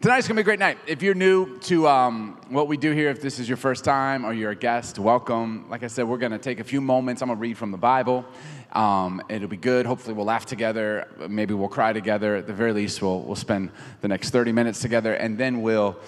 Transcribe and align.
Tonight's 0.00 0.26
gonna 0.26 0.36
be 0.36 0.40
a 0.40 0.44
great 0.44 0.58
night. 0.58 0.78
If 0.86 1.02
you're 1.02 1.12
new 1.12 1.58
to 1.58 1.86
um, 1.86 2.40
what 2.48 2.68
we 2.68 2.78
do 2.78 2.92
here, 2.92 3.10
if 3.10 3.20
this 3.20 3.38
is 3.38 3.46
your 3.46 3.58
first 3.58 3.84
time 3.84 4.24
or 4.24 4.32
you're 4.32 4.52
a 4.52 4.56
guest, 4.56 4.98
welcome. 4.98 5.68
Like 5.68 5.82
I 5.82 5.88
said, 5.88 6.08
we're 6.08 6.16
gonna 6.16 6.38
take 6.38 6.58
a 6.58 6.64
few 6.64 6.80
moments. 6.80 7.20
I'm 7.20 7.28
gonna 7.28 7.38
read 7.38 7.58
from 7.58 7.70
the 7.70 7.76
Bible. 7.76 8.24
Um, 8.72 9.20
it'll 9.28 9.46
be 9.46 9.58
good. 9.58 9.84
Hopefully, 9.84 10.14
we'll 10.14 10.24
laugh 10.24 10.46
together. 10.46 11.06
Maybe 11.28 11.52
we'll 11.52 11.68
cry 11.68 11.92
together. 11.92 12.36
At 12.36 12.46
the 12.46 12.54
very 12.54 12.72
least, 12.72 13.02
we'll, 13.02 13.20
we'll 13.20 13.36
spend 13.36 13.72
the 14.00 14.08
next 14.08 14.30
30 14.30 14.52
minutes 14.52 14.80
together, 14.80 15.12
and 15.12 15.36
then 15.36 15.60
we'll 15.60 15.98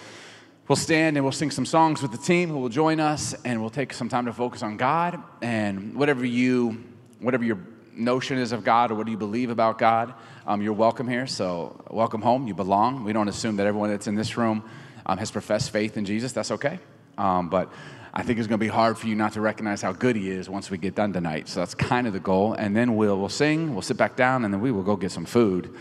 we'll 0.69 0.77
stand 0.77 1.19
and 1.19 1.25
we'll 1.25 1.31
sing 1.31 1.51
some 1.51 1.67
songs 1.67 2.01
with 2.01 2.13
the 2.13 2.17
team 2.17 2.49
who 2.49 2.57
will 2.61 2.71
join 2.71 2.99
us, 2.99 3.35
and 3.45 3.61
we'll 3.61 3.69
take 3.69 3.93
some 3.93 4.09
time 4.09 4.25
to 4.25 4.33
focus 4.33 4.63
on 4.63 4.79
God 4.79 5.23
and 5.43 5.95
whatever 5.95 6.25
you 6.25 6.83
whatever 7.21 7.45
your 7.45 7.59
notion 7.95 8.39
is 8.39 8.53
of 8.53 8.65
God 8.65 8.91
or 8.91 8.95
what 8.95 9.07
do 9.07 9.13
you 9.13 9.19
believe 9.19 9.51
about 9.51 9.79
God, 9.79 10.15
um, 10.47 10.63
you're 10.63 10.73
welcome 10.73 11.09
here. 11.09 11.27
So, 11.27 11.85
welcome 11.91 12.23
home. 12.23 12.47
You 12.47 12.55
belong. 12.55 13.05
We 13.05 13.13
don't 13.13 13.29
assume 13.29 13.57
that 13.57 13.67
everyone 13.67 13.91
that's 13.91 14.07
in 14.07 14.15
this 14.15 14.37
room 14.37 14.65
um, 15.07 15.19
has 15.19 15.31
professed 15.31 15.71
faith 15.71 15.97
in 15.97 16.05
Jesus. 16.05 16.33
That's 16.33 16.51
okay. 16.51 16.79
Um, 17.19 17.49
but 17.49 17.73
I 18.15 18.23
think 18.23 18.39
it's 18.39 18.49
going 18.49 18.59
to 18.59 18.65
be 18.65 18.69
hard 18.69 18.99
for 18.99 19.07
you 19.07 19.15
not 19.15 19.35
to 19.35 19.41
recognize 19.41 19.83
how 19.83 19.93
good 19.93 20.17
He 20.17 20.31
is 20.31 20.49
once 20.49 20.71
we 20.71 20.79
get 20.79 20.95
done 20.95 21.13
tonight. 21.13 21.49
So, 21.49 21.61
that's 21.61 21.75
kind 21.75 22.07
of 22.07 22.13
the 22.13 22.21
goal. 22.21 22.55
And 22.55 22.77
then 22.77 22.97
we'll, 22.97 23.19
we'll 23.19 23.29
sing, 23.29 23.73
we'll 23.73 23.83
sit 23.83 23.97
back 23.97 24.17
down, 24.17 24.45
and 24.45 24.53
then 24.53 24.61
we 24.61 24.73
will 24.73 24.83
go 24.83 24.97
get 24.97 25.13
some 25.13 25.25
food 25.25 25.75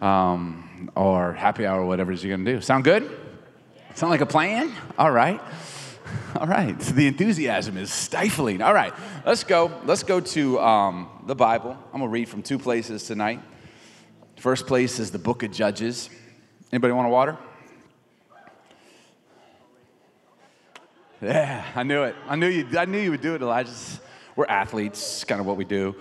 um, 0.00 0.90
or 0.96 1.32
happy 1.32 1.64
hour, 1.64 1.84
whatever 1.84 2.12
it 2.12 2.16
is 2.16 2.24
you're 2.24 2.36
going 2.36 2.44
to 2.44 2.54
do. 2.54 2.60
Sound 2.60 2.84
good? 2.84 3.08
Sound 3.94 4.10
like 4.10 4.20
a 4.20 4.26
plan? 4.26 4.72
All 4.98 5.10
right. 5.10 5.40
All 6.40 6.46
right, 6.46 6.78
the 6.78 7.06
enthusiasm 7.06 7.76
is 7.76 7.92
stifling. 7.92 8.62
All 8.62 8.74
right, 8.74 8.92
let's 9.24 9.44
go. 9.44 9.70
Let's 9.84 10.02
go 10.02 10.20
to 10.20 10.60
um, 10.60 11.08
the 11.26 11.34
Bible. 11.34 11.76
I'm 11.92 12.00
gonna 12.00 12.08
read 12.08 12.28
from 12.28 12.42
two 12.42 12.58
places 12.58 13.06
tonight. 13.06 13.40
First 14.36 14.66
place 14.66 14.98
is 14.98 15.10
the 15.10 15.18
book 15.18 15.42
of 15.42 15.52
Judges. 15.52 16.10
Anybody 16.72 16.92
want 16.92 17.06
a 17.06 17.10
water? 17.10 17.36
Yeah, 21.20 21.64
I 21.76 21.82
knew 21.84 22.02
it. 22.02 22.16
I 22.28 22.34
knew 22.34 22.48
you. 22.48 22.66
I 22.76 22.84
knew 22.84 22.98
you 22.98 23.12
would 23.12 23.20
do 23.20 23.34
it, 23.34 23.42
Elijah. 23.42 23.70
We're 24.34 24.46
athletes. 24.46 25.24
Kind 25.24 25.40
of 25.40 25.46
what 25.46 25.56
we 25.56 25.64
do. 25.64 25.94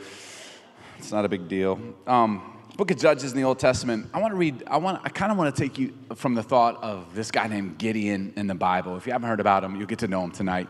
It's 0.98 1.12
not 1.12 1.26
a 1.26 1.30
big 1.30 1.48
deal. 1.48 1.80
Um, 2.08 2.61
book 2.82 2.90
of 2.90 2.98
Judges 2.98 3.32
in 3.32 3.38
the 3.38 3.44
Old 3.44 3.60
Testament, 3.60 4.10
I 4.12 4.20
want 4.20 4.32
to 4.32 4.36
read, 4.36 4.64
I 4.66 4.78
want 4.78 5.00
I 5.04 5.10
kind 5.10 5.32
of 5.32 5.38
want 5.38 5.56
to 5.56 5.62
take 5.62 5.78
you 5.78 5.94
from 6.16 6.34
the 6.34 6.42
thought 6.42 6.82
of 6.82 7.14
this 7.14 7.30
guy 7.30 7.46
named 7.46 7.78
Gideon 7.78 8.34
in 8.36 8.48
the 8.48 8.56
Bible. 8.56 8.98
If 8.98 9.06
you 9.06 9.12
haven't 9.12 9.30
heard 9.30 9.40
about 9.40 9.64
him, 9.64 9.76
you'll 9.76 9.86
get 9.86 10.00
to 10.00 10.08
know 10.08 10.24
him 10.24 10.32
tonight. 10.32 10.68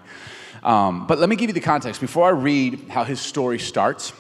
Um, 0.62 1.08
but 1.08 1.20
let 1.20 1.30
me 1.30 1.38
give 1.38 1.50
you 1.50 1.54
the 1.54 1.62
context. 1.62 2.02
Before 2.02 2.28
I 2.28 2.32
read 2.32 2.89
how 2.89 3.06
his 3.06 3.22
story 3.22 3.59
starts, 3.59 4.12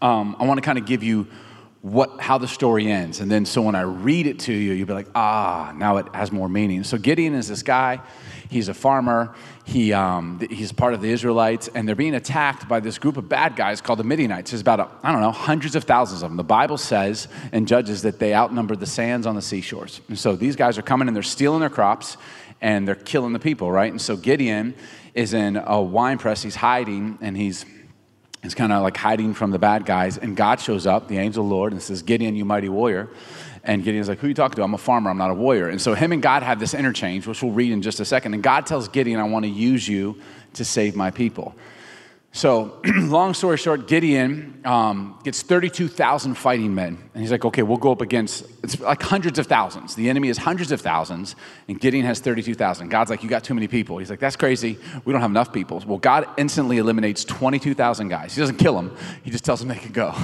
um, 0.00 0.36
I 0.38 0.46
want 0.46 0.58
to 0.58 0.62
kind 0.62 0.78
of 0.78 0.86
give 0.86 1.02
you 1.02 1.26
what, 1.82 2.20
how 2.20 2.38
the 2.38 2.46
story 2.46 2.86
ends. 2.86 3.18
And 3.18 3.28
then 3.28 3.44
so 3.44 3.60
when 3.60 3.74
I 3.74 3.80
read 3.80 4.28
it 4.28 4.38
to 4.40 4.52
you, 4.52 4.72
you'll 4.72 4.86
be 4.86 4.92
like, 4.92 5.08
ah, 5.16 5.72
now 5.76 5.96
it 5.96 6.06
has 6.14 6.30
more 6.30 6.48
meaning. 6.48 6.84
So 6.84 6.96
Gideon 6.96 7.34
is 7.34 7.48
this 7.48 7.64
guy, 7.64 8.00
he's 8.48 8.68
a 8.68 8.74
farmer, 8.74 9.34
he, 9.64 9.92
um, 9.92 10.38
he's 10.48 10.70
part 10.70 10.94
of 10.94 11.02
the 11.02 11.10
Israelites, 11.10 11.68
and 11.74 11.86
they're 11.86 11.96
being 11.96 12.14
attacked 12.14 12.68
by 12.68 12.78
this 12.78 12.98
group 12.98 13.16
of 13.16 13.28
bad 13.28 13.56
guys 13.56 13.80
called 13.80 13.98
the 13.98 14.04
Midianites. 14.04 14.52
There's 14.52 14.60
about, 14.60 14.96
I 15.02 15.10
don't 15.10 15.20
know, 15.20 15.32
hundreds 15.32 15.74
of 15.74 15.82
thousands 15.82 16.22
of 16.22 16.30
them. 16.30 16.36
The 16.36 16.44
Bible 16.44 16.78
says 16.78 17.26
and 17.50 17.66
Judges 17.66 18.02
that 18.02 18.20
they 18.20 18.32
outnumber 18.32 18.76
the 18.76 18.86
sands 18.86 19.26
on 19.26 19.34
the 19.34 19.42
seashores. 19.42 20.00
And 20.06 20.16
so 20.16 20.36
these 20.36 20.54
guys 20.54 20.78
are 20.78 20.82
coming 20.82 21.08
and 21.08 21.16
they're 21.16 21.22
stealing 21.24 21.58
their 21.58 21.70
crops 21.70 22.16
and 22.60 22.86
they're 22.86 22.94
killing 22.94 23.32
the 23.32 23.40
people, 23.40 23.72
right? 23.72 23.90
And 23.90 24.00
so 24.00 24.16
Gideon 24.16 24.74
is 25.14 25.34
in 25.34 25.56
a 25.56 25.82
wine 25.82 26.18
press, 26.18 26.44
he's 26.44 26.54
hiding, 26.54 27.18
and 27.20 27.36
he's 27.36 27.66
He's 28.42 28.54
kind 28.54 28.72
of 28.72 28.82
like 28.82 28.96
hiding 28.96 29.34
from 29.34 29.52
the 29.52 29.58
bad 29.58 29.86
guys, 29.86 30.18
and 30.18 30.36
God 30.36 30.58
shows 30.58 30.86
up, 30.86 31.06
the 31.06 31.18
angel 31.18 31.44
of 31.44 31.48
the 31.48 31.54
Lord, 31.54 31.72
and 31.72 31.80
says, 31.80 32.02
Gideon, 32.02 32.34
you 32.34 32.44
mighty 32.44 32.68
warrior. 32.68 33.08
And 33.62 33.84
Gideon's 33.84 34.08
like, 34.08 34.18
Who 34.18 34.26
are 34.26 34.28
you 34.28 34.34
talking 34.34 34.56
to? 34.56 34.64
I'm 34.64 34.74
a 34.74 34.78
farmer, 34.78 35.10
I'm 35.10 35.18
not 35.18 35.30
a 35.30 35.34
warrior. 35.34 35.68
And 35.68 35.80
so 35.80 35.94
him 35.94 36.10
and 36.10 36.20
God 36.20 36.42
have 36.42 36.58
this 36.58 36.74
interchange, 36.74 37.26
which 37.26 37.42
we'll 37.42 37.52
read 37.52 37.70
in 37.70 37.82
just 37.82 38.00
a 38.00 38.04
second. 38.04 38.34
And 38.34 38.42
God 38.42 38.66
tells 38.66 38.88
Gideon, 38.88 39.20
I 39.20 39.24
want 39.24 39.44
to 39.44 39.50
use 39.50 39.86
you 39.86 40.20
to 40.54 40.64
save 40.64 40.96
my 40.96 41.12
people. 41.12 41.54
So, 42.34 42.80
long 42.84 43.34
story 43.34 43.58
short, 43.58 43.86
Gideon 43.86 44.62
um, 44.64 45.18
gets 45.22 45.42
32,000 45.42 46.34
fighting 46.34 46.74
men. 46.74 46.96
And 47.12 47.20
he's 47.20 47.30
like, 47.30 47.44
okay, 47.44 47.62
we'll 47.62 47.76
go 47.76 47.92
up 47.92 48.00
against, 48.00 48.46
it's 48.64 48.80
like 48.80 49.02
hundreds 49.02 49.38
of 49.38 49.46
thousands. 49.46 49.94
The 49.96 50.08
enemy 50.08 50.30
is 50.30 50.38
hundreds 50.38 50.72
of 50.72 50.80
thousands, 50.80 51.36
and 51.68 51.78
Gideon 51.78 52.06
has 52.06 52.20
32,000. 52.20 52.88
God's 52.88 53.10
like, 53.10 53.22
you 53.22 53.28
got 53.28 53.44
too 53.44 53.52
many 53.52 53.68
people. 53.68 53.98
He's 53.98 54.08
like, 54.08 54.18
that's 54.18 54.36
crazy. 54.36 54.78
We 55.04 55.12
don't 55.12 55.20
have 55.20 55.30
enough 55.30 55.52
people. 55.52 55.82
Well, 55.86 55.98
God 55.98 56.26
instantly 56.38 56.78
eliminates 56.78 57.22
22,000 57.26 58.08
guys. 58.08 58.34
He 58.34 58.40
doesn't 58.40 58.56
kill 58.56 58.76
them, 58.76 58.96
he 59.22 59.30
just 59.30 59.44
tells 59.44 59.60
them 59.60 59.68
they 59.68 59.76
can 59.76 59.92
go. 59.92 60.14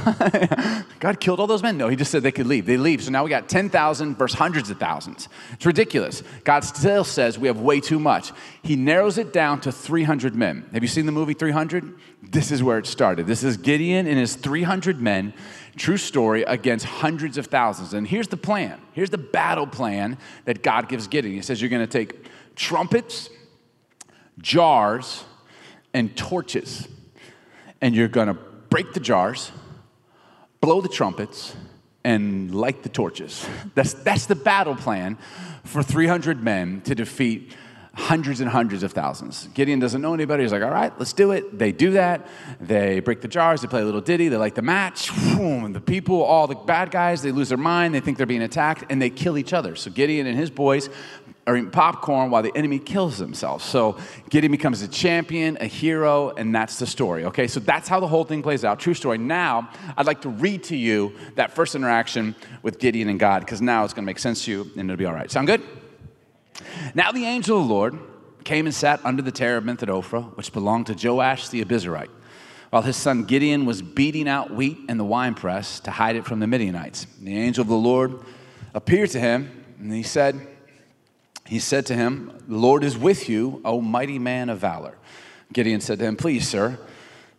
God 1.01 1.21
killed 1.21 1.41
all 1.41 1.47
those 1.47 1.63
men? 1.63 1.77
No, 1.77 1.89
he 1.89 1.97
just 1.97 2.11
said 2.11 2.23
they 2.23 2.33
could 2.33 2.47
leave. 2.47 2.65
They 2.65 2.79
leave. 2.79 3.03
So 3.03 3.11
now 3.11 3.23
we 3.23 3.29
got 3.29 3.51
10,000 3.51 4.17
versus 4.17 4.39
hundreds 4.39 4.71
of 4.71 4.79
thousands. 4.79 5.29
It's 5.53 5.67
ridiculous. 5.67 6.23
God 6.45 6.65
still 6.65 7.05
says 7.05 7.39
we 7.39 7.49
have 7.49 7.61
way 7.61 7.81
too 7.81 7.99
much. 7.99 8.33
He 8.63 8.77
narrows 8.77 9.19
it 9.19 9.33
down 9.33 9.61
to 9.63 9.73
300 9.73 10.35
men. 10.35 10.69
Have 10.73 10.83
you 10.83 10.89
seen 10.89 11.07
the 11.07 11.13
movie 11.13 11.35
300? 11.35 11.95
This 12.23 12.51
is 12.51 12.63
where 12.63 12.79
it 12.79 12.87
started. 12.87 13.27
This 13.27 13.45
is 13.45 13.57
Gideon 13.57 14.07
and 14.07 14.19
his 14.19 14.35
300 14.35 15.01
men, 15.01 15.33
true 15.77 15.97
story, 15.97 16.43
against 16.43 16.85
hundreds 16.85 17.39
of 17.39 17.47
thousands. 17.47 17.95
And 17.95 18.07
here's 18.07 18.29
the 18.29 18.37
plan. 18.37 18.81
Here's 18.93 19.11
the 19.11 19.19
battle 19.19 19.67
plan 19.67 20.19
that 20.45 20.63
God 20.63 20.89
gives 20.89 21.07
Gideon. 21.07 21.35
He 21.35 21.43
says, 21.43 21.63
You're 21.63 21.71
going 21.71 21.87
to 21.87 21.93
take 21.93 22.27
trumpets, 22.57 23.31
jars, 24.39 25.25
and 25.95 26.17
torches, 26.17 26.89
and 27.81 27.95
you're 27.95 28.09
going 28.09 28.29
to 28.29 28.35
break 28.35 28.93
the 28.93 29.01
jars, 29.01 29.53
blow 30.61 30.81
the 30.81 30.89
trumpets, 30.89 31.55
and 32.05 32.55
light 32.55 32.83
the 32.83 32.89
torches. 32.89 33.47
That's, 33.75 33.93
that's 33.93 34.27
the 34.27 34.35
battle 34.35 34.75
plan 34.75 35.19
for 35.65 35.83
300 35.83 36.43
men 36.43 36.81
to 36.83 36.95
defeat 36.95 37.53
hundreds 37.99 38.41
and 38.41 38.49
hundreds 38.49 38.85
of 38.85 38.93
thousands. 38.93 39.49
Gideon 39.55 39.81
doesn't 39.81 40.01
know 40.01 40.15
anybody. 40.15 40.45
He's 40.45 40.53
like, 40.53 40.63
all 40.63 40.71
right, 40.71 40.97
let's 40.99 41.13
do 41.13 41.33
it. 41.33 41.59
They 41.59 41.73
do 41.73 41.91
that. 41.93 42.27
They 42.61 43.01
break 43.01 43.21
the 43.21 43.29
jars. 43.29 43.61
They 43.61 43.67
play 43.67 43.83
a 43.83 43.85
little 43.85 44.01
ditty. 44.01 44.29
They 44.29 44.37
like 44.37 44.55
the 44.55 44.63
match. 44.63 45.11
And 45.39 45.75
the 45.75 45.81
people, 45.81 46.23
all 46.23 46.47
the 46.47 46.55
bad 46.55 46.91
guys, 46.91 47.23
they 47.23 47.33
lose 47.33 47.49
their 47.49 47.59
mind. 47.59 47.95
They 47.95 48.01
think 48.01 48.17
they're 48.17 48.27
being 48.27 48.43
attacked 48.43 48.85
and 48.89 49.03
they 49.03 49.11
kill 49.11 49.37
each 49.37 49.53
other. 49.53 49.75
So 49.75 49.91
Gideon 49.91 50.27
and 50.27 50.39
his 50.39 50.49
boys 50.49 50.89
are 51.47 51.57
eating 51.57 51.71
popcorn 51.71 52.31
while 52.31 52.43
the 52.43 52.53
enemy 52.57 52.79
kills 52.79 53.19
themselves. 53.19 53.65
So 53.65 53.99
Gideon 54.31 54.53
becomes 54.53 54.81
a 54.83 54.89
champion, 54.89 55.59
a 55.61 55.67
hero, 55.67 56.31
and 56.31 56.55
that's 56.55 56.79
the 56.79 56.87
story. 56.87 57.25
Okay, 57.25 57.49
so 57.49 57.59
that's 57.59 57.89
how 57.89 57.99
the 58.01 58.07
whole 58.07 58.25
thing 58.25 58.43
plays 58.43 58.65
out. 58.65 58.79
True 58.79 58.95
story. 58.95 59.19
Now, 59.19 59.71
I'd 59.97 60.07
like 60.07 60.21
to 60.23 60.29
read 60.29 60.63
to 60.65 60.77
you 60.77 61.15
that 61.35 61.53
first 61.53 61.75
interaction 61.75 62.37
with 62.63 62.79
Gideon 62.79 63.09
and 63.09 63.19
God 63.19 63.41
because 63.41 63.61
now 63.61 63.85
it's 63.85 63.95
going 63.95 64.05
to 64.05 64.07
make 64.07 64.19
sense 64.19 64.45
to 64.45 64.53
you 64.53 64.71
and 64.77 64.91
it'll 64.91 64.99
be 64.99 65.07
all 65.07 65.15
right. 65.15 65.31
Sound 65.31 65.49
good? 65.49 65.63
Now 66.95 67.13
the 67.13 67.25
angel 67.25 67.61
of 67.61 67.69
the 67.69 67.75
Lord 67.75 67.99
came 68.45 68.67
and 68.67 68.75
sat 68.75 69.05
under 69.05 69.23
the 69.23 69.33
terebinth 69.33 69.83
at 69.83 69.89
Ophrah, 69.89 70.35
which 70.37 70.53
belonged 70.53 70.87
to 70.87 70.95
Joash 70.95 71.49
the 71.49 71.65
Abiezrite, 71.65 72.11
while 72.71 72.83
his 72.83 72.97
son 72.97 73.25
Gideon 73.25 73.67
was 73.67 73.83
beating 73.83 74.29
out 74.29 74.51
wheat 74.51 74.79
in 74.89 74.97
the 74.97 75.05
winepress 75.05 75.81
to 75.81 75.91
hide 75.91 76.17
it 76.17 76.25
from 76.25 76.41
the 76.41 76.47
Midianites. 76.47 77.07
The 77.21 77.39
angel 77.39 77.63
of 77.63 77.69
the 77.69 77.77
Lord 77.77 78.21
appeared 78.75 79.11
to 79.11 79.21
him, 79.21 79.65
and 79.79 79.93
he 79.93 80.03
said, 80.03 80.41
he 81.49 81.59
said 81.59 81.87
to 81.87 81.95
him, 81.95 82.33
The 82.47 82.57
Lord 82.57 82.85
is 82.85 82.97
with 82.97 83.29
you, 83.29 83.61
O 83.65 83.81
mighty 83.81 84.19
man 84.19 84.51
of 84.51 84.59
valor. 84.59 84.99
Gideon 85.53 85.81
said 85.81 85.99
to 85.99 86.05
him, 86.05 86.17
Please, 86.17 86.47
sir. 86.47 86.79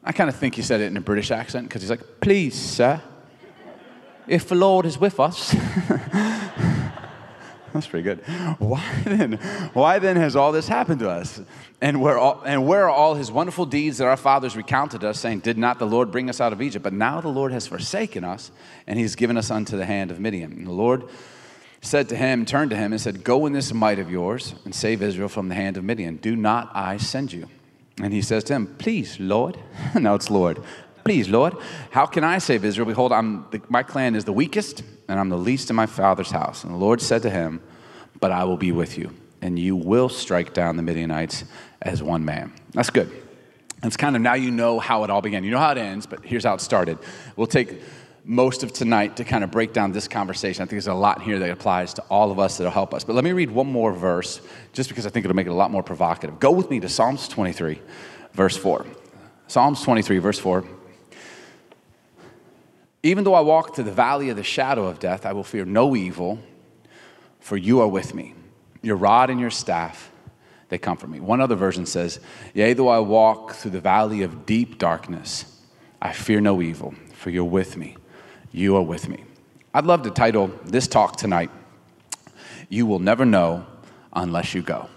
I 0.03 0.11
kind 0.11 0.29
of 0.29 0.35
think 0.35 0.55
he 0.55 0.63
said 0.63 0.81
it 0.81 0.85
in 0.85 0.97
a 0.97 1.01
British 1.01 1.29
accent 1.29 1.67
because 1.67 1.83
he's 1.83 1.91
like, 1.91 2.19
Please, 2.19 2.55
sir, 2.55 3.01
if 4.27 4.49
the 4.49 4.55
Lord 4.55 4.85
is 4.87 4.97
with 4.97 5.19
us. 5.19 5.55
That's 7.73 7.87
pretty 7.87 8.03
good. 8.03 8.19
Why 8.59 8.83
then? 9.05 9.33
Why 9.73 9.99
then 9.99 10.15
has 10.15 10.35
all 10.35 10.51
this 10.51 10.67
happened 10.67 10.99
to 10.99 11.09
us? 11.09 11.41
And 11.81 12.01
where, 12.01 12.17
all, 12.17 12.41
and 12.45 12.67
where 12.67 12.85
are 12.85 12.89
all 12.89 13.15
his 13.15 13.31
wonderful 13.31 13.65
deeds 13.65 13.99
that 13.99 14.07
our 14.07 14.17
fathers 14.17 14.57
recounted 14.57 15.03
us, 15.03 15.19
saying, 15.19 15.41
Did 15.41 15.57
not 15.57 15.79
the 15.79 15.85
Lord 15.85 16.11
bring 16.11 16.29
us 16.29 16.41
out 16.41 16.51
of 16.51 16.61
Egypt? 16.61 16.83
But 16.83 16.93
now 16.93 17.21
the 17.21 17.29
Lord 17.29 17.51
has 17.51 17.67
forsaken 17.67 18.23
us, 18.23 18.51
and 18.87 18.97
he's 18.97 19.15
given 19.15 19.37
us 19.37 19.51
unto 19.51 19.77
the 19.77 19.85
hand 19.85 20.11
of 20.11 20.19
Midian. 20.19 20.51
And 20.51 20.67
the 20.67 20.71
Lord 20.71 21.03
said 21.81 22.09
to 22.09 22.15
him, 22.15 22.45
turned 22.45 22.71
to 22.71 22.75
him, 22.75 22.91
and 22.91 22.99
said, 22.99 23.23
Go 23.23 23.45
in 23.45 23.53
this 23.53 23.73
might 23.73 23.99
of 23.99 24.11
yours, 24.11 24.55
and 24.65 24.73
save 24.75 25.01
Israel 25.01 25.29
from 25.29 25.47
the 25.47 25.55
hand 25.55 25.77
of 25.77 25.83
Midian. 25.83 26.17
Do 26.17 26.35
not 26.35 26.71
I 26.73 26.97
send 26.97 27.31
you? 27.31 27.47
And 28.01 28.13
he 28.13 28.21
says 28.21 28.43
to 28.45 28.53
him, 28.53 28.75
Please, 28.77 29.19
Lord. 29.19 29.57
now 29.95 30.15
it's 30.15 30.29
Lord. 30.29 30.61
Please, 31.03 31.29
Lord, 31.29 31.55
how 31.91 32.05
can 32.05 32.23
I 32.23 32.37
save 32.37 32.65
Israel? 32.65 32.87
Behold, 32.87 33.11
I'm 33.11 33.45
the, 33.51 33.61
my 33.69 33.83
clan 33.83 34.15
is 34.15 34.25
the 34.25 34.33
weakest, 34.33 34.83
and 35.07 35.19
I'm 35.19 35.29
the 35.29 35.37
least 35.37 35.69
in 35.69 35.75
my 35.75 35.85
father's 35.85 36.31
house. 36.31 36.63
And 36.63 36.73
the 36.73 36.77
Lord 36.77 37.01
said 37.01 37.21
to 37.23 37.29
him, 37.29 37.61
But 38.19 38.31
I 38.31 38.43
will 38.43 38.57
be 38.57 38.71
with 38.71 38.97
you, 38.97 39.13
and 39.41 39.57
you 39.57 39.75
will 39.75 40.09
strike 40.09 40.53
down 40.53 40.77
the 40.77 40.83
Midianites 40.83 41.45
as 41.81 42.03
one 42.03 42.25
man. 42.25 42.53
That's 42.73 42.89
good. 42.89 43.11
It's 43.83 43.97
kind 43.97 44.15
of 44.15 44.21
now 44.21 44.33
you 44.33 44.51
know 44.51 44.79
how 44.79 45.03
it 45.03 45.09
all 45.09 45.21
began. 45.21 45.43
You 45.43 45.51
know 45.51 45.59
how 45.59 45.71
it 45.71 45.77
ends, 45.77 46.05
but 46.05 46.25
here's 46.25 46.43
how 46.43 46.53
it 46.53 46.61
started. 46.61 46.97
We'll 47.37 47.47
take 47.47 47.81
most 48.25 48.63
of 48.63 48.73
tonight 48.73 49.15
to 49.17 49.23
kind 49.23 49.43
of 49.43 49.51
break 49.51 49.73
down 49.73 49.91
this 49.91 50.07
conversation. 50.07 50.61
I 50.61 50.65
think 50.65 50.71
there's 50.71 50.87
a 50.87 50.93
lot 50.93 51.21
here 51.21 51.39
that 51.39 51.49
applies 51.49 51.93
to 51.95 52.01
all 52.03 52.29
of 52.31 52.39
us 52.39 52.57
that'll 52.57 52.71
help 52.71 52.93
us. 52.93 53.03
But 53.03 53.15
let 53.15 53.23
me 53.23 53.31
read 53.31 53.49
one 53.49 53.71
more 53.71 53.93
verse, 53.93 54.41
just 54.73 54.89
because 54.89 55.05
I 55.05 55.09
think 55.09 55.25
it'll 55.25 55.35
make 55.35 55.47
it 55.47 55.51
a 55.51 55.53
lot 55.53 55.71
more 55.71 55.81
provocative. 55.81 56.39
Go 56.39 56.51
with 56.51 56.69
me 56.69 56.79
to 56.81 56.89
Psalms 56.89 57.27
23, 57.27 57.81
verse 58.33 58.57
4. 58.57 58.85
Psalms 59.47 59.81
23, 59.81 60.19
verse 60.19 60.37
4. 60.37 60.63
Even 63.01 63.23
though 63.23 63.33
I 63.33 63.41
walk 63.41 63.75
through 63.75 63.85
the 63.85 63.91
valley 63.91 64.29
of 64.29 64.37
the 64.37 64.43
shadow 64.43 64.87
of 64.87 64.99
death, 64.99 65.25
I 65.25 65.33
will 65.33 65.43
fear 65.43 65.65
no 65.65 65.95
evil, 65.95 66.39
for 67.39 67.55
you 67.55 67.79
are 67.81 67.87
with 67.87 68.13
me. 68.13 68.33
Your 68.81 68.97
rod 68.97 69.29
and 69.29 69.39
your 69.39 69.49
staff, 69.49 70.11
they 70.67 70.77
comfort 70.77 71.09
me. 71.09 71.19
One 71.19 71.41
other 71.41 71.55
version 71.55 71.85
says, 71.85 72.19
Yea, 72.53 72.73
though 72.73 72.89
I 72.89 72.99
walk 72.99 73.53
through 73.53 73.71
the 73.71 73.81
valley 73.81 74.21
of 74.23 74.45
deep 74.45 74.77
darkness, 74.77 75.45
I 76.01 76.11
fear 76.13 76.41
no 76.41 76.61
evil, 76.61 76.93
for 77.13 77.29
you're 77.29 77.43
with 77.43 77.77
me. 77.77 77.95
You 78.51 78.75
are 78.75 78.83
with 78.83 79.07
me. 79.07 79.23
I'd 79.73 79.85
love 79.85 80.01
to 80.03 80.11
title 80.11 80.47
this 80.65 80.87
talk 80.87 81.15
tonight, 81.15 81.51
You 82.67 82.85
Will 82.85 82.99
Never 82.99 83.25
Know 83.25 83.65
Unless 84.13 84.53
You 84.53 84.61
Go. 84.61 84.89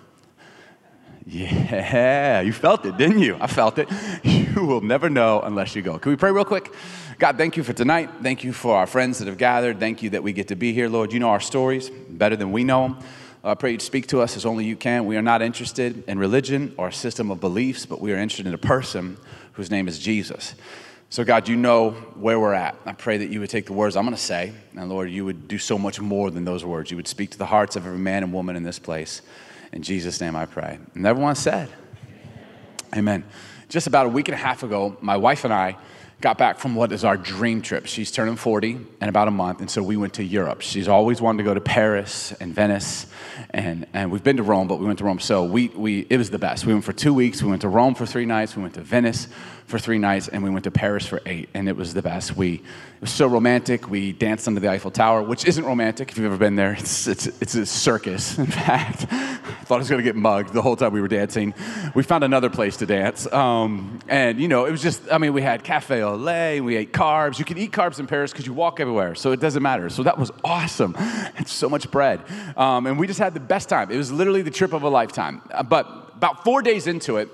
Yeah, 1.24 2.40
you 2.40 2.52
felt 2.52 2.84
it, 2.84 2.96
didn't 2.96 3.20
you? 3.20 3.36
I 3.40 3.46
felt 3.46 3.78
it. 3.78 3.88
You 4.24 4.66
will 4.66 4.80
never 4.80 5.08
know 5.08 5.40
unless 5.40 5.74
you 5.74 5.82
go. 5.82 5.98
Can 5.98 6.10
we 6.10 6.16
pray 6.16 6.30
real 6.30 6.44
quick? 6.44 6.72
God, 7.18 7.38
thank 7.38 7.56
you 7.56 7.62
for 7.62 7.72
tonight. 7.72 8.10
Thank 8.22 8.44
you 8.44 8.52
for 8.52 8.76
our 8.76 8.86
friends 8.86 9.18
that 9.18 9.28
have 9.28 9.38
gathered. 9.38 9.78
Thank 9.80 10.02
you 10.02 10.10
that 10.10 10.22
we 10.22 10.32
get 10.32 10.48
to 10.48 10.56
be 10.56 10.72
here, 10.72 10.88
Lord. 10.88 11.12
You 11.12 11.20
know 11.20 11.30
our 11.30 11.40
stories 11.40 11.90
better 11.90 12.36
than 12.36 12.52
we 12.52 12.64
know 12.64 12.82
them. 12.82 12.98
I 13.44 13.54
pray 13.54 13.72
you 13.72 13.78
speak 13.78 14.08
to 14.08 14.20
us 14.20 14.36
as 14.36 14.44
only 14.44 14.64
you 14.64 14.76
can. 14.76 15.06
We 15.06 15.16
are 15.16 15.22
not 15.22 15.42
interested 15.42 16.04
in 16.06 16.18
religion 16.18 16.74
or 16.76 16.88
a 16.88 16.92
system 16.92 17.30
of 17.30 17.40
beliefs, 17.40 17.86
but 17.86 18.00
we 18.00 18.12
are 18.12 18.16
interested 18.16 18.46
in 18.46 18.54
a 18.54 18.58
person 18.58 19.16
whose 19.52 19.70
name 19.70 19.88
is 19.88 19.98
Jesus. 19.98 20.54
So, 21.10 21.24
God, 21.24 21.48
you 21.48 21.56
know 21.56 21.90
where 22.14 22.38
we're 22.38 22.54
at. 22.54 22.76
I 22.86 22.92
pray 22.92 23.18
that 23.18 23.30
you 23.30 23.40
would 23.40 23.50
take 23.50 23.66
the 23.66 23.72
words 23.72 23.96
I'm 23.96 24.04
going 24.04 24.16
to 24.16 24.22
say, 24.22 24.52
and 24.76 24.88
Lord, 24.88 25.10
you 25.10 25.24
would 25.24 25.48
do 25.48 25.58
so 25.58 25.76
much 25.76 26.00
more 26.00 26.30
than 26.30 26.44
those 26.44 26.64
words. 26.64 26.90
You 26.90 26.96
would 26.96 27.08
speak 27.08 27.30
to 27.30 27.38
the 27.38 27.46
hearts 27.46 27.76
of 27.76 27.86
every 27.86 27.98
man 27.98 28.22
and 28.22 28.32
woman 28.32 28.56
in 28.56 28.62
this 28.62 28.78
place. 28.78 29.22
In 29.72 29.82
Jesus' 29.82 30.20
name 30.20 30.36
I 30.36 30.46
pray. 30.46 30.78
And 30.94 31.06
everyone 31.06 31.34
said, 31.34 31.68
Amen. 32.94 33.24
Just 33.68 33.86
about 33.86 34.04
a 34.04 34.08
week 34.10 34.28
and 34.28 34.34
a 34.34 34.38
half 34.38 34.62
ago, 34.62 34.98
my 35.00 35.16
wife 35.16 35.44
and 35.44 35.54
I 35.54 35.78
got 36.20 36.38
back 36.38 36.58
from 36.58 36.74
what 36.74 36.92
is 36.92 37.04
our 37.04 37.16
dream 37.16 37.62
trip. 37.62 37.86
She's 37.86 38.10
turning 38.10 38.36
40 38.36 38.78
in 39.00 39.08
about 39.08 39.28
a 39.28 39.30
month, 39.30 39.60
and 39.60 39.70
so 39.70 39.82
we 39.82 39.96
went 39.96 40.14
to 40.14 40.24
Europe. 40.24 40.60
She's 40.60 40.86
always 40.86 41.20
wanted 41.20 41.38
to 41.38 41.44
go 41.44 41.54
to 41.54 41.60
Paris 41.60 42.32
and 42.32 42.54
Venice, 42.54 43.06
and, 43.50 43.86
and 43.92 44.12
we've 44.12 44.22
been 44.22 44.36
to 44.36 44.42
Rome, 44.42 44.68
but 44.68 44.78
we 44.78 44.86
went 44.86 44.98
to 44.98 45.04
Rome. 45.04 45.18
So 45.18 45.44
we, 45.44 45.68
we, 45.68 46.06
it 46.08 46.18
was 46.18 46.30
the 46.30 46.38
best. 46.38 46.64
We 46.64 46.74
went 46.74 46.84
for 46.84 46.92
two 46.92 47.12
weeks. 47.12 47.42
We 47.42 47.48
went 47.48 47.62
to 47.62 47.68
Rome 47.68 47.94
for 47.94 48.06
three 48.06 48.26
nights. 48.26 48.54
We 48.54 48.62
went 48.62 48.74
to 48.74 48.82
Venice 48.82 49.26
for 49.72 49.78
three 49.78 49.98
nights, 49.98 50.28
and 50.28 50.44
we 50.44 50.50
went 50.50 50.64
to 50.64 50.70
Paris 50.70 51.06
for 51.06 51.22
eight, 51.24 51.48
and 51.54 51.66
it 51.66 51.74
was 51.74 51.94
the 51.94 52.02
best. 52.02 52.36
We, 52.36 52.56
it 52.56 53.00
was 53.00 53.10
so 53.10 53.26
romantic. 53.26 53.88
We 53.88 54.12
danced 54.12 54.46
under 54.46 54.60
the 54.60 54.70
Eiffel 54.70 54.90
Tower, 54.90 55.22
which 55.22 55.46
isn't 55.46 55.64
romantic 55.64 56.10
if 56.10 56.18
you've 56.18 56.26
ever 56.26 56.36
been 56.36 56.56
there. 56.56 56.74
It's, 56.74 57.06
it's, 57.06 57.26
it's 57.40 57.54
a 57.54 57.64
circus, 57.64 58.38
in 58.38 58.46
fact. 58.46 59.06
I 59.10 59.36
thought 59.64 59.76
I 59.76 59.78
was 59.78 59.88
going 59.88 60.00
to 60.00 60.04
get 60.04 60.14
mugged 60.14 60.52
the 60.52 60.60
whole 60.60 60.76
time 60.76 60.92
we 60.92 61.00
were 61.00 61.08
dancing. 61.08 61.54
We 61.94 62.02
found 62.02 62.22
another 62.22 62.50
place 62.50 62.76
to 62.76 62.86
dance. 62.86 63.26
Um, 63.32 63.98
and, 64.08 64.38
you 64.38 64.46
know, 64.46 64.66
it 64.66 64.70
was 64.70 64.82
just, 64.82 65.10
I 65.10 65.16
mean, 65.16 65.32
we 65.32 65.40
had 65.40 65.64
cafe 65.64 66.02
au 66.02 66.16
lait, 66.16 66.60
we 66.60 66.76
ate 66.76 66.92
carbs. 66.92 67.38
You 67.38 67.46
can 67.46 67.56
eat 67.56 67.72
carbs 67.72 67.98
in 67.98 68.06
Paris 68.06 68.30
because 68.30 68.46
you 68.46 68.52
walk 68.52 68.78
everywhere, 68.78 69.14
so 69.14 69.32
it 69.32 69.40
doesn't 69.40 69.62
matter. 69.62 69.88
So 69.88 70.02
that 70.02 70.18
was 70.18 70.30
awesome. 70.44 70.94
And 71.34 71.48
so 71.48 71.68
much 71.68 71.90
bread. 71.90 72.20
Um, 72.58 72.86
and 72.86 72.98
we 72.98 73.06
just 73.06 73.18
had 73.18 73.32
the 73.32 73.40
best 73.40 73.68
time. 73.68 73.90
It 73.90 73.96
was 73.96 74.12
literally 74.12 74.42
the 74.42 74.50
trip 74.50 74.74
of 74.74 74.82
a 74.82 74.88
lifetime. 74.88 75.40
Uh, 75.50 75.62
but 75.62 75.86
about 76.14 76.44
four 76.44 76.60
days 76.60 76.86
into 76.86 77.16
it, 77.16 77.28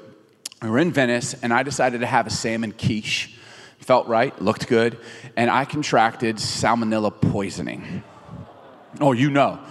we 0.63 0.71
were 0.71 0.79
in 0.79 0.93
Venice, 0.93 1.35
and 1.35 1.53
I 1.53 1.63
decided 1.63 2.01
to 2.01 2.07
have 2.07 2.27
a 2.27 2.31
salmon 2.31 2.73
quiche. 2.73 3.35
Felt 3.79 4.09
right, 4.09 4.41
looked 4.43 4.67
good, 4.67 4.99
and 5.37 5.51
I 5.51 5.65
contracted 5.65 6.37
salmonella 6.37 7.13
poisoning. 7.21 8.03
Oh, 9.01 9.13
you 9.13 9.31
know. 9.31 9.59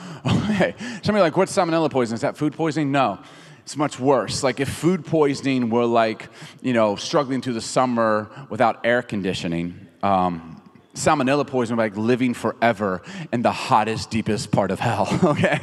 Okay. 0.49 0.75
Somebody 1.03 1.21
like, 1.21 1.37
what's 1.37 1.55
salmonella 1.55 1.89
poisoning? 1.89 2.15
Is 2.15 2.21
that 2.21 2.35
food 2.35 2.53
poisoning? 2.53 2.91
No. 2.91 3.19
It's 3.61 3.77
much 3.77 3.99
worse. 3.99 4.43
Like 4.43 4.59
if 4.59 4.67
food 4.69 5.05
poisoning 5.05 5.69
were 5.69 5.85
like, 5.85 6.29
you 6.61 6.73
know, 6.73 6.95
struggling 6.95 7.41
through 7.41 7.53
the 7.53 7.61
summer 7.61 8.29
without 8.49 8.85
air 8.85 9.01
conditioning, 9.01 9.87
um, 10.03 10.61
salmonella 10.95 11.45
poisoning 11.45 11.77
like 11.77 11.95
living 11.95 12.33
forever 12.33 13.01
in 13.31 13.41
the 13.41 13.51
hottest, 13.51 14.09
deepest 14.09 14.51
part 14.51 14.71
of 14.71 14.79
hell. 14.79 15.07
Okay. 15.23 15.59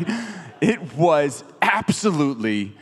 It 0.61 0.95
was 0.95 1.45
absolutely 1.61 2.75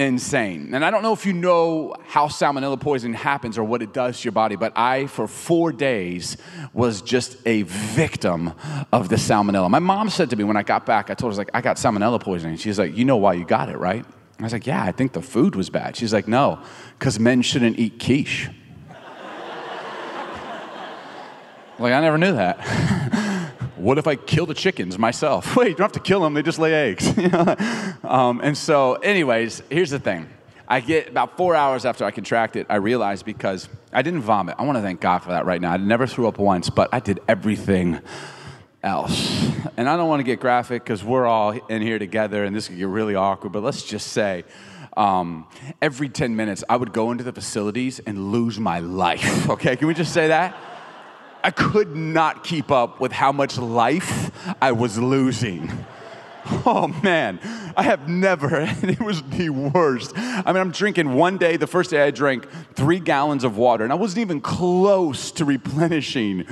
insane. 0.00 0.74
And 0.74 0.84
I 0.84 0.90
don't 0.90 1.02
know 1.02 1.12
if 1.12 1.26
you 1.26 1.32
know 1.32 1.94
how 2.06 2.26
salmonella 2.26 2.80
poisoning 2.80 3.14
happens 3.14 3.58
or 3.58 3.64
what 3.64 3.82
it 3.82 3.92
does 3.92 4.18
to 4.20 4.24
your 4.24 4.32
body, 4.32 4.56
but 4.56 4.72
I, 4.76 5.06
for 5.06 5.28
four 5.28 5.72
days, 5.72 6.38
was 6.72 7.02
just 7.02 7.36
a 7.46 7.62
victim 7.62 8.52
of 8.92 9.10
the 9.10 9.16
salmonella. 9.16 9.68
My 9.68 9.78
mom 9.78 10.08
said 10.08 10.30
to 10.30 10.36
me 10.36 10.44
when 10.44 10.56
I 10.56 10.62
got 10.62 10.86
back, 10.86 11.10
I 11.10 11.14
told 11.14 11.34
her, 11.34 11.36
I 11.36 11.38
like, 11.38 11.50
I 11.52 11.60
got 11.60 11.76
salmonella 11.76 12.20
poisoning. 12.20 12.56
She's 12.56 12.78
like, 12.78 12.96
You 12.96 13.04
know 13.04 13.18
why 13.18 13.34
you 13.34 13.44
got 13.44 13.68
it, 13.68 13.76
right? 13.76 14.04
I 14.38 14.42
was 14.42 14.52
like, 14.52 14.66
Yeah, 14.66 14.82
I 14.82 14.92
think 14.92 15.12
the 15.12 15.22
food 15.22 15.54
was 15.54 15.68
bad. 15.68 15.96
She's 15.96 16.12
like, 16.12 16.26
No, 16.26 16.60
because 16.98 17.20
men 17.20 17.42
shouldn't 17.42 17.78
eat 17.78 17.98
quiche. 18.02 18.48
like, 21.78 21.92
I 21.92 22.00
never 22.00 22.16
knew 22.16 22.32
that. 22.32 22.96
what 23.80 23.98
if 23.98 24.06
I 24.06 24.16
kill 24.16 24.46
the 24.46 24.54
chickens 24.54 24.98
myself? 24.98 25.56
Wait, 25.56 25.68
you 25.68 25.74
don't 25.74 25.84
have 25.84 25.92
to 25.92 26.00
kill 26.00 26.20
them, 26.20 26.34
they 26.34 26.42
just 26.42 26.58
lay 26.58 26.74
eggs. 26.74 27.06
um, 28.04 28.40
and 28.42 28.56
so, 28.56 28.94
anyways, 28.94 29.62
here's 29.70 29.90
the 29.90 29.98
thing. 29.98 30.28
I 30.68 30.80
get 30.80 31.08
about 31.08 31.36
four 31.36 31.56
hours 31.56 31.84
after 31.84 32.04
I 32.04 32.12
contract 32.12 32.54
it, 32.54 32.66
I 32.70 32.76
realized 32.76 33.24
because 33.24 33.68
I 33.92 34.02
didn't 34.02 34.22
vomit. 34.22 34.54
I 34.58 34.62
want 34.62 34.76
to 34.76 34.82
thank 34.82 35.00
God 35.00 35.18
for 35.18 35.30
that 35.30 35.44
right 35.44 35.60
now. 35.60 35.72
I 35.72 35.76
never 35.78 36.06
threw 36.06 36.28
up 36.28 36.38
once, 36.38 36.70
but 36.70 36.88
I 36.92 37.00
did 37.00 37.18
everything 37.26 38.00
else. 38.82 39.50
And 39.76 39.88
I 39.88 39.96
don't 39.96 40.08
want 40.08 40.20
to 40.20 40.24
get 40.24 40.40
graphic 40.40 40.84
because 40.84 41.02
we're 41.02 41.26
all 41.26 41.50
in 41.50 41.82
here 41.82 41.98
together 41.98 42.44
and 42.44 42.54
this 42.54 42.68
could 42.68 42.78
get 42.78 42.86
really 42.86 43.14
awkward, 43.14 43.52
but 43.52 43.62
let's 43.62 43.82
just 43.82 44.08
say 44.08 44.44
um, 44.96 45.46
every 45.82 46.08
10 46.08 46.36
minutes 46.36 46.64
I 46.68 46.76
would 46.76 46.92
go 46.92 47.10
into 47.10 47.24
the 47.24 47.32
facilities 47.32 48.00
and 48.00 48.30
lose 48.30 48.58
my 48.58 48.80
life. 48.80 49.48
Okay, 49.50 49.74
can 49.74 49.88
we 49.88 49.94
just 49.94 50.14
say 50.14 50.28
that? 50.28 50.56
I 51.42 51.50
could 51.50 51.96
not 51.96 52.44
keep 52.44 52.70
up 52.70 53.00
with 53.00 53.12
how 53.12 53.32
much 53.32 53.58
life 53.58 54.30
I 54.60 54.72
was 54.72 54.98
losing. 54.98 55.70
Oh 56.66 56.88
man, 57.02 57.38
I 57.76 57.82
have 57.82 58.08
never, 58.08 58.56
and 58.56 58.90
it 58.90 59.00
was 59.00 59.22
the 59.22 59.50
worst. 59.50 60.12
I 60.16 60.42
mean, 60.46 60.56
I'm 60.56 60.70
drinking 60.70 61.12
one 61.14 61.38
day, 61.38 61.56
the 61.56 61.66
first 61.66 61.90
day 61.90 62.02
I 62.02 62.10
drank 62.10 62.46
three 62.74 62.98
gallons 62.98 63.44
of 63.44 63.56
water, 63.56 63.84
and 63.84 63.92
I 63.92 63.96
wasn't 63.96 64.20
even 64.20 64.40
close 64.40 65.30
to 65.32 65.44
replenishing 65.44 66.46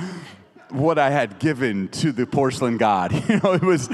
what 0.69 0.99
I 0.99 1.09
had 1.09 1.39
given 1.39 1.87
to 1.89 2.11
the 2.11 2.25
porcelain 2.25 2.77
god. 2.77 3.11
You 3.29 3.39
know, 3.43 3.53
it 3.53 3.61
was 3.61 3.89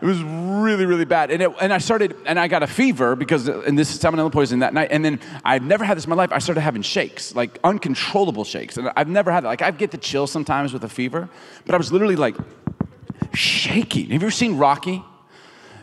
it 0.00 0.06
was 0.06 0.22
really, 0.22 0.86
really 0.86 1.04
bad. 1.04 1.30
And, 1.30 1.42
it, 1.42 1.52
and 1.60 1.72
I 1.72 1.78
started, 1.78 2.16
and 2.24 2.38
I 2.38 2.48
got 2.48 2.62
a 2.62 2.66
fever 2.66 3.14
because, 3.16 3.48
and 3.48 3.78
this 3.78 3.94
is 3.94 4.00
salmonella 4.00 4.32
poisoning 4.32 4.60
that 4.60 4.72
night. 4.72 4.88
And 4.90 5.04
then 5.04 5.20
I've 5.44 5.62
never 5.62 5.84
had 5.84 5.96
this 5.96 6.04
in 6.04 6.10
my 6.10 6.16
life. 6.16 6.32
I 6.32 6.38
started 6.38 6.62
having 6.62 6.82
shakes, 6.82 7.34
like 7.34 7.58
uncontrollable 7.62 8.44
shakes. 8.44 8.78
And 8.78 8.90
I've 8.96 9.08
never 9.08 9.30
had 9.30 9.44
that. 9.44 9.48
Like 9.48 9.62
I 9.62 9.70
get 9.72 9.90
the 9.90 9.98
chill 9.98 10.26
sometimes 10.26 10.72
with 10.72 10.84
a 10.84 10.88
fever, 10.88 11.28
but 11.66 11.74
I 11.74 11.78
was 11.78 11.92
literally 11.92 12.16
like 12.16 12.36
shaking. 13.34 14.04
Have 14.04 14.22
you 14.22 14.26
ever 14.26 14.30
seen 14.30 14.56
Rocky? 14.56 15.04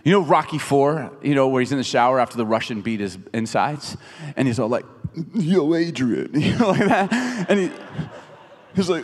You 0.04 0.14
know 0.14 0.22
Rocky 0.22 0.58
Four, 0.58 1.12
you 1.22 1.36
know, 1.36 1.50
where 1.50 1.60
he's 1.60 1.74
in 1.74 1.78
the 1.78 1.84
shower 1.84 2.19
after 2.19 2.38
the 2.38 2.45
Russian 2.45 2.81
beat 2.81 3.02
his 3.02 3.18
insides? 3.33 3.97
And 4.36 4.47
he's 4.47 4.57
all 4.57 4.69
like, 4.69 4.86
yo, 5.36 5.76
Adrian, 5.76 6.30
you 6.40 6.57
know, 6.57 6.69
like 6.69 6.88
that. 6.88 7.50
And 7.50 7.59
he, 7.59 7.71
he's 8.74 8.90
like, 8.90 9.04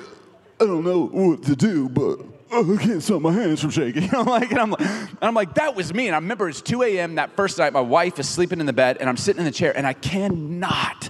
I 0.61 0.65
don't 0.65 0.85
know 0.85 1.07
what 1.07 1.43
to 1.43 1.55
do, 1.55 1.89
but 1.89 2.19
oh, 2.53 2.75
I 2.75 2.81
can't 2.81 3.01
stop 3.01 3.21
my 3.21 3.31
hands 3.31 3.61
from 3.61 3.71
shaking. 3.71 4.03
Know, 4.13 4.21
like, 4.21 4.51
and 4.51 4.59
I'm 4.59 4.71
like, 4.71 4.81
and 4.81 5.17
I'm 5.21 5.33
like, 5.33 5.55
that 5.55 5.75
was 5.75 5.93
me. 5.93 6.07
And 6.07 6.15
I 6.15 6.19
remember 6.19 6.47
it's 6.47 6.61
2 6.61 6.83
a.m. 6.83 7.15
that 7.15 7.35
first 7.35 7.57
night. 7.57 7.73
My 7.73 7.81
wife 7.81 8.19
is 8.19 8.29
sleeping 8.29 8.59
in 8.59 8.65
the 8.65 8.73
bed, 8.73 8.97
and 8.99 9.09
I'm 9.09 9.17
sitting 9.17 9.39
in 9.39 9.45
the 9.45 9.51
chair, 9.51 9.75
and 9.75 9.87
I 9.87 9.93
cannot 9.93 11.09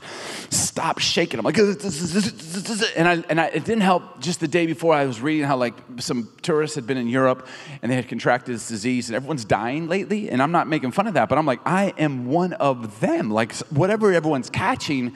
stop 0.53 1.00
shaking. 1.00 1.39
I'm 1.39 1.45
like, 1.45 1.57
and 1.57 3.07
I 3.07 3.24
and 3.29 3.41
I, 3.41 3.48
it 3.48 3.65
didn't 3.65 3.81
help. 3.81 4.19
Just 4.19 4.39
the 4.39 4.48
day 4.48 4.65
before, 4.65 4.93
I 4.93 5.05
was 5.05 5.22
reading 5.22 5.45
how 5.45 5.57
like 5.57 5.74
some 6.00 6.29
tourists 6.41 6.75
had 6.75 6.88
been 6.88 6.98
in 6.98 7.07
Europe, 7.07 7.48
and 7.81 7.91
they 7.91 7.95
had 7.95 8.07
contracted 8.07 8.55
this 8.55 8.67
disease, 8.67 9.10
and 9.10 9.15
everyone's 9.15 9.45
dying 9.45 9.88
lately. 9.88 10.29
And 10.29 10.41
I'm 10.41 10.51
not 10.51 10.67
making 10.67 10.91
fun 10.91 11.07
of 11.07 11.15
that, 11.15 11.29
but 11.29 11.38
I'm 11.38 11.45
like, 11.45 11.60
I 11.65 11.93
am 11.98 12.27
one 12.27 12.53
of 12.53 13.00
them. 13.00 13.29
Like 13.29 13.53
whatever 13.67 14.13
everyone's 14.13 14.50
catching, 14.50 15.15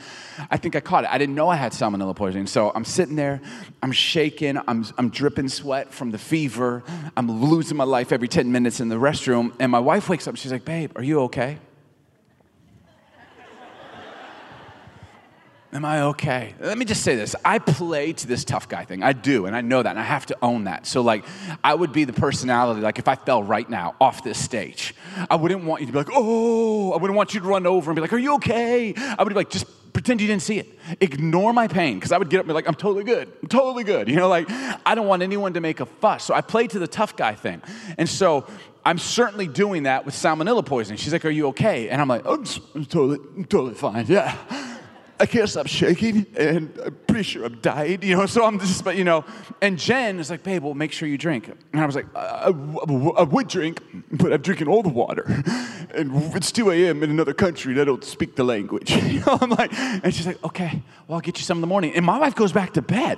I 0.49 0.57
think 0.57 0.75
I 0.75 0.79
caught 0.79 1.03
it. 1.03 1.09
I 1.11 1.17
didn't 1.17 1.35
know 1.35 1.49
I 1.49 1.55
had 1.55 1.71
salmonella 1.71 2.15
poisoning, 2.15 2.47
so 2.47 2.71
I'm 2.73 2.85
sitting 2.85 3.15
there, 3.15 3.41
I'm 3.81 3.91
shaking, 3.91 4.57
I'm 4.67 4.85
I'm 4.97 5.09
dripping 5.09 5.49
sweat 5.49 5.93
from 5.93 6.11
the 6.11 6.17
fever. 6.17 6.83
I'm 7.15 7.31
losing 7.31 7.77
my 7.77 7.83
life 7.83 8.11
every 8.11 8.27
10 8.27 8.51
minutes 8.51 8.79
in 8.79 8.89
the 8.89 8.95
restroom. 8.95 9.53
And 9.59 9.71
my 9.71 9.79
wife 9.79 10.09
wakes 10.09 10.27
up. 10.27 10.35
She's 10.35 10.51
like, 10.51 10.65
Babe, 10.65 10.91
are 10.95 11.03
you 11.03 11.21
okay? 11.21 11.59
Am 15.77 15.85
I 15.85 16.01
okay? 16.01 16.55
Let 16.59 16.75
me 16.75 16.85
just 16.85 17.03
say 17.03 17.15
this. 17.15 17.35
I 17.45 17.59
play 17.59 18.11
to 18.11 18.25
this 18.25 18.43
tough 18.43 18.67
guy 18.67 18.83
thing. 18.83 19.03
I 19.03 19.13
do, 19.13 19.45
and 19.45 19.55
I 19.55 19.61
know 19.61 19.83
that, 19.83 19.91
and 19.91 19.99
I 19.99 20.03
have 20.03 20.25
to 20.25 20.37
own 20.41 20.63
that. 20.63 20.87
So, 20.87 21.01
like, 21.01 21.23
I 21.63 21.75
would 21.75 21.93
be 21.93 22.03
the 22.03 22.13
personality, 22.13 22.81
like, 22.81 22.97
if 22.97 23.07
I 23.07 23.13
fell 23.13 23.43
right 23.43 23.69
now 23.69 23.93
off 24.01 24.23
this 24.23 24.43
stage, 24.43 24.95
I 25.29 25.35
wouldn't 25.35 25.65
want 25.65 25.81
you 25.81 25.85
to 25.85 25.93
be 25.93 25.99
like, 25.99 26.09
oh, 26.11 26.93
I 26.93 26.97
wouldn't 26.97 27.15
want 27.15 27.35
you 27.35 27.41
to 27.41 27.45
run 27.45 27.67
over 27.67 27.91
and 27.91 27.95
be 27.95 28.01
like, 28.01 28.11
are 28.11 28.17
you 28.17 28.33
okay? 28.37 28.95
I 28.95 29.21
would 29.21 29.29
be 29.29 29.35
like, 29.35 29.51
just 29.51 29.67
pretend 29.93 30.19
you 30.19 30.25
didn't 30.25 30.41
see 30.41 30.57
it. 30.57 30.67
Ignore 30.99 31.53
my 31.53 31.67
pain, 31.67 31.99
because 31.99 32.11
I 32.11 32.17
would 32.17 32.31
get 32.31 32.39
up 32.39 32.45
and 32.45 32.47
be 32.47 32.53
like, 32.55 32.67
I'm 32.67 32.73
totally 32.73 33.03
good. 33.03 33.31
I'm 33.43 33.47
totally 33.47 33.83
good. 33.83 34.07
You 34.07 34.15
know, 34.15 34.29
like, 34.29 34.49
I 34.49 34.95
don't 34.95 35.07
want 35.07 35.21
anyone 35.21 35.53
to 35.53 35.61
make 35.61 35.79
a 35.79 35.85
fuss. 35.85 36.23
So 36.23 36.33
I 36.33 36.41
play 36.41 36.65
to 36.65 36.79
the 36.79 36.87
tough 36.87 37.15
guy 37.15 37.35
thing. 37.35 37.61
And 37.99 38.09
so 38.09 38.47
I'm 38.83 38.97
certainly 38.97 39.45
doing 39.45 39.83
that 39.83 40.05
with 40.05 40.15
salmonella 40.15 40.65
poisoning. 40.65 40.97
She's 40.97 41.13
like, 41.13 41.25
Are 41.25 41.29
you 41.29 41.49
okay? 41.49 41.89
And 41.89 42.01
I'm 42.01 42.07
like, 42.07 42.25
I'm, 42.25 42.45
I'm 42.73 42.85
totally, 42.85 43.19
I'm 43.35 43.45
totally 43.45 43.75
fine. 43.75 44.05
Yeah. 44.07 44.35
I 45.19 45.25
can't 45.25 45.49
stop 45.49 45.67
shaking, 45.67 46.27
and 46.37 46.71
I'm 46.85 46.95
pretty 47.07 47.23
sure 47.23 47.45
I'm 47.45 47.59
dying, 47.59 48.03
you 48.03 48.15
know. 48.15 48.25
So 48.27 48.45
I'm 48.45 48.59
just, 48.59 48.83
but 48.83 48.97
you 48.97 49.03
know, 49.03 49.25
and 49.61 49.79
Jen 49.79 50.19
is 50.19 50.29
like, 50.29 50.43
babe, 50.43 50.63
well, 50.63 50.75
make 50.75 50.91
sure 50.91 51.07
you 51.07 51.17
drink. 51.17 51.47
And 51.47 51.81
I 51.81 51.85
was 51.85 51.95
like, 51.95 52.05
I, 52.15 52.49
would 52.49 53.47
drink, 53.47 53.81
but 54.11 54.31
I'm 54.31 54.41
drinking 54.41 54.67
all 54.67 54.83
the 54.83 54.89
water, 54.89 55.23
and 55.95 56.35
it's 56.35 56.51
2 56.51 56.71
a.m. 56.71 57.03
in 57.03 57.09
another 57.09 57.33
country, 57.33 57.73
and 57.73 57.85
don't 57.85 58.03
speak 58.03 58.35
the 58.35 58.43
language. 58.43 58.91
You 59.07 59.21
know, 59.21 59.37
I'm 59.41 59.49
like, 59.49 59.73
and 59.73 60.13
she's 60.13 60.27
like, 60.27 60.43
okay, 60.43 60.83
well, 61.07 61.15
I'll 61.15 61.21
get 61.21 61.37
you 61.37 61.43
some 61.43 61.57
in 61.57 61.61
the 61.61 61.67
morning. 61.67 61.93
And 61.95 62.05
my 62.05 62.19
wife 62.19 62.35
goes 62.35 62.51
back 62.51 62.73
to 62.73 62.81
bed. 62.81 63.17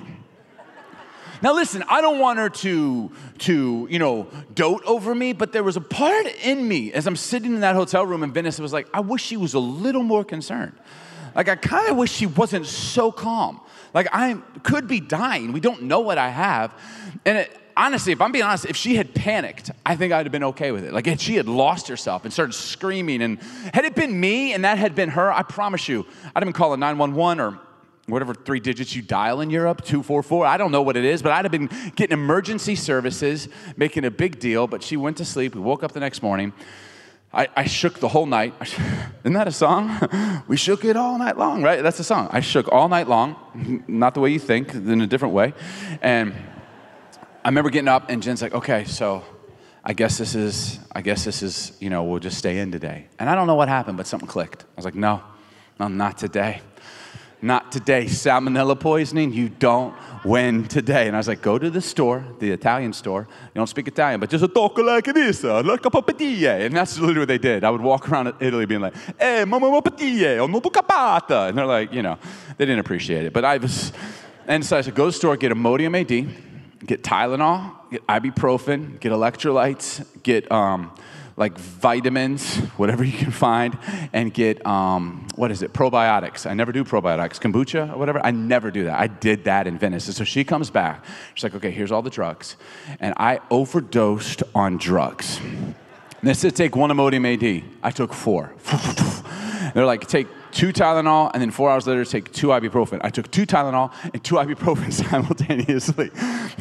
Now 1.42 1.54
listen, 1.54 1.82
I 1.88 2.00
don't 2.00 2.18
want 2.18 2.38
her 2.38 2.48
to 2.48 3.10
to, 3.38 3.88
you 3.90 3.98
know, 3.98 4.28
dote 4.54 4.84
over 4.84 5.14
me, 5.14 5.32
but 5.32 5.52
there 5.52 5.62
was 5.62 5.76
a 5.76 5.80
part 5.80 6.26
in 6.44 6.66
me 6.66 6.92
as 6.92 7.06
I'm 7.06 7.16
sitting 7.16 7.54
in 7.54 7.60
that 7.60 7.74
hotel 7.74 8.06
room 8.06 8.22
in 8.22 8.32
Venice, 8.32 8.58
it 8.58 8.62
was 8.62 8.72
like, 8.72 8.88
I 8.94 9.00
wish 9.00 9.22
she 9.22 9.36
was 9.36 9.54
a 9.54 9.58
little 9.58 10.02
more 10.02 10.24
concerned. 10.24 10.78
Like 11.34 11.48
I 11.48 11.56
kind 11.56 11.88
of 11.88 11.96
wish 11.96 12.12
she 12.12 12.26
wasn't 12.26 12.66
so 12.66 13.12
calm. 13.12 13.60
Like 13.94 14.08
I 14.12 14.34
could 14.62 14.86
be 14.86 15.00
dying. 15.00 15.52
We 15.52 15.60
don't 15.60 15.82
know 15.82 16.00
what 16.00 16.18
I 16.18 16.28
have. 16.28 16.72
And 17.24 17.38
it, 17.38 17.56
honestly, 17.76 18.12
if 18.12 18.20
I'm 18.20 18.32
being 18.32 18.44
honest, 18.44 18.66
if 18.66 18.76
she 18.76 18.96
had 18.96 19.14
panicked, 19.14 19.70
I 19.84 19.96
think 19.96 20.12
I'd 20.12 20.26
have 20.26 20.32
been 20.32 20.44
okay 20.44 20.70
with 20.70 20.84
it. 20.84 20.92
Like 20.92 21.06
if 21.06 21.20
she 21.20 21.36
had 21.36 21.48
lost 21.48 21.88
herself 21.88 22.24
and 22.24 22.32
started 22.32 22.52
screaming, 22.52 23.22
and 23.22 23.40
had 23.74 23.84
it 23.84 23.94
been 23.94 24.18
me 24.18 24.52
and 24.52 24.64
that 24.64 24.78
had 24.78 24.94
been 24.94 25.10
her, 25.10 25.32
I 25.32 25.42
promise 25.42 25.88
you, 25.88 26.06
I'd 26.34 26.42
have 26.42 26.44
been 26.44 26.52
calling 26.52 26.80
911 26.80 27.40
or 27.40 27.58
whatever 28.06 28.34
three 28.34 28.60
digits 28.60 28.94
you 28.94 29.02
dial 29.02 29.40
in 29.40 29.50
Europe, 29.50 29.82
244. 29.84 30.46
I 30.46 30.56
don't 30.56 30.72
know 30.72 30.82
what 30.82 30.96
it 30.96 31.04
is, 31.04 31.22
but 31.22 31.32
I'd 31.32 31.44
have 31.44 31.52
been 31.52 31.70
getting 31.96 32.12
emergency 32.12 32.74
services, 32.74 33.48
making 33.76 34.04
a 34.04 34.10
big 34.10 34.38
deal. 34.38 34.66
But 34.66 34.82
she 34.82 34.96
went 34.96 35.16
to 35.18 35.24
sleep. 35.24 35.54
We 35.54 35.60
woke 35.60 35.82
up 35.82 35.92
the 35.92 36.00
next 36.00 36.22
morning. 36.22 36.52
I, 37.32 37.48
I 37.54 37.64
shook 37.66 38.00
the 38.00 38.08
whole 38.08 38.26
night. 38.26 38.54
Isn't 39.24 39.34
that 39.34 39.46
a 39.46 39.52
song? 39.52 40.42
we 40.48 40.56
shook 40.56 40.84
it 40.84 40.96
all 40.96 41.16
night 41.18 41.38
long, 41.38 41.62
right? 41.62 41.82
That's 41.82 42.00
a 42.00 42.04
song. 42.04 42.28
I 42.32 42.40
shook 42.40 42.70
all 42.72 42.88
night 42.88 43.08
long, 43.08 43.84
not 43.86 44.14
the 44.14 44.20
way 44.20 44.30
you 44.30 44.40
think, 44.40 44.74
in 44.74 45.00
a 45.00 45.06
different 45.06 45.34
way. 45.34 45.54
And 46.02 46.34
I 47.44 47.48
remember 47.48 47.70
getting 47.70 47.88
up, 47.88 48.10
and 48.10 48.22
Jen's 48.22 48.42
like, 48.42 48.54
okay, 48.54 48.84
so 48.84 49.24
I 49.84 49.92
guess 49.92 50.18
this 50.18 50.34
is, 50.34 50.80
I 50.92 51.02
guess 51.02 51.24
this 51.24 51.42
is, 51.42 51.72
you 51.80 51.88
know, 51.88 52.02
we'll 52.02 52.18
just 52.18 52.36
stay 52.36 52.58
in 52.58 52.72
today. 52.72 53.06
And 53.18 53.30
I 53.30 53.34
don't 53.36 53.46
know 53.46 53.54
what 53.54 53.68
happened, 53.68 53.96
but 53.96 54.06
something 54.06 54.28
clicked. 54.28 54.64
I 54.64 54.66
was 54.76 54.84
like, 54.84 54.96
no, 54.96 55.22
no, 55.78 55.86
not 55.86 56.18
today. 56.18 56.62
Not 57.42 57.72
today. 57.72 58.04
Salmonella 58.04 58.78
poisoning, 58.78 59.32
you 59.32 59.48
don't 59.48 59.94
win 60.24 60.68
today. 60.68 61.06
And 61.06 61.16
I 61.16 61.18
was 61.20 61.28
like, 61.28 61.40
go 61.40 61.58
to 61.58 61.70
the 61.70 61.80
store, 61.80 62.22
the 62.38 62.50
Italian 62.50 62.92
store. 62.92 63.26
You 63.30 63.58
don't 63.58 63.66
speak 63.66 63.88
Italian, 63.88 64.20
but 64.20 64.28
just 64.28 64.44
a 64.44 64.48
talk 64.48 64.76
like 64.78 65.06
this, 65.06 65.42
like 65.42 65.84
a 65.86 65.90
papadilla. 65.90 66.66
And 66.66 66.76
that's 66.76 66.98
literally 66.98 67.20
what 67.20 67.28
they 67.28 67.38
did. 67.38 67.64
I 67.64 67.70
would 67.70 67.80
walk 67.80 68.10
around 68.10 68.34
Italy 68.40 68.66
being 68.66 68.82
like, 68.82 68.94
eh, 69.18 69.44
mamma 69.46 69.66
papadilla, 69.80 70.50
non 70.50 70.60
capata. 70.60 71.48
And 71.48 71.56
they're 71.56 71.64
like, 71.64 71.92
you 71.94 72.02
know, 72.02 72.18
they 72.58 72.66
didn't 72.66 72.80
appreciate 72.80 73.24
it. 73.24 73.32
But 73.32 73.46
I 73.46 73.56
was, 73.56 73.92
and 74.46 74.64
so 74.64 74.76
I 74.76 74.82
said, 74.82 74.94
go 74.94 75.04
to 75.04 75.08
the 75.08 75.12
store, 75.12 75.36
get 75.38 75.50
Imodium 75.50 75.98
AD, 75.98 76.86
get 76.86 77.02
Tylenol, 77.02 77.72
get 77.90 78.06
ibuprofen, 78.06 79.00
get 79.00 79.12
electrolytes, 79.12 80.04
get, 80.22 80.50
um, 80.52 80.92
like 81.40 81.56
vitamins, 81.58 82.58
whatever 82.76 83.02
you 83.02 83.16
can 83.16 83.30
find, 83.30 83.76
and 84.12 84.32
get, 84.32 84.64
um, 84.66 85.26
what 85.36 85.50
is 85.50 85.62
it, 85.62 85.72
probiotics. 85.72 86.48
I 86.48 86.52
never 86.52 86.70
do 86.70 86.84
probiotics, 86.84 87.40
kombucha 87.40 87.94
or 87.94 87.96
whatever. 87.96 88.24
I 88.24 88.30
never 88.30 88.70
do 88.70 88.84
that. 88.84 89.00
I 89.00 89.06
did 89.06 89.44
that 89.44 89.66
in 89.66 89.78
Venice. 89.78 90.06
And 90.06 90.14
so 90.14 90.22
she 90.22 90.44
comes 90.44 90.70
back. 90.70 91.02
She's 91.34 91.42
like, 91.42 91.54
okay, 91.54 91.70
here's 91.70 91.90
all 91.90 92.02
the 92.02 92.10
drugs. 92.10 92.56
And 93.00 93.14
I 93.16 93.40
overdosed 93.50 94.42
on 94.54 94.76
drugs. 94.76 95.40
And 95.40 95.74
they 96.28 96.34
said, 96.34 96.54
take 96.54 96.76
one 96.76 96.90
Imodium 96.90 97.24
AD. 97.24 97.64
I 97.82 97.90
took 97.90 98.12
four. 98.12 98.52
They're 99.74 99.86
like, 99.86 100.06
take 100.06 100.26
two 100.52 100.72
Tylenol, 100.72 101.30
and 101.32 101.40
then 101.40 101.50
four 101.50 101.70
hours 101.70 101.86
later, 101.86 102.04
take 102.04 102.32
two 102.32 102.48
ibuprofen. 102.48 103.00
I 103.02 103.10
took 103.10 103.30
two 103.30 103.46
Tylenol 103.46 103.92
and 104.12 104.22
two 104.22 104.34
ibuprofen 104.44 104.92
simultaneously. 104.92 106.10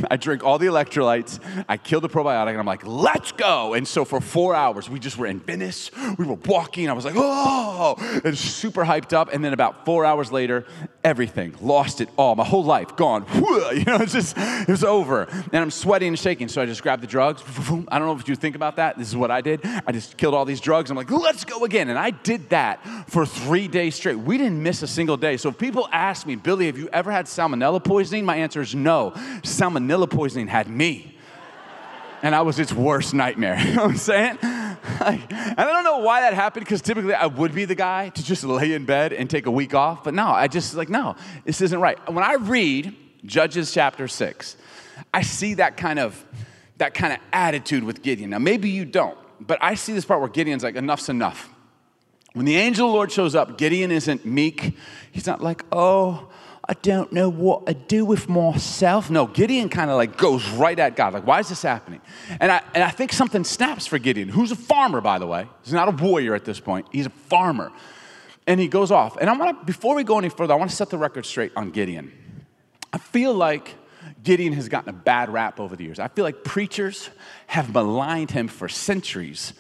I 0.10 0.18
drank 0.18 0.44
all 0.44 0.58
the 0.58 0.68
electrolytes. 0.68 1.40
I 1.68 1.78
killed 1.78 2.04
the 2.04 2.10
probiotic, 2.10 2.50
and 2.50 2.60
I'm 2.60 2.66
like, 2.66 2.86
let's 2.86 3.32
go. 3.32 3.74
And 3.74 3.88
so 3.88 4.06
for 4.06 4.22
four 4.22 4.56
hours, 4.56 4.90
we 4.90 5.00
just 5.00 5.18
were 5.18 5.28
in 5.28 5.40
Venice. 5.40 5.92
We 6.18 6.26
were 6.26 6.36
walking. 6.46 6.90
I 6.90 6.94
was 6.94 7.06
like, 7.06 7.16
oh, 7.18 7.96
and 8.24 8.38
super 8.38 8.84
hyped 8.84 9.14
up. 9.14 9.34
And 9.34 9.44
then 9.44 9.54
about 9.54 9.86
four 9.86 10.06
hours 10.06 10.32
later, 10.32 10.66
everything, 11.04 11.56
lost 11.62 12.02
it 12.02 12.10
all. 12.18 12.36
My 12.36 12.46
whole 12.46 12.64
life 12.64 12.96
gone. 12.96 13.26
You 13.70 13.86
know, 13.86 13.98
it's 13.98 14.14
just, 14.14 14.36
it 14.38 14.68
was 14.68 14.84
over. 14.84 15.24
And 15.24 15.56
I'm 15.56 15.72
sweating 15.72 16.10
and 16.10 16.20
shaking. 16.20 16.48
So 16.48 16.62
I 16.62 16.66
just 16.66 16.82
grabbed 16.82 17.04
the 17.04 17.08
drugs. 17.08 17.44
I 17.88 18.00
don't 18.00 18.08
know 18.08 18.16
if 18.16 18.28
you 18.28 18.36
think 18.36 18.56
about 18.56 18.78
that. 18.78 18.98
This 18.98 19.08
is 19.08 19.16
what 19.16 19.32
I 19.32 19.42
did. 19.42 19.62
I 19.64 19.92
just 19.92 20.18
killed 20.18 20.34
all 20.34 20.46
these 20.46 20.60
drugs. 20.60 20.90
I'm 20.90 20.98
like, 20.98 21.12
let's 21.12 21.46
go 21.46 21.66
again. 21.66 21.90
And 21.90 21.98
I 21.98 22.12
did 22.12 22.50
that 22.50 22.84
for 23.08 23.26
three 23.26 23.68
days 23.68 23.79
straight. 23.90 24.16
We 24.16 24.38
didn't 24.38 24.62
miss 24.62 24.84
a 24.84 24.88
single 24.88 25.16
day. 25.16 25.38
So 25.38 25.50
if 25.50 25.58
people 25.58 25.88
ask 25.92 26.28
me, 26.28 26.36
Billy, 26.36 26.66
have 26.66 26.78
you 26.78 26.90
ever 26.90 27.12
had 27.12 27.26
salmonella 27.26 27.84
poisoning? 27.84 28.26
My 28.26 28.36
answer 28.36 28.62
is 28.62 28.76
no. 28.76 29.12
Salmonella 29.44 30.10
poisoning 30.10 30.48
had 30.48 30.68
me. 30.68 31.16
And 32.22 32.36
I 32.36 32.42
was 32.42 32.60
its 32.60 32.74
worst 32.74 33.14
nightmare. 33.14 33.58
You 33.66 33.76
know 33.76 33.84
what 33.84 33.92
I'm 33.92 33.98
saying? 33.98 34.38
Like, 35.00 35.32
and 35.32 35.60
I 35.60 35.66
don't 35.66 35.84
know 35.84 36.00
why 36.00 36.22
that 36.22 36.34
happened 36.34 36.66
because 36.66 36.82
typically 36.82 37.14
I 37.14 37.28
would 37.28 37.54
be 37.54 37.66
the 37.66 37.76
guy 37.76 38.10
to 38.10 38.24
just 38.24 38.44
lay 38.44 38.74
in 38.74 38.86
bed 38.86 39.14
and 39.14 39.30
take 39.30 39.46
a 39.46 39.52
week 39.52 39.74
off. 39.74 40.04
But 40.04 40.14
no, 40.14 40.28
I 40.28 40.48
just 40.48 40.76
like, 40.76 40.90
no, 40.90 41.16
this 41.46 41.62
isn't 41.62 41.80
right. 41.80 41.98
When 42.12 42.24
I 42.24 42.34
read 42.34 42.96
Judges 43.26 43.74
chapter 43.74 44.08
six, 44.08 44.58
I 45.14 45.22
see 45.22 45.56
that 45.56 45.78
kind 45.78 46.00
of 46.00 46.26
that 46.78 46.94
kind 46.94 47.14
of 47.14 47.20
attitude 47.32 47.84
with 47.84 48.02
Gideon. 48.02 48.30
Now 48.30 48.40
maybe 48.40 48.70
you 48.70 48.86
don't, 48.86 49.18
but 49.40 49.60
I 49.62 49.76
see 49.76 49.94
this 49.94 50.06
part 50.06 50.22
where 50.22 50.30
Gideon's 50.30 50.64
like, 50.64 50.76
enough's 50.76 51.10
enough. 51.10 51.50
When 52.34 52.46
the 52.46 52.58
angel 52.58 52.88
of 52.88 52.92
the 52.92 52.96
Lord 52.96 53.12
shows 53.12 53.36
up, 53.36 53.58
Gideon 53.58 53.92
isn't 53.92 54.26
meek. 54.26 54.76
He's 55.12 55.26
not 55.26 55.42
like, 55.42 55.66
oh, 55.72 56.30
I 56.68 56.74
don't 56.84 57.12
know 57.12 57.30
what 57.30 57.64
I 57.68 57.74
do 57.74 58.06
with 58.06 58.30
myself. 58.30 59.10
No, 59.10 59.26
Gideon 59.26 59.70
kind 59.70 59.90
of 59.90 59.98
like 59.98 60.18
goes 60.18 60.48
right 60.50 60.78
at 60.78 60.96
God. 60.96 61.14
Like, 61.14 61.26
why 61.26 61.40
is 61.40 61.50
this 61.50 61.64
happening? 61.64 62.00
And 62.40 62.52
I, 62.52 62.62
and 62.76 62.84
I 62.84 62.92
think 62.92 63.12
something 63.12 63.44
snaps 63.44 63.88
for 63.88 63.98
Gideon, 63.98 64.30
who's 64.30 64.52
a 64.52 64.56
farmer, 64.56 65.02
by 65.02 65.18
the 65.18 65.26
way. 65.26 65.48
He's 65.64 65.74
not 65.74 65.88
a 65.88 65.92
warrior 65.92 66.36
at 66.36 66.46
this 66.46 66.60
point, 66.60 66.86
he's 66.92 67.08
a 67.08 67.12
farmer. 67.12 67.72
And 68.46 68.60
he 68.60 68.68
goes 68.68 68.92
off. 68.92 69.18
And 69.18 69.30
I 69.30 69.36
want 69.36 69.60
to, 69.60 69.66
before 69.66 69.96
we 69.96 70.04
go 70.04 70.20
any 70.20 70.30
further, 70.30 70.54
I 70.54 70.58
want 70.58 70.70
to 70.70 70.76
set 70.76 70.92
the 70.92 70.98
record 70.98 71.26
straight 71.26 71.52
on 71.56 71.72
Gideon. 71.72 72.12
I 72.94 73.00
feel 73.00 73.34
like 73.34 73.76
Gideon 74.24 74.54
has 74.54 74.70
gotten 74.70 74.90
a 74.90 74.94
bad 74.94 75.30
rap 75.30 75.60
over 75.60 75.76
the 75.76 75.84
years. 75.84 76.00
I 76.00 76.08
feel 76.08 76.24
like 76.24 76.44
preachers 76.44 77.10
have 77.48 77.74
maligned 77.74 78.32
him 78.32 78.48
for 78.48 78.70
centuries 78.70 79.54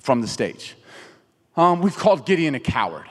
from 0.00 0.20
the 0.20 0.28
stage. 0.28 0.76
Um, 1.56 1.82
we've 1.82 1.96
called 1.96 2.26
Gideon 2.26 2.54
a 2.54 2.60
coward. 2.60 3.06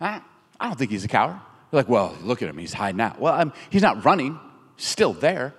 I, 0.00 0.20
don't 0.60 0.78
think 0.78 0.90
he's 0.90 1.04
a 1.04 1.08
coward. 1.08 1.40
You're 1.70 1.80
like, 1.80 1.88
well, 1.88 2.16
look 2.22 2.42
at 2.42 2.48
him, 2.48 2.58
he's 2.58 2.72
hiding 2.72 3.00
out. 3.00 3.20
Well, 3.20 3.34
um, 3.34 3.52
he's 3.70 3.82
not 3.82 4.04
running, 4.04 4.38
still 4.76 5.12
there. 5.12 5.54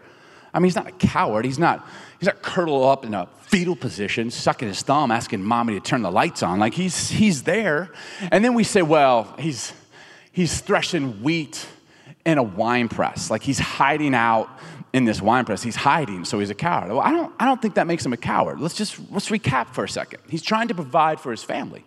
I 0.54 0.60
mean, 0.60 0.66
he's 0.66 0.76
not 0.76 0.88
a 0.88 0.92
coward. 0.92 1.46
He's 1.46 1.60
not, 1.60 1.88
he's 2.20 2.28
not 2.28 2.42
curled 2.42 2.86
up 2.86 3.06
in 3.06 3.14
a 3.14 3.28
fetal 3.42 3.76
position, 3.76 4.32
sucking 4.32 4.68
his 4.68 4.82
thumb, 4.82 5.12
asking 5.12 5.44
mommy 5.44 5.74
to 5.74 5.80
turn 5.80 6.02
the 6.02 6.12
lights 6.12 6.42
on. 6.42 6.60
Like 6.60 6.74
he's, 6.74 7.10
he's 7.10 7.44
there. 7.44 7.92
And 8.32 8.44
then 8.44 8.54
we 8.54 8.64
say, 8.64 8.82
well, 8.82 9.36
he's, 9.38 9.74
he's 10.32 10.60
threshing 10.62 11.22
wheat 11.22 11.68
in 12.26 12.38
a 12.38 12.44
wine 12.44 12.90
press. 12.90 13.30
Like 13.30 13.44
he's 13.44 13.60
hiding 13.60 14.16
out 14.16 14.50
in 14.94 15.06
this 15.06 15.22
wine 15.22 15.46
press. 15.46 15.62
He's 15.62 15.76
hiding, 15.76 16.26
so 16.26 16.40
he's 16.40 16.50
a 16.50 16.56
coward. 16.56 16.90
Well, 16.90 17.02
I 17.02 17.12
don't, 17.12 17.34
I 17.40 17.46
don't 17.46 17.62
think 17.62 17.76
that 17.76 17.88
makes 17.88 18.06
him 18.06 18.14
a 18.14 18.18
coward. 18.18 18.60
Let's 18.60 18.76
just 18.76 19.00
let's 19.12 19.30
recap 19.30 19.74
for 19.74 19.84
a 19.84 19.90
second. 19.90 20.22
He's 20.30 20.42
trying 20.42 20.70
to 20.70 20.74
provide 20.74 21.20
for 21.20 21.32
his 21.32 21.44
family. 21.44 21.86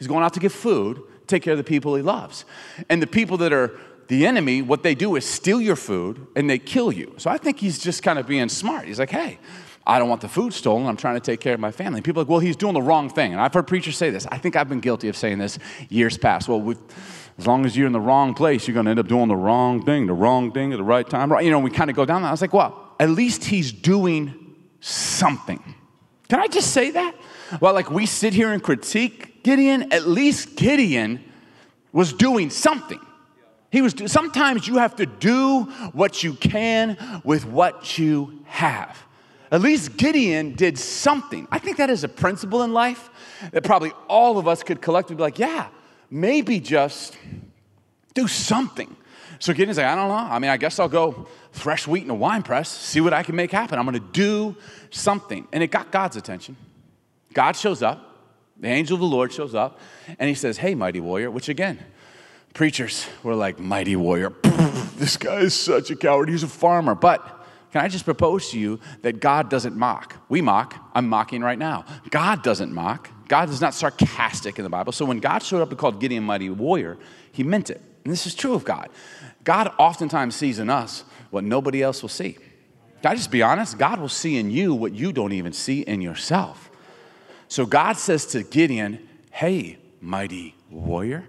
He's 0.00 0.08
going 0.08 0.24
out 0.24 0.32
to 0.32 0.40
get 0.40 0.50
food, 0.50 1.02
take 1.26 1.42
care 1.42 1.52
of 1.52 1.58
the 1.58 1.64
people 1.64 1.94
he 1.94 2.02
loves. 2.02 2.46
And 2.88 3.00
the 3.00 3.06
people 3.06 3.36
that 3.36 3.52
are 3.52 3.78
the 4.08 4.26
enemy, 4.26 4.62
what 4.62 4.82
they 4.82 4.94
do 4.96 5.14
is 5.14 5.24
steal 5.24 5.60
your 5.60 5.76
food 5.76 6.26
and 6.34 6.50
they 6.50 6.58
kill 6.58 6.90
you. 6.90 7.14
So 7.18 7.30
I 7.30 7.36
think 7.36 7.60
he's 7.60 7.78
just 7.78 8.02
kind 8.02 8.18
of 8.18 8.26
being 8.26 8.48
smart. 8.48 8.86
He's 8.86 8.98
like, 8.98 9.10
hey, 9.10 9.38
I 9.86 9.98
don't 9.98 10.08
want 10.08 10.22
the 10.22 10.28
food 10.28 10.54
stolen. 10.54 10.86
I'm 10.86 10.96
trying 10.96 11.16
to 11.16 11.20
take 11.20 11.40
care 11.40 11.52
of 11.52 11.60
my 11.60 11.70
family. 11.70 12.00
People 12.00 12.20
are 12.20 12.24
like, 12.24 12.30
well, 12.30 12.40
he's 12.40 12.56
doing 12.56 12.72
the 12.72 12.82
wrong 12.82 13.10
thing. 13.10 13.32
And 13.32 13.40
I've 13.40 13.52
heard 13.52 13.66
preachers 13.66 13.96
say 13.96 14.08
this. 14.08 14.26
I 14.26 14.38
think 14.38 14.56
I've 14.56 14.70
been 14.70 14.80
guilty 14.80 15.08
of 15.08 15.16
saying 15.16 15.36
this 15.36 15.58
years 15.90 16.16
past. 16.16 16.48
Well, 16.48 16.74
as 17.38 17.46
long 17.46 17.66
as 17.66 17.76
you're 17.76 17.86
in 17.86 17.92
the 17.92 18.00
wrong 18.00 18.32
place, 18.32 18.66
you're 18.66 18.74
going 18.74 18.86
to 18.86 18.90
end 18.90 19.00
up 19.00 19.06
doing 19.06 19.28
the 19.28 19.36
wrong 19.36 19.84
thing, 19.84 20.06
the 20.06 20.14
wrong 20.14 20.50
thing 20.50 20.72
at 20.72 20.78
the 20.78 20.82
right 20.82 21.08
time. 21.08 21.30
You 21.44 21.50
know, 21.50 21.58
we 21.58 21.70
kind 21.70 21.90
of 21.90 21.96
go 21.96 22.06
down 22.06 22.22
that. 22.22 22.28
I 22.28 22.30
was 22.30 22.40
like, 22.40 22.54
well, 22.54 22.94
at 22.98 23.10
least 23.10 23.44
he's 23.44 23.70
doing 23.70 24.56
something. 24.80 25.62
Can 26.28 26.40
I 26.40 26.46
just 26.46 26.72
say 26.72 26.90
that? 26.92 27.14
Well, 27.60 27.74
like 27.74 27.90
we 27.90 28.06
sit 28.06 28.34
here 28.34 28.52
and 28.52 28.62
critique 28.62 29.29
Gideon, 29.42 29.92
at 29.92 30.06
least 30.06 30.56
Gideon 30.56 31.22
was 31.92 32.12
doing 32.12 32.50
something. 32.50 33.00
He 33.70 33.82
was 33.82 33.94
sometimes 34.06 34.66
you 34.66 34.78
have 34.78 34.96
to 34.96 35.06
do 35.06 35.62
what 35.92 36.22
you 36.22 36.34
can 36.34 37.22
with 37.24 37.46
what 37.46 37.98
you 37.98 38.44
have. 38.46 39.06
At 39.52 39.60
least 39.60 39.96
Gideon 39.96 40.54
did 40.54 40.78
something. 40.78 41.46
I 41.50 41.58
think 41.58 41.76
that 41.78 41.90
is 41.90 42.04
a 42.04 42.08
principle 42.08 42.62
in 42.62 42.72
life 42.72 43.10
that 43.52 43.64
probably 43.64 43.92
all 44.08 44.38
of 44.38 44.46
us 44.46 44.62
could 44.62 44.80
collectively 44.80 45.16
be 45.16 45.22
like, 45.22 45.38
yeah, 45.38 45.68
maybe 46.10 46.60
just 46.60 47.16
do 48.14 48.28
something. 48.28 48.94
So 49.38 49.52
Gideon's 49.52 49.78
like, 49.78 49.86
I 49.86 49.94
don't 49.94 50.08
know. 50.08 50.14
I 50.14 50.38
mean, 50.38 50.50
I 50.50 50.56
guess 50.56 50.78
I'll 50.78 50.88
go 50.88 51.26
thresh 51.52 51.86
wheat 51.86 52.04
in 52.04 52.10
a 52.10 52.14
wine 52.14 52.42
press, 52.42 52.68
see 52.68 53.00
what 53.00 53.12
I 53.12 53.22
can 53.22 53.34
make 53.34 53.50
happen. 53.50 53.78
I'm 53.78 53.86
going 53.86 53.98
to 53.98 54.12
do 54.12 54.56
something. 54.90 55.48
And 55.52 55.62
it 55.62 55.68
got 55.70 55.90
God's 55.90 56.16
attention. 56.16 56.56
God 57.32 57.56
shows 57.56 57.82
up. 57.82 58.09
The 58.60 58.68
angel 58.68 58.94
of 58.94 59.00
the 59.00 59.06
Lord 59.06 59.32
shows 59.32 59.54
up 59.54 59.80
and 60.18 60.28
he 60.28 60.34
says, 60.34 60.58
Hey, 60.58 60.74
mighty 60.74 61.00
warrior, 61.00 61.30
which 61.30 61.48
again, 61.48 61.78
Preachers 62.54 63.06
were 63.22 63.34
like, 63.34 63.58
mighty 63.58 63.96
warrior. 63.96 64.32
This 64.96 65.16
guy 65.16 65.36
is 65.36 65.54
such 65.54 65.90
a 65.90 65.96
coward. 65.96 66.28
He's 66.28 66.42
a 66.42 66.48
farmer. 66.48 66.94
But 66.94 67.26
can 67.72 67.82
I 67.82 67.88
just 67.88 68.04
propose 68.04 68.50
to 68.50 68.58
you 68.58 68.80
that 69.00 69.18
God 69.18 69.48
doesn't 69.48 69.74
mock? 69.74 70.14
We 70.28 70.42
mock. 70.42 70.74
I'm 70.94 71.08
mocking 71.08 71.40
right 71.40 71.58
now. 71.58 71.86
God 72.10 72.42
doesn't 72.42 72.70
mock. 72.70 73.08
God 73.26 73.48
is 73.48 73.62
not 73.62 73.72
sarcastic 73.72 74.58
in 74.58 74.62
the 74.62 74.68
Bible. 74.68 74.92
So 74.92 75.06
when 75.06 75.18
God 75.18 75.42
showed 75.42 75.62
up 75.62 75.70
and 75.70 75.78
called 75.78 76.00
Gideon 76.00 76.22
mighty 76.22 76.50
warrior, 76.50 76.98
he 77.32 77.42
meant 77.42 77.70
it. 77.70 77.80
And 78.04 78.12
this 78.12 78.26
is 78.26 78.34
true 78.34 78.52
of 78.52 78.62
God. 78.62 78.90
God 79.42 79.72
oftentimes 79.78 80.36
sees 80.36 80.58
in 80.58 80.68
us 80.68 81.02
what 81.30 81.44
nobody 81.44 81.82
else 81.82 82.02
will 82.02 82.10
see. 82.10 82.32
Can 83.00 83.12
I 83.12 83.14
just 83.14 83.30
be 83.30 83.40
honest? 83.40 83.78
God 83.78 84.00
will 84.00 84.10
see 84.10 84.36
in 84.36 84.50
you 84.50 84.74
what 84.74 84.92
you 84.92 85.14
don't 85.14 85.32
even 85.32 85.54
see 85.54 85.80
in 85.80 86.02
yourself. 86.02 86.69
So 87.50 87.66
God 87.66 87.98
says 87.98 88.26
to 88.26 88.44
Gideon, 88.44 89.08
Hey, 89.32 89.78
mighty 90.00 90.54
warrior. 90.70 91.24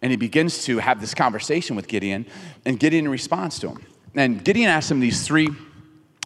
And 0.00 0.10
he 0.10 0.16
begins 0.16 0.64
to 0.64 0.78
have 0.78 1.02
this 1.02 1.12
conversation 1.12 1.76
with 1.76 1.86
Gideon, 1.86 2.24
and 2.64 2.80
Gideon 2.80 3.06
responds 3.08 3.58
to 3.58 3.68
him. 3.68 3.84
And 4.14 4.42
Gideon 4.42 4.70
asks 4.70 4.90
him 4.90 5.00
these 5.00 5.26
three, 5.26 5.50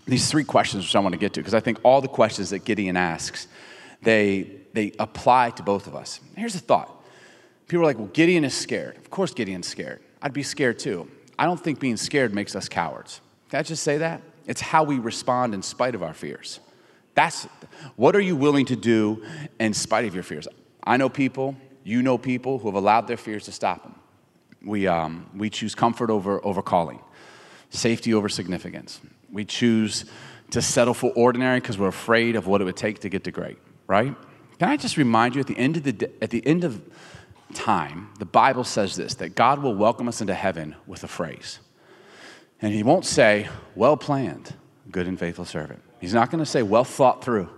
these 0.07 0.31
three 0.31 0.45
questions, 0.45 0.85
which 0.85 0.95
I 0.95 1.01
want 1.01 1.15
to 1.15 1.19
get 1.19 1.33
to, 1.33 1.41
because 1.41 1.55
I 1.55 1.59
think 1.59 1.81
all 1.83 2.01
the 2.01 2.07
questions 2.07 2.51
that 2.51 2.61
Gideon 2.61 2.97
asks, 2.97 3.49
they, 4.03 4.49
they 4.73 4.93
apply 5.01 5.51
to 5.51 5.65
both 5.65 5.89
of 5.89 5.97
us. 5.97 6.21
Here's 6.37 6.55
a 6.55 6.61
thought. 6.61 7.05
People 7.67 7.83
are 7.83 7.87
like, 7.87 7.99
well, 7.99 8.07
Gideon 8.07 8.45
is 8.45 8.55
scared. 8.55 8.97
Of 8.99 9.11
course, 9.11 9.35
Gideon's 9.35 9.67
scared. 9.67 10.01
I'd 10.23 10.33
be 10.33 10.45
scared 10.45 10.79
too. 10.79 11.11
I 11.37 11.47
don't 11.47 11.59
think 11.59 11.81
being 11.81 11.97
scared 11.97 12.33
makes 12.33 12.55
us 12.55 12.69
cowards. 12.69 13.21
Can 13.51 13.59
I 13.59 13.65
just 13.65 13.83
say 13.83 13.99
that? 13.99 14.23
It's 14.47 14.61
how 14.61 14.85
we 14.85 15.01
respond 15.01 15.55
in 15.55 15.63
spite 15.63 15.97
of 15.97 16.05
our 16.05 16.15
fears. 16.15 16.61
That's 17.15 17.45
what 17.97 18.17
are 18.17 18.21
you 18.21 18.37
willing 18.37 18.67
to 18.67 18.77
do 18.77 19.25
in 19.61 19.75
spite 19.75 20.05
of 20.05 20.15
your 20.15 20.25
fears? 20.25 20.49
I 20.83 20.97
know 20.97 21.09
people 21.09 21.57
you 21.85 22.03
know 22.03 22.17
people 22.19 22.59
who 22.59 22.69
have 22.69 22.75
allowed 22.75 23.07
their 23.07 23.19
fears 23.19 23.45
to 23.45 23.53
stop 23.53 23.83
them. 23.83 23.95
We, 24.63 24.87
um, 24.87 25.29
we 25.37 25.51
choose 25.51 25.75
comfort 25.75 26.11
over, 26.11 26.45
over 26.45 26.63
calling, 26.63 26.99
safety 27.69 28.15
over 28.15 28.31
significance. 28.31 29.01
We 29.31 29.45
choose 29.45 30.07
to 30.51 30.63
settle 30.63 30.95
for 30.95 31.13
ordinary 31.13 31.61
because 31.61 31.79
we're 31.79 31.89
afraid 31.89 32.37
of 32.37 32.47
what 32.47 32.63
it 32.63 32.65
would 32.65 32.77
take 32.77 33.01
to 33.01 33.11
get 33.11 33.25
to 33.25 33.31
great, 33.31 33.59
right? 33.87 34.15
Can 34.59 34.69
I 34.69 34.77
just 34.79 34.97
remind 34.97 35.35
you 35.35 35.43
at 35.43 35.47
the 35.47 35.59
end 35.59 35.77
of 35.77 35.83
the, 35.85 36.11
at 36.23 36.31
the 36.31 36.45
end 36.47 36.65
of 36.65 36.83
time, 37.53 38.09
the 38.19 38.25
Bible 38.25 38.65
says 38.65 38.97
this 38.97 39.15
that 39.17 39.35
God 39.35 39.63
will 39.63 39.75
welcome 39.75 40.09
us 40.09 40.21
into 40.21 40.35
heaven 40.35 40.75
with 40.87 41.05
a 41.05 41.09
phrase. 41.09 41.59
And 42.63 42.73
he 42.73 42.83
won't 42.83 43.05
say, 43.05 43.49
well 43.75 43.97
planned, 43.97 44.55
good 44.91 45.07
and 45.07 45.19
faithful 45.19 45.45
servant. 45.45 45.83
He's 46.05 46.13
not 46.13 46.31
going 46.31 46.45
to 46.45 46.45
say, 46.45 46.63
well 46.63 46.85
thought 46.85 47.25
through. 47.25 47.49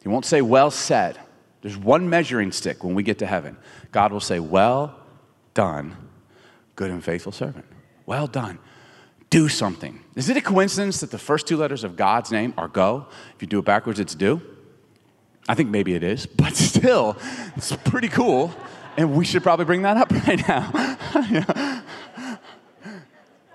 He 0.00 0.08
won't 0.08 0.24
say, 0.24 0.40
well 0.40 0.70
said. 0.70 1.18
There's 1.60 1.76
one 1.76 2.08
measuring 2.08 2.52
stick 2.52 2.82
when 2.82 2.94
we 2.94 3.02
get 3.02 3.18
to 3.18 3.26
heaven. 3.26 3.58
God 3.92 4.12
will 4.12 4.20
say, 4.20 4.40
Well 4.40 4.98
done, 5.52 5.94
good 6.74 6.90
and 6.90 7.04
faithful 7.04 7.32
servant. 7.32 7.66
Well 8.06 8.26
done. 8.26 8.58
Do 9.28 9.50
something. 9.50 10.00
Is 10.14 10.30
it 10.30 10.38
a 10.38 10.40
coincidence 10.40 11.00
that 11.00 11.10
the 11.10 11.18
first 11.18 11.46
two 11.46 11.58
letters 11.58 11.84
of 11.84 11.96
God's 11.96 12.32
name 12.32 12.54
are 12.56 12.66
go? 12.66 13.08
If 13.34 13.42
you 13.42 13.46
do 13.46 13.58
it 13.58 13.66
backwards, 13.66 14.00
it's 14.00 14.14
do. 14.14 14.40
I 15.46 15.54
think 15.54 15.68
maybe 15.68 15.92
it 15.92 16.02
is, 16.02 16.24
but 16.24 16.56
still, 16.56 17.18
it's 17.56 17.76
pretty 17.76 18.08
cool. 18.08 18.54
And 18.96 19.12
we 19.12 19.26
should 19.26 19.42
probably 19.42 19.66
bring 19.66 19.82
that 19.82 19.98
up 19.98 20.10
right 20.26 20.48
now. 20.48 21.82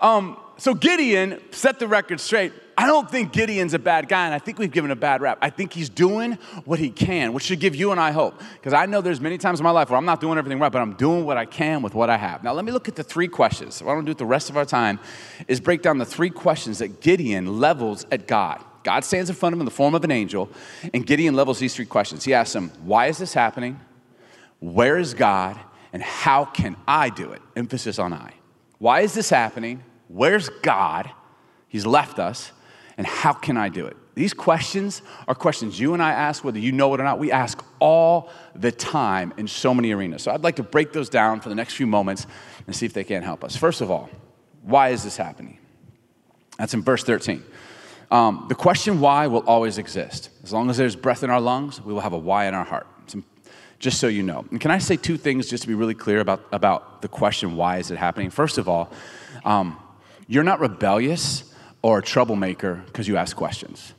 um, 0.00 0.36
so 0.58 0.74
Gideon 0.74 1.40
set 1.50 1.80
the 1.80 1.88
record 1.88 2.20
straight. 2.20 2.52
I 2.82 2.86
don't 2.86 3.08
think 3.08 3.32
Gideon's 3.32 3.74
a 3.74 3.78
bad 3.78 4.08
guy, 4.08 4.24
and 4.24 4.34
I 4.34 4.40
think 4.40 4.58
we've 4.58 4.72
given 4.72 4.90
a 4.90 4.96
bad 4.96 5.20
rap. 5.20 5.38
I 5.40 5.50
think 5.50 5.72
he's 5.72 5.88
doing 5.88 6.32
what 6.64 6.80
he 6.80 6.90
can, 6.90 7.32
which 7.32 7.44
should 7.44 7.60
give 7.60 7.76
you 7.76 7.92
and 7.92 8.00
I 8.00 8.10
hope. 8.10 8.40
Because 8.54 8.72
I 8.72 8.86
know 8.86 9.00
there's 9.00 9.20
many 9.20 9.38
times 9.38 9.60
in 9.60 9.64
my 9.64 9.70
life 9.70 9.88
where 9.88 9.96
I'm 9.96 10.04
not 10.04 10.20
doing 10.20 10.36
everything 10.36 10.58
right, 10.58 10.72
but 10.72 10.82
I'm 10.82 10.94
doing 10.94 11.24
what 11.24 11.36
I 11.36 11.44
can 11.44 11.82
with 11.82 11.94
what 11.94 12.10
I 12.10 12.16
have. 12.16 12.42
Now, 12.42 12.52
let 12.52 12.64
me 12.64 12.72
look 12.72 12.88
at 12.88 12.96
the 12.96 13.04
three 13.04 13.28
questions. 13.28 13.80
What 13.80 13.92
I 13.92 13.94
want 13.94 14.06
to 14.06 14.08
do 14.08 14.10
with 14.10 14.18
the 14.18 14.26
rest 14.26 14.50
of 14.50 14.56
our 14.56 14.64
time 14.64 14.98
is 15.46 15.60
break 15.60 15.80
down 15.80 15.98
the 15.98 16.04
three 16.04 16.28
questions 16.28 16.80
that 16.80 17.00
Gideon 17.00 17.60
levels 17.60 18.04
at 18.10 18.26
God. 18.26 18.60
God 18.82 19.04
stands 19.04 19.30
in 19.30 19.36
front 19.36 19.52
of 19.52 19.58
him 19.58 19.60
in 19.60 19.64
the 19.66 19.70
form 19.70 19.94
of 19.94 20.02
an 20.02 20.10
angel, 20.10 20.50
and 20.92 21.06
Gideon 21.06 21.36
levels 21.36 21.60
these 21.60 21.76
three 21.76 21.86
questions. 21.86 22.24
He 22.24 22.34
asks 22.34 22.52
him, 22.52 22.70
Why 22.82 23.06
is 23.06 23.16
this 23.16 23.32
happening? 23.32 23.78
Where 24.58 24.98
is 24.98 25.14
God? 25.14 25.56
And 25.92 26.02
how 26.02 26.46
can 26.46 26.76
I 26.88 27.10
do 27.10 27.30
it? 27.30 27.42
Emphasis 27.54 28.00
on 28.00 28.12
I. 28.12 28.32
Why 28.78 29.02
is 29.02 29.14
this 29.14 29.30
happening? 29.30 29.84
Where's 30.08 30.48
God? 30.48 31.08
He's 31.68 31.86
left 31.86 32.18
us. 32.18 32.50
And 32.96 33.06
how 33.06 33.32
can 33.32 33.56
I 33.56 33.68
do 33.68 33.86
it? 33.86 33.96
These 34.14 34.34
questions 34.34 35.00
are 35.26 35.34
questions 35.34 35.80
you 35.80 35.94
and 35.94 36.02
I 36.02 36.12
ask, 36.12 36.44
whether 36.44 36.58
you 36.58 36.72
know 36.72 36.92
it 36.94 37.00
or 37.00 37.04
not. 37.04 37.18
We 37.18 37.32
ask 37.32 37.64
all 37.78 38.30
the 38.54 38.70
time 38.70 39.32
in 39.38 39.48
so 39.48 39.72
many 39.72 39.92
arenas. 39.92 40.22
So 40.22 40.30
I'd 40.30 40.44
like 40.44 40.56
to 40.56 40.62
break 40.62 40.92
those 40.92 41.08
down 41.08 41.40
for 41.40 41.48
the 41.48 41.54
next 41.54 41.74
few 41.74 41.86
moments 41.86 42.26
and 42.66 42.76
see 42.76 42.84
if 42.84 42.92
they 42.92 43.04
can 43.04 43.22
help 43.22 43.42
us. 43.42 43.56
First 43.56 43.80
of 43.80 43.90
all, 43.90 44.10
why 44.62 44.90
is 44.90 45.02
this 45.02 45.16
happening? 45.16 45.58
That's 46.58 46.74
in 46.74 46.82
verse 46.82 47.02
13. 47.04 47.42
Um, 48.10 48.44
the 48.50 48.54
question 48.54 49.00
why 49.00 49.26
will 49.26 49.44
always 49.46 49.78
exist. 49.78 50.28
As 50.44 50.52
long 50.52 50.68
as 50.68 50.76
there's 50.76 50.94
breath 50.94 51.22
in 51.22 51.30
our 51.30 51.40
lungs, 51.40 51.80
we 51.80 51.94
will 51.94 52.02
have 52.02 52.12
a 52.12 52.18
why 52.18 52.46
in 52.46 52.54
our 52.54 52.64
heart. 52.64 52.86
Just 53.78 53.98
so 53.98 54.06
you 54.06 54.22
know. 54.22 54.44
And 54.52 54.60
can 54.60 54.70
I 54.70 54.78
say 54.78 54.96
two 54.96 55.16
things 55.16 55.50
just 55.50 55.62
to 55.62 55.68
be 55.68 55.74
really 55.74 55.94
clear 55.94 56.20
about, 56.20 56.44
about 56.52 57.02
the 57.02 57.08
question 57.08 57.56
why 57.56 57.78
is 57.78 57.90
it 57.90 57.98
happening? 57.98 58.30
First 58.30 58.58
of 58.58 58.68
all, 58.68 58.92
um, 59.44 59.76
you're 60.28 60.44
not 60.44 60.60
rebellious 60.60 61.51
or 61.82 61.98
a 61.98 62.02
troublemaker 62.02 62.82
because 62.86 63.06
you 63.08 63.16
ask 63.16 63.36
questions. 63.36 63.94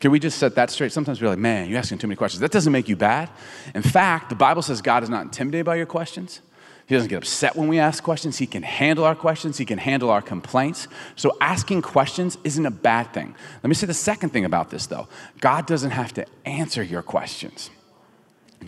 Can 0.00 0.10
we 0.10 0.18
just 0.18 0.38
set 0.38 0.54
that 0.54 0.70
straight? 0.70 0.92
Sometimes 0.92 1.20
we're 1.20 1.28
like, 1.28 1.38
man, 1.38 1.68
you're 1.68 1.78
asking 1.78 1.98
too 1.98 2.06
many 2.06 2.16
questions. 2.16 2.40
That 2.40 2.52
doesn't 2.52 2.72
make 2.72 2.88
you 2.88 2.96
bad. 2.96 3.28
In 3.74 3.82
fact, 3.82 4.28
the 4.28 4.36
Bible 4.36 4.62
says 4.62 4.80
God 4.80 5.02
is 5.02 5.10
not 5.10 5.22
intimidated 5.22 5.66
by 5.66 5.76
your 5.76 5.86
questions. 5.86 6.40
He 6.86 6.94
doesn't 6.94 7.10
get 7.10 7.18
upset 7.18 7.54
when 7.54 7.68
we 7.68 7.78
ask 7.78 8.02
questions. 8.02 8.38
He 8.38 8.46
can 8.46 8.62
handle 8.62 9.04
our 9.04 9.14
questions. 9.14 9.58
He 9.58 9.66
can 9.66 9.76
handle 9.76 10.08
our 10.08 10.22
complaints. 10.22 10.88
So 11.16 11.36
asking 11.40 11.82
questions 11.82 12.38
isn't 12.44 12.64
a 12.64 12.70
bad 12.70 13.12
thing. 13.12 13.34
Let 13.62 13.68
me 13.68 13.74
say 13.74 13.86
the 13.86 13.92
second 13.92 14.30
thing 14.30 14.46
about 14.46 14.70
this, 14.70 14.86
though 14.86 15.06
God 15.40 15.66
doesn't 15.66 15.90
have 15.90 16.14
to 16.14 16.24
answer 16.46 16.82
your 16.82 17.02
questions. 17.02 17.70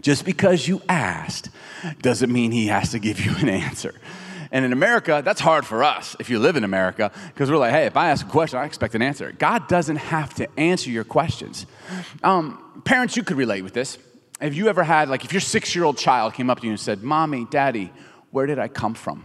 Just 0.02 0.24
because 0.24 0.68
you 0.68 0.82
asked 0.88 1.48
doesn't 2.02 2.30
mean 2.30 2.52
He 2.52 2.66
has 2.66 2.90
to 2.90 2.98
give 2.98 3.20
you 3.20 3.34
an 3.36 3.48
answer. 3.48 3.94
And 4.52 4.64
in 4.64 4.72
America, 4.72 5.22
that's 5.24 5.40
hard 5.40 5.64
for 5.64 5.84
us 5.84 6.16
if 6.18 6.28
you 6.28 6.38
live 6.38 6.56
in 6.56 6.64
America, 6.64 7.12
because 7.28 7.50
we're 7.50 7.58
like, 7.58 7.70
hey, 7.72 7.86
if 7.86 7.96
I 7.96 8.10
ask 8.10 8.26
a 8.26 8.28
question, 8.28 8.58
I 8.58 8.64
expect 8.64 8.94
an 8.94 9.02
answer. 9.02 9.32
God 9.32 9.68
doesn't 9.68 9.96
have 9.96 10.34
to 10.34 10.48
answer 10.58 10.90
your 10.90 11.04
questions. 11.04 11.66
Um, 12.22 12.82
parents, 12.84 13.16
you 13.16 13.22
could 13.22 13.36
relate 13.36 13.62
with 13.62 13.74
this. 13.74 13.98
Have 14.40 14.54
you 14.54 14.68
ever 14.68 14.82
had, 14.82 15.08
like, 15.08 15.24
if 15.24 15.32
your 15.32 15.40
six 15.40 15.74
year 15.74 15.84
old 15.84 15.98
child 15.98 16.34
came 16.34 16.50
up 16.50 16.60
to 16.60 16.66
you 16.66 16.72
and 16.72 16.80
said, 16.80 17.02
Mommy, 17.02 17.46
Daddy, 17.50 17.92
where 18.30 18.46
did 18.46 18.58
I 18.58 18.68
come 18.68 18.94
from? 18.94 19.24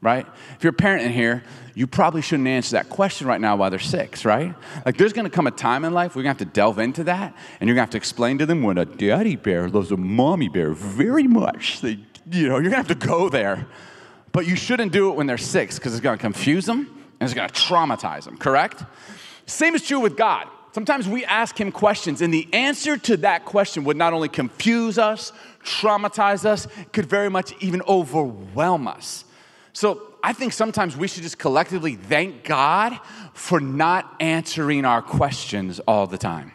Right? 0.00 0.26
If 0.56 0.62
you're 0.62 0.70
a 0.70 0.76
parent 0.76 1.04
in 1.04 1.12
here, 1.12 1.42
you 1.74 1.88
probably 1.88 2.22
shouldn't 2.22 2.48
answer 2.48 2.76
that 2.76 2.88
question 2.88 3.26
right 3.26 3.40
now 3.40 3.56
while 3.56 3.68
they're 3.68 3.80
six, 3.80 4.24
right? 4.24 4.54
Like, 4.86 4.96
there's 4.96 5.12
gonna 5.12 5.28
come 5.28 5.46
a 5.46 5.50
time 5.50 5.84
in 5.84 5.92
life 5.92 6.14
we're 6.14 6.22
gonna 6.22 6.30
have 6.30 6.38
to 6.38 6.44
delve 6.44 6.78
into 6.78 7.04
that, 7.04 7.34
and 7.60 7.68
you're 7.68 7.74
gonna 7.74 7.82
have 7.82 7.90
to 7.90 7.96
explain 7.96 8.38
to 8.38 8.46
them 8.46 8.62
when 8.62 8.78
a 8.78 8.84
daddy 8.84 9.36
bear 9.36 9.68
loves 9.68 9.90
a 9.90 9.96
mommy 9.96 10.48
bear 10.48 10.70
very 10.72 11.24
much. 11.24 11.80
They 11.80 11.98
you 12.30 12.48
know, 12.48 12.58
you're 12.58 12.70
gonna 12.70 12.76
have 12.76 12.88
to 12.88 12.94
go 12.94 13.28
there. 13.28 13.66
But 14.32 14.46
you 14.46 14.56
shouldn't 14.56 14.92
do 14.92 15.10
it 15.10 15.16
when 15.16 15.26
they're 15.26 15.38
six 15.38 15.78
because 15.78 15.92
it's 15.94 16.02
gonna 16.02 16.18
confuse 16.18 16.66
them 16.66 16.78
and 17.20 17.28
it's 17.28 17.34
gonna 17.34 17.48
traumatize 17.48 18.24
them, 18.24 18.36
correct? 18.36 18.84
Same 19.46 19.74
is 19.74 19.82
true 19.82 20.00
with 20.00 20.16
God. 20.16 20.46
Sometimes 20.72 21.08
we 21.08 21.24
ask 21.24 21.58
him 21.58 21.72
questions, 21.72 22.20
and 22.20 22.32
the 22.32 22.46
answer 22.52 22.98
to 22.98 23.16
that 23.18 23.44
question 23.44 23.84
would 23.84 23.96
not 23.96 24.12
only 24.12 24.28
confuse 24.28 24.98
us, 24.98 25.32
traumatize 25.64 26.44
us, 26.44 26.68
could 26.92 27.06
very 27.06 27.30
much 27.30 27.54
even 27.60 27.82
overwhelm 27.88 28.86
us. 28.86 29.24
So 29.72 30.02
I 30.22 30.32
think 30.34 30.52
sometimes 30.52 30.96
we 30.96 31.08
should 31.08 31.22
just 31.22 31.38
collectively 31.38 31.94
thank 31.96 32.44
God 32.44 32.98
for 33.32 33.60
not 33.60 34.14
answering 34.20 34.84
our 34.84 35.00
questions 35.00 35.80
all 35.80 36.06
the 36.06 36.18
time. 36.18 36.52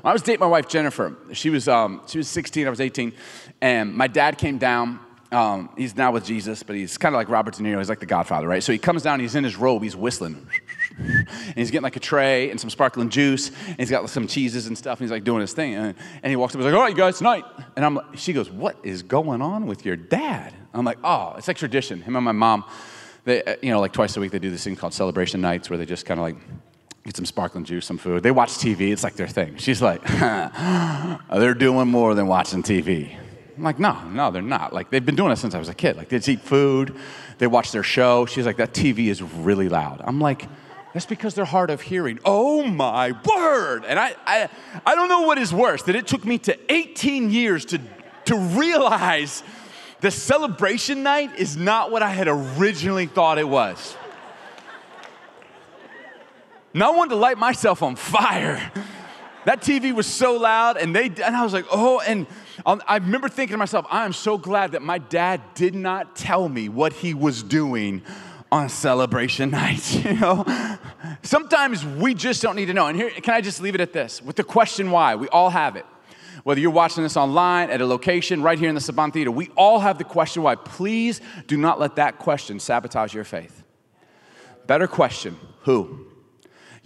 When 0.00 0.10
I 0.10 0.12
was 0.12 0.22
dating 0.22 0.40
my 0.40 0.46
wife 0.46 0.68
Jennifer, 0.68 1.16
she 1.32 1.50
was 1.50 1.68
um, 1.68 2.02
she 2.06 2.18
was 2.18 2.28
16, 2.28 2.66
I 2.66 2.70
was 2.70 2.80
18, 2.80 3.12
and 3.60 3.94
my 3.94 4.06
dad 4.06 4.38
came 4.38 4.58
down. 4.58 5.00
Um, 5.32 5.70
he's 5.76 5.96
now 5.96 6.12
with 6.12 6.24
Jesus, 6.24 6.62
but 6.62 6.76
he's 6.76 6.96
kind 6.96 7.14
of 7.14 7.18
like 7.18 7.28
Robert 7.28 7.54
De 7.54 7.62
Niro. 7.62 7.78
He's 7.78 7.88
like 7.88 7.98
the 7.98 8.06
Godfather, 8.06 8.46
right? 8.46 8.62
So 8.62 8.72
he 8.72 8.78
comes 8.78 9.02
down, 9.02 9.18
he's 9.18 9.34
in 9.34 9.42
his 9.42 9.56
robe, 9.56 9.82
he's 9.82 9.96
whistling. 9.96 10.46
And 10.98 11.54
he's 11.54 11.70
getting 11.70 11.82
like 11.82 11.96
a 11.96 12.00
tray 12.00 12.50
and 12.50 12.60
some 12.60 12.70
sparkling 12.70 13.10
juice, 13.10 13.50
and 13.66 13.78
he's 13.78 13.90
got 13.90 14.08
some 14.08 14.26
cheeses 14.26 14.66
and 14.66 14.78
stuff, 14.78 14.98
and 14.98 15.04
he's 15.04 15.10
like 15.10 15.24
doing 15.24 15.40
his 15.40 15.52
thing. 15.52 15.74
And, 15.74 15.94
and 16.22 16.30
he 16.30 16.36
walks 16.36 16.54
up 16.54 16.60
he's 16.60 16.66
like, 16.66 16.74
All 16.74 16.80
right, 16.80 16.90
you 16.90 16.96
guys, 16.96 17.18
tonight. 17.18 17.44
And 17.74 17.84
I'm 17.84 17.96
like, 17.96 18.16
she 18.16 18.32
goes, 18.32 18.50
What 18.50 18.78
is 18.82 19.02
going 19.02 19.42
on 19.42 19.66
with 19.66 19.84
your 19.84 19.96
dad? 19.96 20.54
I'm 20.72 20.84
like, 20.84 20.98
Oh, 21.04 21.34
it's 21.36 21.48
like 21.48 21.56
tradition. 21.56 22.02
Him 22.02 22.16
and 22.16 22.24
my 22.24 22.32
mom, 22.32 22.64
they, 23.24 23.42
uh, 23.42 23.56
you 23.62 23.70
know, 23.70 23.80
like 23.80 23.92
twice 23.92 24.16
a 24.16 24.20
week, 24.20 24.32
they 24.32 24.38
do 24.38 24.50
this 24.50 24.64
thing 24.64 24.76
called 24.76 24.94
celebration 24.94 25.40
nights 25.40 25.68
where 25.68 25.76
they 25.76 25.86
just 25.86 26.06
kind 26.06 26.18
of 26.18 26.24
like 26.24 26.36
get 27.06 27.16
some 27.16 27.24
sparkling 27.24 27.64
juice, 27.64 27.86
some 27.86 27.98
food. 27.98 28.22
They 28.22 28.32
watch 28.32 28.50
TV, 28.50 28.92
it's 28.92 29.04
like 29.04 29.14
their 29.14 29.28
thing. 29.28 29.56
She's 29.56 29.80
like, 29.80 30.02
they're 31.32 31.54
doing 31.54 31.88
more 31.88 32.14
than 32.14 32.26
watching 32.26 32.62
TV. 32.62 33.16
I'm 33.56 33.62
like, 33.62 33.78
no, 33.78 34.02
no, 34.08 34.30
they're 34.30 34.42
not. 34.42 34.72
Like, 34.72 34.90
they've 34.90 35.04
been 35.04 35.16
doing 35.16 35.32
it 35.32 35.36
since 35.36 35.54
I 35.54 35.58
was 35.58 35.68
a 35.68 35.74
kid. 35.74 35.96
Like, 35.96 36.08
they 36.08 36.18
just 36.18 36.28
eat 36.28 36.40
food, 36.40 36.94
they 37.38 37.46
watch 37.46 37.72
their 37.72 37.84
show. 37.84 38.26
She's 38.26 38.44
like, 38.44 38.56
that 38.56 38.74
TV 38.74 39.06
is 39.06 39.22
really 39.22 39.68
loud. 39.68 40.02
I'm 40.04 40.20
like, 40.20 40.48
that's 40.92 41.06
because 41.06 41.34
they're 41.34 41.44
hard 41.44 41.70
of 41.70 41.80
hearing. 41.80 42.18
Oh 42.24 42.64
my 42.64 43.12
word! 43.12 43.84
And 43.86 43.98
I, 43.98 44.14
I, 44.26 44.48
I 44.84 44.94
don't 44.94 45.08
know 45.08 45.22
what 45.22 45.38
is 45.38 45.52
worse 45.52 45.82
that 45.84 45.94
it 45.94 46.06
took 46.06 46.24
me 46.24 46.38
to 46.38 46.58
18 46.72 47.30
years 47.30 47.66
to, 47.66 47.80
to 48.26 48.36
realize 48.36 49.42
the 50.00 50.10
celebration 50.10 51.02
night 51.02 51.38
is 51.38 51.56
not 51.56 51.90
what 51.90 52.02
I 52.02 52.10
had 52.10 52.28
originally 52.28 53.06
thought 53.06 53.38
it 53.38 53.48
was. 53.48 53.94
Now 56.76 56.92
I 56.92 56.96
wanted 56.96 57.10
to 57.10 57.16
light 57.16 57.38
myself 57.38 57.82
on 57.82 57.96
fire. 57.96 58.70
That 59.46 59.62
TV 59.62 59.94
was 59.94 60.06
so 60.06 60.36
loud, 60.36 60.76
and 60.76 60.94
they 60.94 61.06
and 61.06 61.34
I 61.34 61.42
was 61.42 61.54
like, 61.54 61.64
oh, 61.72 62.00
and 62.00 62.26
um, 62.66 62.82
I 62.86 62.98
remember 62.98 63.30
thinking 63.30 63.54
to 63.54 63.58
myself, 63.58 63.86
I 63.88 64.04
am 64.04 64.12
so 64.12 64.36
glad 64.36 64.72
that 64.72 64.82
my 64.82 64.98
dad 64.98 65.40
did 65.54 65.74
not 65.74 66.16
tell 66.16 66.50
me 66.50 66.68
what 66.68 66.92
he 66.92 67.14
was 67.14 67.42
doing 67.42 68.02
on 68.52 68.68
celebration 68.68 69.50
night. 69.52 70.04
You 70.04 70.14
know, 70.14 70.44
sometimes 71.22 71.82
we 71.82 72.12
just 72.12 72.42
don't 72.42 72.56
need 72.56 72.66
to 72.66 72.74
know. 72.74 72.88
And 72.88 72.96
here, 72.96 73.08
can 73.08 73.32
I 73.32 73.40
just 73.40 73.62
leave 73.62 73.74
it 73.74 73.80
at 73.80 73.94
this 73.94 74.20
with 74.20 74.36
the 74.36 74.44
question 74.44 74.90
why? 74.90 75.14
We 75.14 75.28
all 75.28 75.48
have 75.48 75.76
it. 75.76 75.86
Whether 76.44 76.60
you're 76.60 76.70
watching 76.70 77.04
this 77.04 77.16
online, 77.16 77.70
at 77.70 77.80
a 77.80 77.86
location, 77.86 78.42
right 78.42 78.58
here 78.58 78.68
in 78.68 78.74
the 78.74 78.82
Saban 78.82 79.14
Theater, 79.14 79.30
we 79.30 79.48
all 79.56 79.78
have 79.78 79.96
the 79.96 80.04
question 80.04 80.42
why. 80.42 80.56
Please 80.56 81.22
do 81.46 81.56
not 81.56 81.80
let 81.80 81.96
that 81.96 82.18
question 82.18 82.60
sabotage 82.60 83.14
your 83.14 83.24
faith. 83.24 83.64
Better 84.66 84.86
question 84.86 85.38
who? 85.62 86.05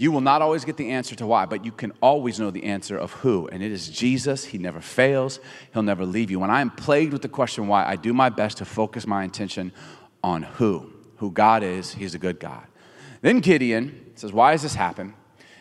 You 0.00 0.10
will 0.12 0.22
not 0.22 0.40
always 0.40 0.64
get 0.64 0.78
the 0.78 0.88
answer 0.88 1.14
to 1.16 1.26
why, 1.26 1.44
but 1.44 1.62
you 1.62 1.72
can 1.72 1.92
always 2.00 2.40
know 2.40 2.50
the 2.50 2.64
answer 2.64 2.96
of 2.96 3.12
who. 3.12 3.48
And 3.48 3.62
it 3.62 3.70
is 3.70 3.90
Jesus. 3.90 4.46
He 4.46 4.56
never 4.56 4.80
fails, 4.80 5.40
He'll 5.74 5.82
never 5.82 6.06
leave 6.06 6.30
you. 6.30 6.40
When 6.40 6.48
I 6.48 6.62
am 6.62 6.70
plagued 6.70 7.12
with 7.12 7.20
the 7.20 7.28
question 7.28 7.68
why, 7.68 7.84
I 7.84 7.96
do 7.96 8.14
my 8.14 8.30
best 8.30 8.56
to 8.58 8.64
focus 8.64 9.06
my 9.06 9.24
intention 9.24 9.72
on 10.24 10.42
who. 10.44 10.90
Who 11.16 11.30
God 11.30 11.62
is, 11.62 11.92
He's 11.92 12.14
a 12.14 12.18
good 12.18 12.40
God. 12.40 12.66
Then 13.20 13.40
Gideon 13.40 14.12
says, 14.14 14.32
Why 14.32 14.52
has 14.52 14.62
this 14.62 14.74
happened? 14.74 15.12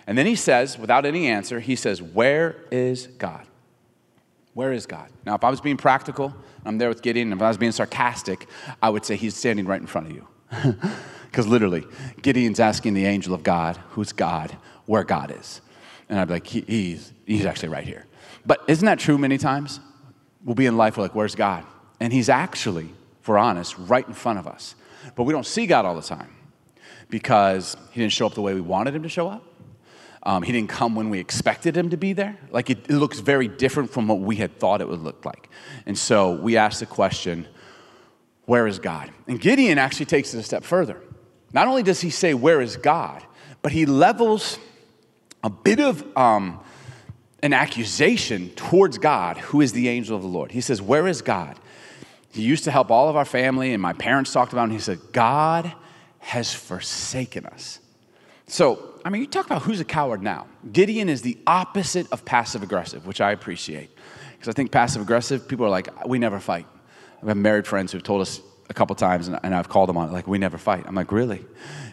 And 0.08 0.17
then 0.17 0.25
he 0.25 0.36
says, 0.36 0.80
without 0.80 1.06
any 1.06 1.28
answer, 1.28 1.60
he 1.60 1.75
says, 1.75 2.02
Where 2.02 2.63
is 2.71 3.08
God? 3.08 3.45
Where 4.54 4.71
is 4.71 4.86
God? 4.86 5.10
Now, 5.25 5.36
if 5.36 5.43
I 5.43 5.49
was 5.49 5.60
being 5.60 5.75
practical, 5.75 6.34
I'm 6.63 6.78
there 6.78 6.88
with 6.88 7.02
Gideon, 7.02 7.34
if 7.34 7.41
I 7.41 7.49
was 7.49 7.58
being 7.58 7.73
sarcastic, 7.73 8.47
I 8.82 8.89
would 8.89 9.04
say 9.04 9.17
he's 9.17 9.36
standing 9.36 9.65
right 9.65 9.82
in 9.82 9.86
front 9.86 10.08
of 10.08 10.13
you. 10.15 10.28
Because 11.30 11.48
literally, 11.48 11.86
Gideon's 12.22 12.60
asking 12.60 12.96
the 12.96 13.06
angel 13.06 13.34
of 13.34 13.44
God, 13.44 13.78
who's 13.92 14.12
God, 14.12 14.58
where 14.86 15.04
God 15.04 15.36
is. 15.38 15.62
And 16.10 16.20
I'd 16.20 16.28
be 16.28 16.34
like, 16.34 16.48
he, 16.48 16.62
he's, 16.62 17.13
he's 17.26 17.46
actually 17.46 17.70
right 17.70 17.84
here. 17.84 18.08
But 18.46 18.63
isn't 18.68 18.86
that 18.86 18.98
true 18.98 19.18
many 19.18 19.38
times? 19.38 19.80
We'll 20.44 20.56
be 20.56 20.65
in 20.65 20.76
life, 20.76 20.98
we're 20.98 21.04
like, 21.04 21.15
where's 21.15 21.36
God? 21.36 21.65
And 22.00 22.12
he's 22.12 22.30
actually, 22.30 22.89
if 23.22 23.28
we're 23.28 23.38
honest, 23.38 23.78
right 23.78 24.08
in 24.08 24.13
front 24.13 24.39
of 24.39 24.48
us. 24.48 24.74
But 25.15 25.24
we 25.24 25.34
don't 25.34 25.46
see 25.46 25.68
God 25.68 25.86
all 25.86 25.96
the 25.96 26.02
time 26.02 26.34
because 27.10 27.78
he 27.92 28.00
didn't 28.00 28.13
show 28.13 28.26
up 28.26 28.34
the 28.34 28.42
way 28.42 28.54
we 28.54 28.62
wanted 28.62 28.96
him 28.96 29.04
to 29.04 29.10
show 29.10 29.28
up. 29.28 29.44
Um, 30.24 30.44
he 30.44 30.52
didn't 30.52 30.70
come 30.70 30.96
when 30.96 31.10
we 31.10 31.20
expected 31.20 31.78
him 31.78 31.92
to 31.92 31.98
be 31.98 32.13
there. 32.13 32.38
Like 32.52 32.70
it, 32.70 32.89
it 32.89 32.96
looks 32.96 33.20
very 33.20 33.48
different 33.48 33.92
from 33.92 34.08
what 34.08 34.20
we 34.20 34.36
had 34.38 34.58
thought 34.60 34.82
it 34.82 34.88
would 34.88 35.02
look 35.02 35.26
like. 35.26 35.50
And 35.86 35.98
so 35.98 36.34
we 36.34 36.58
ask 36.58 36.80
the 36.80 36.86
question, 36.86 37.48
where 38.46 38.68
is 38.68 38.80
God? 38.80 39.12
And 39.28 39.39
Gideon 39.39 39.78
actually 39.78 40.08
takes 40.08 40.34
it 40.34 40.39
a 40.39 40.44
step 40.44 40.63
further. 40.63 41.02
Not 41.54 41.68
only 41.68 41.84
does 41.84 42.02
he 42.02 42.10
say, 42.10 42.34
Where 42.34 42.62
is 42.62 42.78
God? 42.78 43.24
but 43.62 43.72
he 43.72 43.86
levels 43.86 44.58
a 45.44 45.50
bit 45.50 45.80
of 45.80 46.06
um, 46.18 46.60
an 47.42 47.54
accusation 47.54 48.50
towards 48.52 48.98
God, 48.98 49.38
who 49.38 49.62
is 49.62 49.74
the 49.74 49.90
angel 49.90 50.16
of 50.16 50.22
the 50.22 50.28
Lord. 50.28 50.52
He 50.52 50.62
says, 50.62 50.82
Where 50.82 51.08
is 51.08 51.22
God? 51.22 51.58
He 52.32 52.42
used 52.42 52.64
to 52.66 52.72
help 52.72 52.92
all 52.92 53.10
of 53.10 53.16
our 53.16 53.26
family, 53.26 53.74
and 53.74 53.82
my 53.82 53.94
parents 53.94 54.32
talked 54.32 54.54
about 54.54 54.66
him. 54.66 54.72
He 54.72 54.80
said, 54.80 55.00
God 55.12 55.74
has 56.20 56.54
forsaken 56.54 57.46
us. 57.46 57.80
So, 58.48 59.00
I 59.04 59.10
mean, 59.10 59.22
you 59.22 59.28
talk 59.28 59.46
about 59.46 59.64
who's 59.64 59.80
a 59.80 59.86
coward 59.86 60.22
now. 60.22 60.48
Gideon 60.72 61.10
is 61.10 61.22
the 61.22 61.38
opposite 61.48 62.12
of 62.12 62.26
passive 62.26 62.62
aggressive, 62.62 63.08
which 63.08 63.22
I 63.22 63.32
appreciate. 63.32 63.90
Because 64.34 64.48
I 64.48 64.54
think 64.54 64.72
passive 64.72 65.02
aggressive, 65.02 65.48
people 65.48 65.66
are 65.66 65.70
like, 65.70 66.06
we 66.06 66.20
never 66.20 66.40
fight. 66.40 66.66
I 66.70 67.20
have 67.22 67.30
had 67.30 67.38
married 67.38 67.68
friends 67.68 67.92
who've 67.92 68.04
told 68.04 68.22
us 68.22 68.42
a 68.69 68.73
couple 68.73 68.95
times, 68.95 69.27
and, 69.27 69.39
and 69.43 69.55
I've 69.55 69.67
called 69.67 69.89
them 69.89 69.97
on 69.97 70.10
it, 70.10 70.12
like, 70.12 70.27
we 70.27 70.38
never 70.38 70.58
fight. 70.58 70.86
I'm 70.88 70.95
like, 70.95 71.12
really? 71.12 71.43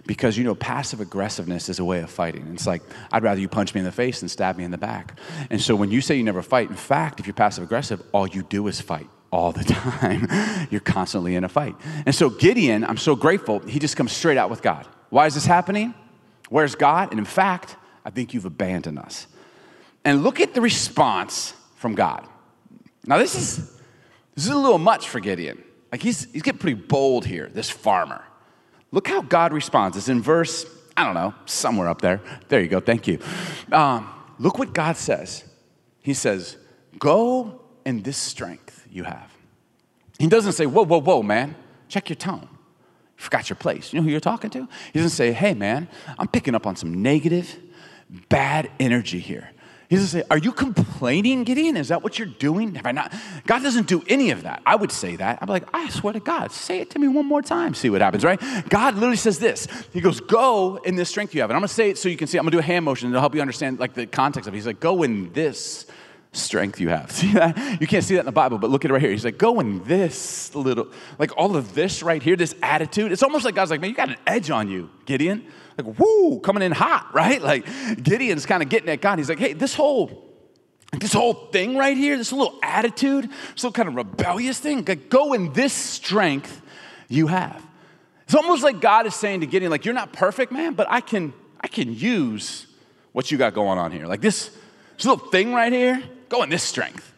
Because, 0.06 0.36
you 0.36 0.44
know, 0.44 0.54
passive 0.54 1.00
aggressiveness 1.00 1.68
is 1.68 1.78
a 1.78 1.84
way 1.84 2.00
of 2.00 2.10
fighting. 2.10 2.46
It's 2.52 2.66
like, 2.66 2.82
I'd 3.10 3.22
rather 3.22 3.40
you 3.40 3.48
punch 3.48 3.74
me 3.74 3.80
in 3.80 3.84
the 3.84 3.92
face 3.92 4.20
than 4.20 4.28
stab 4.28 4.56
me 4.56 4.64
in 4.64 4.70
the 4.70 4.78
back. 4.78 5.18
And 5.50 5.60
so 5.60 5.74
when 5.74 5.90
you 5.90 6.00
say 6.00 6.16
you 6.16 6.22
never 6.22 6.42
fight, 6.42 6.68
in 6.68 6.76
fact, 6.76 7.18
if 7.18 7.26
you're 7.26 7.34
passive 7.34 7.64
aggressive, 7.64 8.02
all 8.12 8.28
you 8.28 8.42
do 8.42 8.66
is 8.68 8.80
fight 8.80 9.08
all 9.32 9.52
the 9.52 9.64
time. 10.00 10.28
you're 10.70 10.80
constantly 10.80 11.34
in 11.34 11.44
a 11.44 11.48
fight. 11.48 11.74
And 12.04 12.14
so 12.14 12.30
Gideon, 12.30 12.84
I'm 12.84 12.98
so 12.98 13.16
grateful, 13.16 13.60
he 13.60 13.78
just 13.78 13.96
comes 13.96 14.12
straight 14.12 14.36
out 14.36 14.50
with 14.50 14.62
God. 14.62 14.86
Why 15.08 15.26
is 15.26 15.34
this 15.34 15.46
happening? 15.46 15.94
Where's 16.50 16.74
God? 16.74 17.10
And 17.10 17.18
in 17.18 17.24
fact, 17.24 17.76
I 18.04 18.10
think 18.10 18.34
you've 18.34 18.44
abandoned 18.44 18.98
us. 18.98 19.26
And 20.04 20.22
look 20.22 20.40
at 20.40 20.54
the 20.54 20.60
response 20.60 21.54
from 21.74 21.94
God. 21.94 22.26
Now, 23.06 23.18
this 23.18 23.34
is, 23.34 23.56
this 24.34 24.44
is 24.44 24.50
a 24.50 24.56
little 24.56 24.78
much 24.78 25.08
for 25.08 25.20
Gideon. 25.20 25.62
Like 25.96 26.02
he's, 26.02 26.30
he's 26.30 26.42
getting 26.42 26.58
pretty 26.58 26.78
bold 26.78 27.24
here, 27.24 27.48
this 27.54 27.70
farmer. 27.70 28.22
Look 28.92 29.08
how 29.08 29.22
God 29.22 29.54
responds. 29.54 29.96
It's 29.96 30.10
in 30.10 30.20
verse, 30.20 30.66
I 30.94 31.06
don't 31.06 31.14
know, 31.14 31.34
somewhere 31.46 31.88
up 31.88 32.02
there. 32.02 32.20
There 32.48 32.60
you 32.60 32.68
go, 32.68 32.80
thank 32.80 33.06
you. 33.06 33.18
Um, 33.72 34.06
look 34.38 34.58
what 34.58 34.74
God 34.74 34.98
says. 34.98 35.42
He 36.02 36.12
says, 36.12 36.58
Go 36.98 37.62
in 37.86 38.02
this 38.02 38.18
strength 38.18 38.86
you 38.90 39.04
have. 39.04 39.34
He 40.18 40.26
doesn't 40.26 40.52
say, 40.52 40.66
Whoa, 40.66 40.84
whoa, 40.84 41.00
whoa, 41.00 41.22
man, 41.22 41.56
check 41.88 42.10
your 42.10 42.16
tone. 42.16 42.46
You 42.50 43.24
forgot 43.24 43.48
your 43.48 43.56
place. 43.56 43.94
You 43.94 44.00
know 44.00 44.04
who 44.04 44.10
you're 44.10 44.20
talking 44.20 44.50
to? 44.50 44.68
He 44.92 44.98
doesn't 44.98 45.16
say, 45.16 45.32
Hey, 45.32 45.54
man, 45.54 45.88
I'm 46.18 46.28
picking 46.28 46.54
up 46.54 46.66
on 46.66 46.76
some 46.76 47.00
negative, 47.00 47.56
bad 48.28 48.70
energy 48.78 49.18
here. 49.18 49.50
He 49.88 49.96
doesn't 49.96 50.20
say, 50.20 50.26
Are 50.30 50.38
you 50.38 50.52
complaining, 50.52 51.44
Gideon? 51.44 51.76
Is 51.76 51.88
that 51.88 52.02
what 52.02 52.18
you're 52.18 52.26
doing? 52.26 52.74
Have 52.74 52.86
I 52.86 52.92
not? 52.92 53.14
God 53.46 53.62
doesn't 53.62 53.86
do 53.86 54.02
any 54.08 54.30
of 54.30 54.42
that. 54.42 54.62
I 54.66 54.74
would 54.74 54.90
say 54.90 55.16
that. 55.16 55.38
I'd 55.40 55.46
be 55.46 55.52
like, 55.52 55.68
I 55.72 55.88
swear 55.90 56.12
to 56.12 56.20
God, 56.20 56.50
say 56.50 56.80
it 56.80 56.90
to 56.90 56.98
me 56.98 57.08
one 57.08 57.26
more 57.26 57.42
time, 57.42 57.74
see 57.74 57.90
what 57.90 58.00
happens, 58.00 58.24
right? 58.24 58.40
God 58.68 58.94
literally 58.94 59.16
says 59.16 59.38
this. 59.38 59.68
He 59.92 60.00
goes, 60.00 60.20
Go 60.20 60.76
in 60.76 60.96
this 60.96 61.08
strength 61.08 61.34
you 61.34 61.40
have. 61.40 61.50
And 61.50 61.56
I'm 61.56 61.60
gonna 61.60 61.68
say 61.68 61.90
it 61.90 61.98
so 61.98 62.08
you 62.08 62.16
can 62.16 62.26
see. 62.26 62.38
I'm 62.38 62.44
gonna 62.44 62.52
do 62.52 62.58
a 62.58 62.62
hand 62.62 62.84
motion 62.84 63.12
to 63.12 63.20
help 63.20 63.34
you 63.34 63.40
understand 63.40 63.78
like 63.78 63.94
the 63.94 64.06
context 64.06 64.48
of 64.48 64.54
it. 64.54 64.56
He's 64.56 64.66
like, 64.66 64.80
Go 64.80 65.02
in 65.02 65.32
this 65.32 65.86
strength 66.36 66.80
you 66.80 66.88
have. 66.88 67.10
See 67.12 67.32
that? 67.32 67.80
You 67.80 67.86
can't 67.86 68.04
see 68.04 68.14
that 68.14 68.20
in 68.20 68.26
the 68.26 68.32
Bible, 68.32 68.58
but 68.58 68.70
look 68.70 68.84
at 68.84 68.90
it 68.90 68.94
right 68.94 69.02
here. 69.02 69.10
He's 69.10 69.24
like, 69.24 69.38
Go 69.38 69.60
in 69.60 69.82
this 69.84 70.54
little, 70.54 70.88
like 71.18 71.36
all 71.36 71.56
of 71.56 71.74
this 71.74 72.02
right 72.02 72.22
here, 72.22 72.36
this 72.36 72.54
attitude. 72.62 73.12
It's 73.12 73.22
almost 73.22 73.44
like 73.44 73.54
God's 73.54 73.70
like, 73.70 73.80
Man, 73.80 73.90
you 73.90 73.96
got 73.96 74.10
an 74.10 74.16
edge 74.26 74.50
on 74.50 74.68
you, 74.68 74.90
Gideon 75.04 75.44
like, 75.78 75.98
woo, 75.98 76.40
coming 76.40 76.62
in 76.62 76.72
hot, 76.72 77.10
right? 77.14 77.40
Like 77.42 77.66
Gideon's 78.02 78.46
kind 78.46 78.62
of 78.62 78.68
getting 78.68 78.88
at 78.88 79.00
God. 79.00 79.18
He's 79.18 79.28
like, 79.28 79.38
hey, 79.38 79.52
this 79.52 79.74
whole 79.74 80.24
this 80.92 81.12
whole 81.12 81.34
thing 81.34 81.76
right 81.76 81.96
here, 81.96 82.16
this 82.16 82.32
little 82.32 82.58
attitude, 82.62 83.24
this 83.24 83.64
little 83.64 83.72
kind 83.72 83.88
of 83.88 83.96
rebellious 83.96 84.58
thing, 84.58 84.84
like, 84.84 85.10
go 85.10 85.34
in 85.34 85.52
this 85.52 85.72
strength 85.72 86.62
you 87.08 87.26
have. 87.26 87.62
It's 88.22 88.34
almost 88.34 88.62
like 88.62 88.80
God 88.80 89.04
is 89.04 89.14
saying 89.14 89.40
to 89.40 89.46
Gideon, 89.46 89.70
like, 89.70 89.84
you're 89.84 89.94
not 89.94 90.12
perfect, 90.12 90.52
man, 90.52 90.74
but 90.74 90.86
I 90.88 91.00
can, 91.00 91.34
I 91.60 91.66
can 91.68 91.92
use 91.92 92.66
what 93.12 93.30
you 93.30 93.36
got 93.36 93.52
going 93.52 93.78
on 93.78 93.92
here. 93.92 94.06
Like 94.06 94.20
this, 94.20 94.56
this 94.96 95.04
little 95.04 95.26
thing 95.26 95.52
right 95.52 95.72
here, 95.72 96.02
go 96.28 96.42
in 96.42 96.50
this 96.50 96.62
strength. 96.62 97.12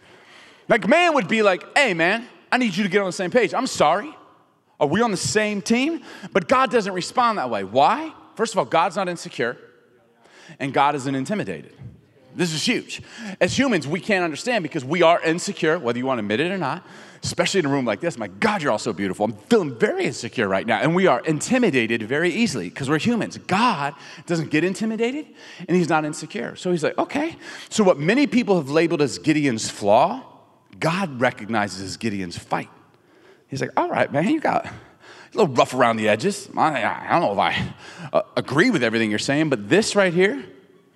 Like 0.69 0.87
man 0.87 1.15
would 1.15 1.29
be 1.29 1.43
like, 1.43 1.65
hey 1.77 1.95
man, 1.95 2.27
I 2.51 2.59
need 2.59 2.77
you 2.77 2.83
to 2.83 2.89
get 2.89 3.01
on 3.01 3.07
the 3.07 3.13
same 3.13 3.31
page. 3.31 3.55
I'm 3.55 3.67
sorry. 3.67 4.15
Are 4.81 4.87
we 4.87 5.03
on 5.03 5.11
the 5.11 5.17
same 5.17 5.61
team? 5.61 6.03
But 6.33 6.49
God 6.49 6.71
doesn't 6.71 6.93
respond 6.93 7.39
that 7.39 7.51
way. 7.51 7.65
Why? 7.65 8.13
First 8.37 8.55
of 8.55 8.59
all, 8.59 8.65
God's 8.65 8.95
not 8.95 9.09
insecure, 9.09 9.57
and 10.61 10.73
God 10.73 10.95
isn't 10.95 11.15
intimidated. 11.15 11.75
This 12.37 12.53
is 12.53 12.65
huge. 12.65 13.03
As 13.41 13.59
humans, 13.59 13.89
we 13.89 14.01
can't 14.01 14.23
understand 14.23 14.63
because 14.63 14.85
we 14.85 15.03
are 15.03 15.21
insecure, 15.21 15.79
whether 15.79 15.99
you 15.99 16.07
want 16.07 16.19
to 16.19 16.23
admit 16.23 16.39
it 16.39 16.53
or 16.53 16.59
not, 16.59 16.87
especially 17.23 17.61
in 17.61 17.67
a 17.67 17.69
room 17.69 17.85
like 17.85 18.01
this. 18.01 18.19
My 18.19 18.29
God, 18.29 18.63
you're 18.63 18.73
all 18.73 18.79
so 18.79 18.93
beautiful. 18.93 19.25
I'm 19.25 19.33
feeling 19.33 19.75
very 19.77 20.05
insecure 20.05 20.49
right 20.49 20.67
now. 20.67 20.79
And 20.81 20.95
we 20.95 21.07
are 21.07 21.21
intimidated 21.21 22.03
very 22.03 22.31
easily 22.31 22.69
because 22.69 22.89
we're 22.89 22.99
humans. 22.99 23.39
God 23.39 23.95
doesn't 24.27 24.51
get 24.51 24.65
intimidated 24.65 25.27
and 25.67 25.77
he's 25.77 25.89
not 25.89 26.05
insecure. 26.05 26.57
So 26.57 26.71
he's 26.71 26.85
like, 26.85 26.97
okay. 26.99 27.37
So, 27.69 27.85
what 27.85 27.99
many 27.99 28.27
people 28.27 28.57
have 28.57 28.71
labeled 28.71 29.03
as 29.03 29.19
Gideon's 29.19 29.69
flaw, 29.69 30.25
God 30.79 31.21
recognizes 31.21 31.83
as 31.83 31.97
Gideon's 31.97 32.39
fight. 32.39 32.71
He's 33.49 33.61
like, 33.61 33.71
all 33.77 33.89
right, 33.89 34.13
man, 34.13 34.29
you 34.29 34.41
got 34.41 34.67
a 34.67 34.73
little 35.33 35.55
rough 35.55 35.75
around 35.75 35.97
the 35.97 36.09
edges. 36.09 36.49
I, 36.57 36.85
I 36.85 37.19
don't 37.19 37.23
know 37.23 37.33
if 37.33 37.39
I 37.39 37.75
uh, 38.13 38.23
agree 38.37 38.71
with 38.71 38.83
everything 38.83 39.11
you're 39.11 39.19
saying, 39.19 39.49
but 39.49 39.69
this 39.69 39.97
right 39.97 40.13
here, 40.13 40.45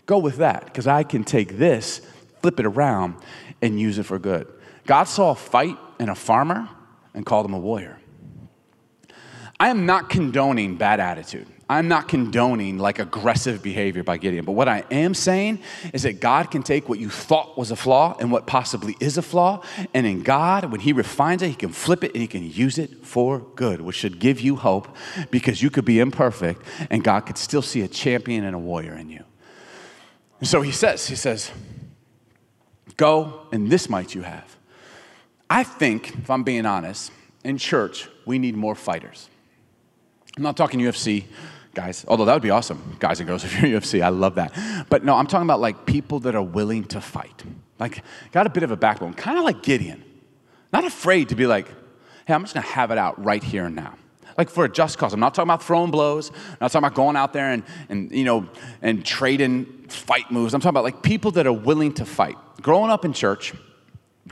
go 0.07 0.19
with 0.19 0.37
that 0.37 0.67
because 0.67 0.87
I 0.87 1.03
can 1.03 1.25
take 1.25 1.59
this, 1.59 2.01
flip 2.41 2.61
it 2.61 2.67
around, 2.67 3.17
and 3.63 3.81
use 3.81 3.99
it 3.99 4.05
for 4.05 4.19
good. 4.19 4.47
God 4.87 5.05
saw 5.05 5.31
a 5.31 5.35
fight 5.35 5.79
in 6.03 6.09
a 6.09 6.15
farmer 6.15 6.69
and 7.15 7.25
called 7.25 7.47
him 7.47 7.55
a 7.55 7.59
warrior. 7.59 7.99
I 9.59 9.69
am 9.69 9.87
not 9.87 10.11
condoning 10.11 10.77
bad 10.77 10.99
attitude. 10.99 11.47
I'm 11.71 11.87
not 11.89 12.09
condoning 12.09 12.77
like 12.79 12.99
aggressive 12.99 13.63
behavior 13.63 14.03
by 14.03 14.19
Gideon. 14.19 14.45
But 14.45 14.53
what 14.53 14.69
I 14.69 14.85
am 14.91 15.15
saying 15.15 15.61
is 15.95 16.03
that 16.03 16.21
God 16.21 16.51
can 16.51 16.63
take 16.63 16.89
what 16.89 16.99
you 16.99 17.09
thought 17.09 17.57
was 17.57 17.71
a 17.71 17.77
flaw 17.77 18.17
and 18.19 18.31
what 18.33 18.47
possibly 18.47 18.97
is 19.01 19.17
a 19.17 19.23
flaw. 19.23 19.63
And 19.95 20.05
in 20.05 20.23
God, 20.23 20.71
when 20.71 20.81
He 20.81 20.93
refines 20.93 21.41
it, 21.41 21.49
He 21.49 21.55
can 21.55 21.71
flip 21.71 22.03
it 22.03 22.13
and 22.13 22.21
He 22.21 22.27
can 22.27 22.51
use 22.51 22.77
it 22.77 23.07
for 23.07 23.39
good, 23.55 23.81
which 23.81 23.97
should 23.97 24.19
give 24.19 24.41
you 24.41 24.57
hope 24.57 24.95
because 25.31 25.63
you 25.63 25.71
could 25.71 25.85
be 25.85 26.01
imperfect 26.01 26.61
and 26.91 27.03
God 27.03 27.21
could 27.21 27.39
still 27.39 27.63
see 27.63 27.83
a 27.83 27.89
champion 27.89 28.45
and 28.45 28.57
a 28.57 28.59
warrior 28.59 28.95
in 28.95 29.09
you. 29.09 29.25
And 30.41 30.49
so 30.49 30.61
He 30.61 30.73
says, 30.73 31.07
He 31.07 31.17
says, 31.17 31.53
Go 32.97 33.47
and 33.53 33.71
this 33.71 33.89
might 33.89 34.15
you 34.15 34.23
have. 34.23 34.57
I 35.53 35.65
think, 35.65 36.15
if 36.17 36.31
I'm 36.31 36.45
being 36.45 36.65
honest, 36.65 37.13
in 37.45 37.59
church, 37.59 38.09
we 38.25 38.39
need 38.39 38.57
more 38.57 38.75
fighters. 38.75 39.29
I'm 40.35 40.43
not 40.43 40.57
talking 40.57 40.81
UFC 40.81 41.25
guys, 41.75 42.07
although 42.09 42.25
that 42.25 42.33
would 42.33 42.43
be 42.43 42.49
awesome, 42.49 42.97
guys 42.99 43.21
and 43.21 43.29
girls, 43.29 43.45
if 43.45 43.61
you're 43.61 43.79
UFC, 43.79 44.01
I 44.01 44.09
love 44.09 44.37
that. 44.37 44.87
But 44.89 45.05
no, 45.05 45.15
I'm 45.15 45.27
talking 45.27 45.45
about 45.45 45.61
like 45.61 45.85
people 45.85 46.21
that 46.21 46.35
are 46.35 46.43
willing 46.43 46.85
to 46.85 47.03
fight. 47.03 47.45
Like, 47.79 48.03
got 48.31 48.47
a 48.47 48.51
bit 48.51 48.63
of 48.63 48.71
a 48.71 48.79
backbone, 48.79 49.13
kind 49.13 49.37
of 49.37 49.45
like 49.45 49.63
Gideon. 49.63 50.03
Not 50.73 50.87
afraid 50.87 51.29
to 51.29 51.35
be 51.35 51.47
like, 51.47 51.69
hey, 52.27 52.33
I'm 52.33 52.45
just 52.45 52.55
gonna 52.55 52.67
have 52.69 52.91
it 52.91 52.97
out 52.97 53.23
right 53.23 53.45
here 53.45 53.67
and 53.67 53.77
now. 53.77 53.99
Like 54.39 54.49
for 54.49 54.65
a 54.65 54.71
just 54.71 54.97
cause. 54.97 55.13
I'm 55.13 55.21
not 55.21 55.35
talking 55.35 55.51
about 55.51 55.63
throwing 55.63 55.91
blows. 55.91 56.31
I'm 56.31 56.57
not 56.63 56.73
talking 56.73 56.87
about 56.87 56.95
going 56.95 57.17
out 57.17 57.35
there 57.35 57.51
and, 57.51 57.63
and 57.91 58.11
you 58.11 58.25
know 58.25 58.49
and 58.81 59.05
trading 59.05 59.67
fight 59.89 60.31
moves. 60.31 60.55
I'm 60.55 60.63
talking 60.63 60.71
about 60.71 60.85
like 60.85 61.03
people 61.03 61.31
that 61.33 61.47
are 61.47 61.53
willing 61.53 61.93
to 61.95 62.07
fight. 62.07 62.39
Growing 62.63 62.91
up 62.91 63.05
in 63.05 63.13
church, 63.13 63.53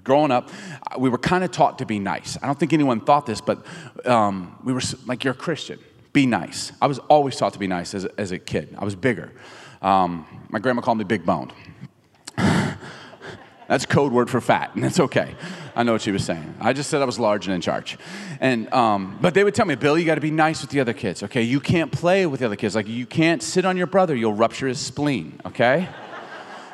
growing 0.05 0.31
up, 0.31 0.51
we 0.99 1.09
were 1.09 1.19
kind 1.19 1.45
of 1.45 1.51
taught 1.51 1.79
to 1.79 1.87
be 1.87 1.99
nice. 1.99 2.39
I 2.43 2.47
don't 2.47 2.59
think 2.59 2.73
anyone 2.73 3.01
thought 3.01 3.27
this, 3.27 3.41
but 3.41 3.65
um, 4.07 4.57
we 4.65 4.73
were 4.73 4.83
like, 5.07 5.25
you're 5.25 5.35
a 5.35 5.37
Christian 5.37 5.79
be 6.13 6.27
nice. 6.27 6.73
I 6.81 6.87
was 6.87 6.99
always 6.99 7.37
taught 7.37 7.53
to 7.53 7.59
be 7.59 7.67
nice 7.67 7.95
as, 7.95 8.05
as 8.05 8.33
a 8.33 8.39
kid. 8.39 8.75
I 8.79 8.85
was 8.85 8.95
bigger. 8.95 9.33
Um, 9.81 10.27
my 10.49 10.59
grandma 10.59 10.83
called 10.83 10.99
me 10.99 11.05
big 11.05 11.25
boned. 11.25 11.53
That's 12.37 13.87
code 13.87 14.13
word 14.13 14.29
for 14.29 14.41
fat, 14.41 14.75
and 14.75 14.85
it's 14.85 14.99
okay. 14.99 15.37
I 15.77 15.85
know 15.85 15.93
what 15.93 16.03
she 16.03 16.11
was 16.11 16.25
saying. 16.25 16.55
I 16.61 16.73
just 16.73 16.91
said 16.91 17.01
I 17.01 17.05
was 17.05 17.21
large 17.21 17.47
and 17.47 17.55
in 17.55 17.61
charge. 17.61 17.97
And, 18.41 18.73
um, 18.75 19.17
but 19.21 19.33
they 19.35 19.45
would 19.45 19.55
tell 19.55 19.67
me, 19.67 19.77
Bill, 19.77 19.97
you 19.97 20.05
got 20.05 20.17
to 20.17 20.21
be 20.21 20.33
nice 20.33 20.61
with 20.61 20.71
the 20.71 20.81
other 20.81 20.93
kids, 20.93 21.23
okay? 21.23 21.43
You 21.43 21.61
can't 21.61 21.93
play 21.93 22.27
with 22.27 22.41
the 22.41 22.47
other 22.47 22.57
kids. 22.57 22.75
Like, 22.75 22.89
you 22.89 23.07
can't 23.07 23.41
sit 23.41 23.65
on 23.65 23.77
your 23.77 23.87
brother, 23.87 24.17
you'll 24.17 24.35
rupture 24.35 24.67
his 24.67 24.81
spleen, 24.81 25.41
okay? 25.47 25.89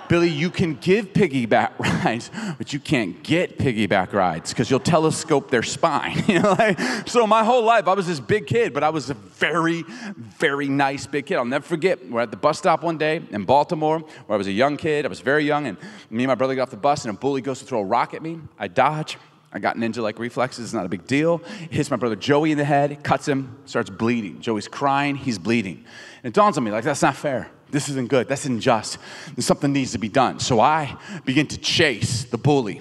Billy, 0.08 0.28
you 0.28 0.50
can 0.50 0.74
give 0.74 1.12
piggyback 1.12 1.78
rides, 2.04 2.30
but 2.58 2.72
you 2.72 2.80
can't 2.80 3.22
get 3.22 3.58
piggyback 3.58 4.12
rides 4.12 4.50
because 4.50 4.70
you'll 4.70 4.80
telescope 4.80 5.50
their 5.50 5.62
spine. 5.62 6.22
you 6.28 6.40
know, 6.40 6.54
like, 6.58 6.78
so 7.08 7.26
my 7.26 7.44
whole 7.44 7.64
life, 7.64 7.88
I 7.88 7.94
was 7.94 8.06
this 8.06 8.20
big 8.20 8.46
kid, 8.46 8.72
but 8.72 8.82
I 8.82 8.90
was 8.90 9.10
a 9.10 9.14
very, 9.14 9.82
very 10.16 10.68
nice 10.68 11.06
big 11.06 11.26
kid. 11.26 11.36
I'll 11.36 11.44
never 11.44 11.66
forget. 11.66 12.08
We're 12.08 12.22
at 12.22 12.30
the 12.30 12.36
bus 12.36 12.58
stop 12.58 12.82
one 12.82 12.98
day 12.98 13.22
in 13.30 13.44
Baltimore, 13.44 13.98
where 13.98 14.34
I 14.34 14.36
was 14.36 14.46
a 14.46 14.52
young 14.52 14.76
kid. 14.76 15.04
I 15.04 15.08
was 15.08 15.20
very 15.20 15.44
young, 15.44 15.66
and 15.66 15.78
me 16.10 16.24
and 16.24 16.28
my 16.28 16.34
brother 16.34 16.54
get 16.54 16.62
off 16.62 16.70
the 16.70 16.76
bus, 16.76 17.04
and 17.04 17.14
a 17.14 17.18
bully 17.18 17.40
goes 17.40 17.58
to 17.60 17.64
throw 17.64 17.80
a 17.80 17.84
rock 17.84 18.14
at 18.14 18.22
me. 18.22 18.40
I 18.58 18.68
dodge. 18.68 19.18
I 19.52 19.58
got 19.58 19.76
ninja 19.76 20.02
like 20.02 20.18
reflexes, 20.18 20.64
it's 20.64 20.74
not 20.74 20.84
a 20.84 20.88
big 20.88 21.06
deal. 21.06 21.38
hits 21.70 21.90
my 21.90 21.96
brother 21.96 22.16
Joey 22.16 22.52
in 22.52 22.58
the 22.58 22.64
head, 22.64 23.02
cuts 23.02 23.26
him, 23.26 23.56
starts 23.64 23.88
bleeding. 23.88 24.40
Joey's 24.40 24.68
crying, 24.68 25.16
he's 25.16 25.38
bleeding. 25.38 25.84
And 26.22 26.30
it 26.30 26.34
dawns 26.34 26.58
on 26.58 26.64
me, 26.64 26.70
like, 26.70 26.84
that's 26.84 27.00
not 27.00 27.16
fair. 27.16 27.50
This 27.70 27.88
isn't 27.88 28.08
good. 28.08 28.28
That's 28.28 28.44
unjust. 28.44 28.98
And 29.34 29.42
something 29.42 29.72
needs 29.72 29.92
to 29.92 29.98
be 29.98 30.08
done. 30.08 30.38
So 30.40 30.60
I 30.60 30.96
begin 31.24 31.46
to 31.48 31.58
chase 31.58 32.24
the 32.24 32.38
bully. 32.38 32.80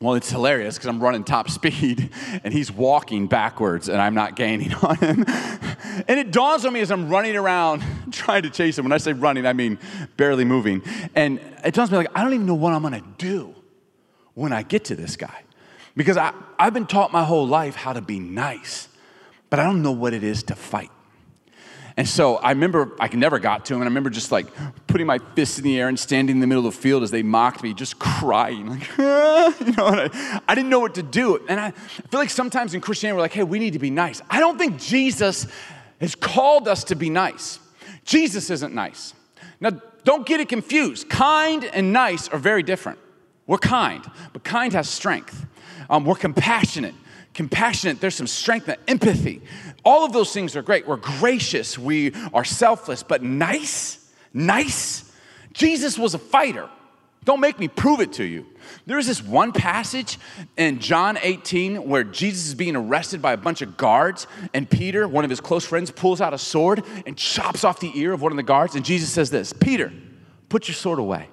Well, 0.00 0.14
it's 0.14 0.30
hilarious 0.30 0.76
because 0.76 0.88
I'm 0.88 1.00
running 1.00 1.24
top 1.24 1.50
speed 1.58 2.10
and 2.44 2.54
he's 2.54 2.70
walking 2.70 3.26
backwards 3.26 3.88
and 3.88 4.00
I'm 4.00 4.14
not 4.14 4.36
gaining 4.36 4.72
on 4.82 4.96
him. 4.96 5.24
And 5.26 6.18
it 6.20 6.30
dawns 6.30 6.64
on 6.64 6.72
me 6.72 6.80
as 6.80 6.90
I'm 6.90 7.08
running 7.08 7.36
around 7.36 7.82
trying 8.12 8.42
to 8.42 8.50
chase 8.50 8.78
him. 8.78 8.84
When 8.84 8.92
I 8.92 8.98
say 8.98 9.12
running, 9.12 9.46
I 9.46 9.52
mean 9.52 9.78
barely 10.16 10.44
moving. 10.44 10.82
And 11.14 11.40
it 11.64 11.74
dawns 11.74 11.90
on 11.90 11.98
me 11.98 11.98
like, 11.98 12.16
I 12.16 12.22
don't 12.22 12.34
even 12.34 12.46
know 12.46 12.54
what 12.54 12.72
I'm 12.72 12.82
going 12.82 12.94
to 12.94 13.08
do 13.18 13.54
when 14.34 14.52
I 14.52 14.62
get 14.62 14.84
to 14.86 14.96
this 14.96 15.16
guy. 15.16 15.42
Because 15.96 16.16
I, 16.16 16.32
I've 16.60 16.72
been 16.72 16.86
taught 16.86 17.12
my 17.12 17.24
whole 17.24 17.46
life 17.46 17.74
how 17.74 17.92
to 17.92 18.00
be 18.00 18.20
nice, 18.20 18.88
but 19.50 19.58
I 19.58 19.64
don't 19.64 19.82
know 19.82 19.90
what 19.90 20.14
it 20.14 20.22
is 20.22 20.44
to 20.44 20.54
fight. 20.54 20.92
And 21.98 22.08
so 22.08 22.36
I 22.36 22.50
remember 22.50 22.92
I 23.00 23.08
never 23.08 23.40
got 23.40 23.66
to 23.66 23.74
him, 23.74 23.80
and 23.80 23.88
I 23.88 23.90
remember 23.90 24.08
just 24.08 24.30
like 24.30 24.46
putting 24.86 25.04
my 25.04 25.18
fists 25.18 25.58
in 25.58 25.64
the 25.64 25.80
air 25.80 25.88
and 25.88 25.98
standing 25.98 26.36
in 26.36 26.40
the 26.40 26.46
middle 26.46 26.64
of 26.64 26.72
the 26.72 26.80
field 26.80 27.02
as 27.02 27.10
they 27.10 27.24
mocked 27.24 27.60
me, 27.60 27.74
just 27.74 27.98
crying, 27.98 28.68
like, 28.68 28.88
ah, 29.00 29.52
you 29.60 29.72
know. 29.72 29.86
I, 29.86 30.40
I, 30.46 30.54
didn't 30.54 30.70
know 30.70 30.78
what 30.78 30.94
to 30.94 31.02
do, 31.02 31.44
and 31.48 31.58
I, 31.58 31.66
I 31.66 31.70
feel 31.72 32.20
like 32.20 32.30
sometimes 32.30 32.72
in 32.72 32.80
Christianity 32.80 33.16
we're 33.16 33.22
like, 33.22 33.32
hey, 33.32 33.42
we 33.42 33.58
need 33.58 33.72
to 33.72 33.80
be 33.80 33.90
nice. 33.90 34.22
I 34.30 34.38
don't 34.38 34.56
think 34.56 34.78
Jesus 34.78 35.48
has 36.00 36.14
called 36.14 36.68
us 36.68 36.84
to 36.84 36.94
be 36.94 37.10
nice. 37.10 37.58
Jesus 38.04 38.48
isn't 38.48 38.72
nice. 38.72 39.12
Now, 39.58 39.70
don't 40.04 40.24
get 40.24 40.38
it 40.38 40.48
confused. 40.48 41.08
Kind 41.08 41.64
and 41.64 41.92
nice 41.92 42.28
are 42.28 42.38
very 42.38 42.62
different. 42.62 43.00
We're 43.48 43.58
kind, 43.58 44.08
but 44.32 44.44
kind 44.44 44.72
has 44.72 44.88
strength. 44.88 45.44
Um, 45.90 46.04
we're 46.04 46.14
compassionate. 46.14 46.94
Compassionate, 47.34 48.00
there's 48.00 48.14
some 48.14 48.26
strength 48.26 48.68
and 48.68 48.78
empathy. 48.88 49.42
All 49.84 50.04
of 50.04 50.12
those 50.12 50.32
things 50.32 50.56
are 50.56 50.62
great. 50.62 50.86
We're 50.86 50.96
gracious, 50.96 51.78
we 51.78 52.12
are 52.34 52.44
selfless, 52.44 53.02
but 53.02 53.22
nice, 53.22 54.10
nice. 54.32 55.10
Jesus 55.52 55.98
was 55.98 56.14
a 56.14 56.18
fighter. 56.18 56.68
Don't 57.24 57.40
make 57.40 57.58
me 57.58 57.68
prove 57.68 58.00
it 58.00 58.14
to 58.14 58.24
you. 58.24 58.46
There 58.86 58.98
is 58.98 59.06
this 59.06 59.22
one 59.22 59.52
passage 59.52 60.18
in 60.56 60.78
John 60.78 61.18
18 61.20 61.88
where 61.88 62.04
Jesus 62.04 62.46
is 62.46 62.54
being 62.54 62.74
arrested 62.74 63.20
by 63.20 63.32
a 63.32 63.36
bunch 63.36 63.60
of 63.60 63.76
guards, 63.76 64.26
and 64.54 64.68
Peter, 64.68 65.06
one 65.06 65.24
of 65.24 65.30
his 65.30 65.40
close 65.40 65.66
friends, 65.66 65.90
pulls 65.90 66.20
out 66.20 66.32
a 66.32 66.38
sword 66.38 66.84
and 67.06 67.16
chops 67.16 67.64
off 67.64 67.80
the 67.80 67.92
ear 67.98 68.12
of 68.12 68.22
one 68.22 68.32
of 68.32 68.36
the 68.36 68.42
guards. 68.42 68.76
And 68.76 68.84
Jesus 68.84 69.10
says 69.10 69.30
this 69.30 69.52
Peter, 69.52 69.92
put 70.48 70.68
your 70.68 70.74
sword 70.74 70.98
away. 70.98 71.28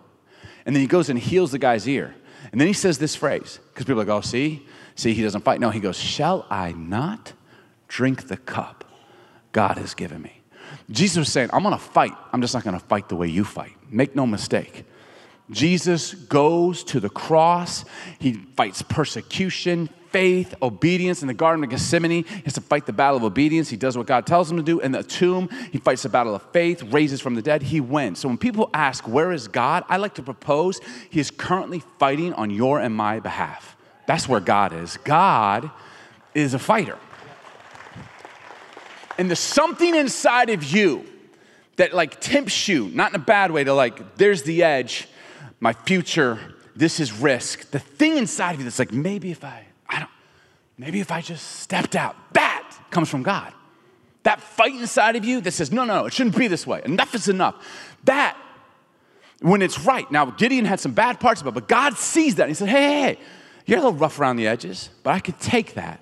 And 0.66 0.76
then 0.76 0.82
he 0.82 0.88
goes 0.88 1.10
and 1.10 1.18
heals 1.18 1.52
the 1.52 1.60
guy's 1.60 1.88
ear. 1.88 2.14
And 2.52 2.60
then 2.60 2.68
he 2.68 2.74
says 2.74 2.98
this 2.98 3.16
phrase, 3.16 3.60
because 3.70 3.86
people 3.86 4.02
are 4.02 4.06
like, 4.06 4.10
oh, 4.10 4.22
see, 4.22 4.66
see, 4.96 5.14
he 5.14 5.22
doesn't 5.22 5.42
fight. 5.42 5.60
No, 5.60 5.70
he 5.70 5.80
goes, 5.80 5.98
Shall 5.98 6.46
I 6.50 6.72
not 6.72 7.34
drink 7.88 8.28
the 8.28 8.38
cup 8.38 8.84
God 9.52 9.78
has 9.78 9.94
given 9.94 10.22
me. 10.22 10.42
Jesus 10.92 11.18
was 11.18 11.32
saying, 11.32 11.50
I'm 11.54 11.64
gonna 11.64 11.78
fight. 11.78 12.12
I'm 12.34 12.42
just 12.42 12.54
not 12.54 12.66
gonna 12.66 12.78
fight 12.78 13.08
the 13.08 13.16
way 13.16 13.28
you 13.28 13.46
fight. 13.46 13.72
Make 13.90 14.16
no 14.16 14.28
mistake. 14.28 14.84
Jesus 15.50 16.14
goes 16.14 16.84
to 16.86 17.00
the 17.00 17.08
cross. 17.10 17.86
He 18.20 18.34
fights 18.34 18.82
persecution, 18.82 19.90
faith, 20.10 20.56
obedience. 20.62 21.22
In 21.22 21.30
the 21.30 21.34
Garden 21.34 21.64
of 21.64 21.70
Gethsemane, 21.70 22.26
he 22.26 22.42
has 22.44 22.54
to 22.56 22.62
fight 22.62 22.86
the 22.86 22.92
battle 22.92 23.16
of 23.16 23.24
obedience. 23.24 23.70
He 23.70 23.78
does 23.78 23.98
what 23.98 24.08
God 24.08 24.26
tells 24.26 24.52
him 24.52 24.58
to 24.58 24.64
do. 24.64 24.82
In 24.82 24.92
the 24.92 25.04
tomb, 25.04 25.48
he 25.72 25.78
fights 25.78 26.04
the 26.04 26.10
battle 26.10 26.36
of 26.36 26.42
faith, 26.52 26.84
raises 26.92 27.22
from 27.22 27.36
the 27.36 27.42
dead. 27.42 27.62
He 27.62 27.80
wins. 27.80 28.20
So 28.20 28.28
when 28.28 28.38
people 28.38 28.70
ask, 28.74 29.08
Where 29.08 29.32
is 29.32 29.48
God? 29.48 29.86
I 29.88 29.98
like 29.98 30.16
to 30.16 30.24
propose 30.24 30.82
he 31.10 31.22
is 31.22 31.32
currently 31.32 31.82
fighting 31.98 32.34
on 32.34 32.50
your 32.50 32.82
and 32.82 32.94
my 32.94 33.22
behalf. 33.22 33.75
That's 34.08 34.28
where 34.28 34.40
God 34.40 34.74
is. 34.74 34.98
God 34.98 35.72
is 36.34 36.54
a 36.54 36.60
fighter. 36.60 36.98
And 39.18 39.30
there's 39.30 39.40
something 39.40 39.96
inside 39.96 40.50
of 40.50 40.64
you 40.64 41.06
that 41.78 41.94
like 41.94 42.20
tempts 42.20 42.68
you, 42.68 42.90
not 42.90 43.12
in 43.12 43.16
a 43.16 43.24
bad 43.24 43.52
way, 43.52 43.64
to 43.64 43.74
like, 43.74 44.18
there's 44.18 44.44
the 44.44 44.64
edge, 44.64 45.08
my 45.60 45.74
future, 45.74 46.40
this 46.76 47.00
is 47.00 47.14
risk. 47.14 47.72
The 47.72 47.80
thing 47.80 48.18
inside 48.18 48.54
of 48.54 48.60
you 48.60 48.64
that's 48.66 48.80
like, 48.80 48.92
maybe 48.92 49.32
if 49.32 49.44
I, 49.44 49.66
I 49.88 50.00
don't, 50.00 50.12
maybe 50.78 51.00
if 51.00 51.12
I 51.12 51.22
just 51.22 51.62
stepped 51.62 51.96
out, 51.96 52.16
that 52.34 52.78
comes 52.92 53.10
from 53.10 53.24
God. 53.24 53.54
That 54.24 54.42
fight 54.42 54.74
inside 54.74 55.16
of 55.16 55.24
you 55.24 55.40
that 55.42 55.52
says, 55.52 55.72
no, 55.72 55.86
no, 55.86 56.06
it 56.06 56.14
shouldn't 56.14 56.38
be 56.38 56.48
this 56.48 56.66
way. 56.66 56.82
Enough 56.84 57.16
is 57.16 57.30
enough. 57.30 57.56
That, 58.06 58.38
when 59.42 59.62
it's 59.62 59.80
right. 59.80 60.10
Now, 60.12 60.26
Gideon 60.26 60.66
had 60.66 60.80
some 60.80 60.94
bad 60.94 61.20
parts 61.20 61.42
about 61.42 61.52
it, 61.52 61.54
but 61.54 61.68
God 61.68 61.96
sees 61.98 62.36
that. 62.36 62.48
He 62.48 62.54
said, 62.54 62.70
hey, 62.70 62.82
hey, 62.82 63.02
hey, 63.02 63.20
you're 63.66 63.80
a 63.80 63.82
little 63.82 63.98
rough 63.98 64.20
around 64.20 64.36
the 64.38 64.48
edges, 64.48 64.90
but 65.04 65.12
I 65.12 65.20
could 65.20 65.40
take 65.40 65.74
that 65.74 66.00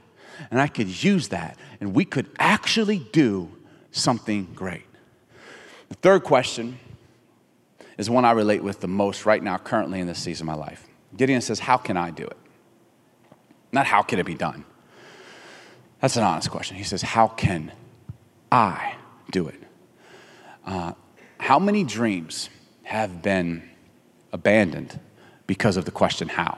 and 0.51 0.59
I 0.59 0.67
could 0.67 1.03
use 1.03 1.29
that, 1.29 1.57
and 1.79 1.93
we 1.93 2.05
could 2.05 2.29
actually 2.37 2.99
do 2.99 3.49
something 3.91 4.49
great. 4.53 4.85
The 5.89 5.95
third 5.95 6.23
question 6.23 6.79
is 7.97 8.09
one 8.09 8.25
I 8.25 8.31
relate 8.31 8.63
with 8.63 8.81
the 8.81 8.87
most 8.87 9.25
right 9.25 9.41
now, 9.41 9.57
currently 9.57 9.99
in 9.99 10.07
this 10.07 10.19
season 10.19 10.49
of 10.49 10.57
my 10.57 10.61
life. 10.61 10.85
Gideon 11.15 11.41
says, 11.41 11.59
How 11.59 11.77
can 11.77 11.97
I 11.97 12.09
do 12.09 12.23
it? 12.23 12.37
Not 13.71 13.85
how 13.85 14.01
can 14.01 14.19
it 14.19 14.25
be 14.25 14.33
done? 14.33 14.65
That's 16.01 16.17
an 16.17 16.23
honest 16.23 16.49
question. 16.49 16.77
He 16.77 16.83
says, 16.83 17.01
How 17.01 17.27
can 17.27 17.71
I 18.51 18.95
do 19.31 19.47
it? 19.47 19.61
Uh, 20.65 20.93
how 21.39 21.59
many 21.59 21.83
dreams 21.83 22.49
have 22.83 23.21
been 23.21 23.69
abandoned 24.31 24.99
because 25.47 25.77
of 25.77 25.85
the 25.85 25.91
question, 25.91 26.29
How? 26.29 26.57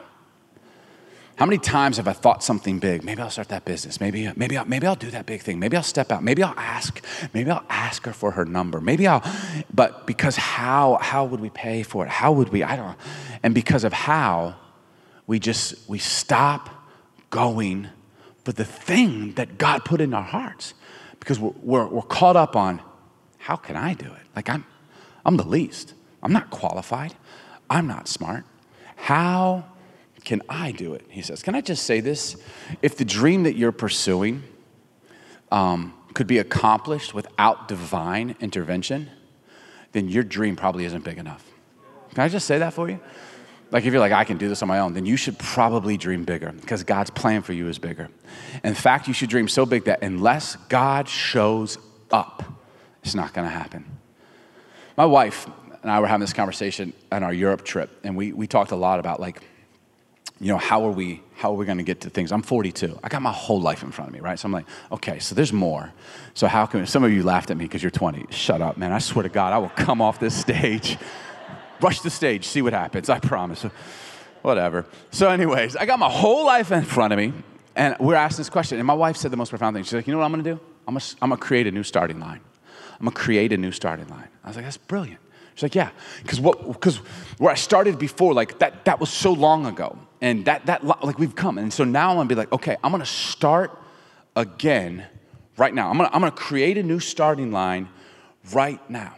How 1.36 1.46
many 1.46 1.58
times 1.58 1.98
have 1.98 2.08
I 2.08 2.14
thought 2.14 2.44
something 2.44 2.80
big? 2.80 3.04
Maybe 3.04 3.22
I'll 3.22 3.30
start 3.30 3.50
that 3.50 3.66
business. 3.66 4.00
Maybe, 4.00 4.32
maybe, 4.38 4.56
I'll, 4.56 4.66
maybe 4.66 4.88
I'll 4.88 4.96
do 4.96 5.12
that 5.12 5.26
big 5.26 5.42
thing. 5.42 5.60
Maybe 5.60 5.76
I'll 5.76 5.84
step 5.84 6.10
out. 6.12 6.24
Maybe 6.24 6.42
I'll 6.42 6.58
ask. 6.58 7.04
Maybe 7.34 7.52
I'll 7.52 7.66
ask 7.70 8.06
her 8.06 8.14
for 8.14 8.32
her 8.32 8.46
number. 8.46 8.80
Maybe 8.80 9.06
I'll, 9.06 9.22
but 9.74 10.08
because 10.08 10.38
how, 10.38 10.98
how 11.02 11.26
would 11.26 11.42
we 11.42 11.50
pay 11.50 11.84
for 11.84 12.06
it? 12.06 12.10
How 12.10 12.32
would 12.32 12.50
we? 12.50 12.64
I 12.64 12.78
don't 12.78 12.88
know. 12.88 12.96
And 13.44 13.54
because 13.54 13.84
of 13.84 13.92
how, 13.92 14.56
we 15.28 15.40
just, 15.40 15.90
we 15.90 16.00
stop 16.00 16.70
going 17.32 17.90
for 18.46 18.54
the 18.54 18.64
thing 18.66 19.34
that 19.34 19.58
God 19.58 19.84
put 19.84 20.00
in 20.00 20.14
our 20.14 20.24
hearts 20.24 20.74
because 21.20 21.38
we're, 21.38 21.52
we're, 21.62 21.88
we're 21.88 22.02
caught 22.04 22.38
up 22.38 22.56
on 22.56 22.82
how 23.40 23.58
can 23.58 23.76
I 23.76 23.94
do 23.94 24.06
it? 24.06 24.22
Like 24.36 24.50
I'm, 24.50 24.66
I'm 25.26 25.36
the 25.36 25.46
least. 25.46 25.94
I'm 26.24 26.32
not 26.32 26.50
qualified. 26.50 27.14
I'm 27.70 27.88
not 27.88 28.08
smart. 28.08 28.46
How 28.96 29.66
can 30.26 30.42
I 30.50 30.72
do 30.72 30.94
it? 30.94 31.06
He 31.08 31.22
says. 31.22 31.42
Can 31.44 31.56
I 31.56 31.62
just 31.62 31.84
say 31.84 32.02
this? 32.02 32.36
If 32.82 32.98
the 32.98 33.06
dream 33.06 33.44
that 33.44 33.56
you're 33.56 33.72
pursuing 33.72 34.44
um, 35.52 35.94
could 36.14 36.28
be 36.28 36.40
accomplished 36.40 37.14
without 37.14 37.68
divine 37.68 38.36
intervention, 38.40 39.10
then 39.92 40.10
your 40.10 40.24
dream 40.24 40.56
probably 40.56 40.84
isn't 40.86 41.04
big 41.04 41.18
enough. 41.18 41.46
Can 42.14 42.24
I 42.24 42.28
just 42.28 42.48
say 42.48 42.58
that 42.58 42.74
for 42.74 42.90
you? 42.90 43.00
Like 43.72 43.86
if 43.86 43.94
you're 43.94 44.00
like, 44.00 44.12
I 44.12 44.24
can 44.24 44.38
do 44.38 44.50
this 44.50 44.62
on 44.62 44.68
my 44.68 44.80
own, 44.80 44.94
then 44.94 45.06
you 45.06 45.18
should 45.18 45.38
probably 45.38 45.98
dream 45.98 46.24
bigger 46.24 46.52
because 46.52 46.84
God's 46.84 47.10
plan 47.10 47.42
for 47.42 47.54
you 47.54 47.68
is 47.68 47.80
bigger. 47.80 48.10
In 48.64 48.74
fact, 48.74 49.08
you 49.08 49.14
should 49.14 49.30
dream 49.30 49.48
so 49.48 49.66
big 49.66 49.86
that 49.86 50.02
unless 50.02 50.56
God 50.70 51.08
shows 51.08 51.78
up, 52.12 52.44
it's 53.04 53.16
not 53.16 53.34
gonna 53.34 53.50
happen. 53.50 53.86
My 54.98 55.06
wife 55.06 55.48
and 55.82 55.92
I 55.92 56.00
were 56.00 56.08
having 56.08 56.22
this 56.22 56.34
conversation 56.34 56.94
on 57.12 57.24
our 57.24 57.34
Europe 57.34 57.64
trip, 57.66 57.90
and 58.04 58.16
we, 58.16 58.32
we 58.32 58.48
talked 58.48 58.72
a 58.72 58.76
lot 58.76 59.00
about 59.00 59.20
like, 59.20 59.42
you 60.40 60.48
know, 60.48 60.58
how 60.58 60.86
are 60.86 60.92
we, 60.92 61.22
how 61.36 61.52
are 61.52 61.56
we 61.56 61.66
gonna 61.66 61.84
get 61.84 62.02
to 62.02 62.10
things? 62.10 62.32
I'm 62.32 62.42
42. 62.42 63.00
I 63.04 63.10
got 63.10 63.22
my 63.22 63.32
whole 63.32 63.62
life 63.62 63.84
in 63.84 63.92
front 63.92 64.10
of 64.10 64.14
me, 64.14 64.20
right? 64.20 64.38
So 64.38 64.48
I'm 64.48 64.52
like, 64.52 64.66
okay, 64.92 65.20
so 65.20 65.36
there's 65.36 65.54
more. 65.54 65.94
So 66.34 66.48
how 66.48 66.66
can, 66.66 66.86
some 66.86 67.04
of 67.04 67.12
you 67.12 67.24
laughed 67.24 67.52
at 67.52 67.58
me 67.58 67.66
because 67.66 67.82
you're 67.82 67.92
20. 67.92 68.28
Shut 68.32 68.62
up, 68.62 68.78
man. 68.78 68.92
I 68.92 69.00
swear 69.00 69.24
to 69.24 69.30
God, 69.30 69.54
I 69.54 69.58
will 69.58 69.70
come 69.70 70.02
off 70.02 70.20
this 70.20 70.36
stage 70.36 70.98
rush 71.82 72.02
the 72.02 72.10
stage, 72.10 72.46
see 72.46 72.62
what 72.62 72.74
happens. 72.74 73.10
I 73.10 73.20
promise. 73.20 73.66
Whatever. 74.42 74.86
So, 75.12 75.30
anyways, 75.30 75.76
I 75.76 75.86
got 75.86 76.00
my 76.00 76.10
whole 76.10 76.46
life 76.46 76.72
in 76.72 76.84
front 76.84 77.14
of 77.14 77.18
me, 77.18 77.34
and 77.76 77.96
we're 78.00 78.16
asking 78.16 78.38
this 78.38 78.50
question. 78.50 78.78
And 78.78 78.86
my 78.86 78.94
wife 78.94 79.18
said 79.18 79.32
the 79.32 79.38
most 79.38 79.50
profound 79.50 79.76
thing. 79.76 79.84
She's 79.84 79.94
like, 79.94 80.08
You 80.08 80.14
know 80.14 80.20
what 80.20 80.26
I'm 80.26 80.32
gonna 80.32 80.44
do? 80.44 80.60
I'm 80.88 80.98
I'm 81.22 81.30
gonna 81.30 81.38
create 81.38 81.68
a 81.68 81.72
new 81.72 81.84
starting 81.84 82.20
line. 82.20 82.42
I'm 83.00 83.06
gonna 83.06 83.16
create 83.16 83.52
a 83.54 83.58
new 83.58 83.72
starting 83.72 84.08
line. 84.08 84.28
I 84.44 84.48
was 84.48 84.56
like, 84.56 84.66
That's 84.66 84.78
brilliant. 84.78 85.20
She's 85.56 85.64
like, 85.64 85.76
Yeah, 85.76 85.90
because 86.22 86.40
what? 86.40 86.66
Because 86.68 86.98
where 87.38 87.52
I 87.52 87.56
started 87.56 87.98
before, 87.98 88.34
like 88.34 88.60
that, 88.60 88.86
that 88.86 89.00
was 89.00 89.10
so 89.10 89.34
long 89.34 89.66
ago, 89.66 89.98
and 90.26 90.46
that, 90.46 90.66
that, 90.66 90.84
like 90.84 91.20
we've 91.20 91.36
come, 91.36 91.60
and 91.60 91.72
so 91.72 91.84
now 91.84 92.10
I'm 92.10 92.16
gonna 92.16 92.30
be 92.30 92.36
like, 92.36 92.52
Okay, 92.52 92.76
I'm 92.84 92.92
gonna 92.92 93.06
start 93.06 93.78
again 94.36 95.06
right 95.56 95.74
now. 95.74 95.90
I'm 95.90 95.98
gonna, 95.98 96.10
I'm 96.12 96.22
gonna 96.22 96.32
create 96.32 96.80
a 96.80 96.84
new 96.84 97.00
starting 97.00 97.52
line 97.52 97.90
right 98.52 98.82
now. 98.90 99.16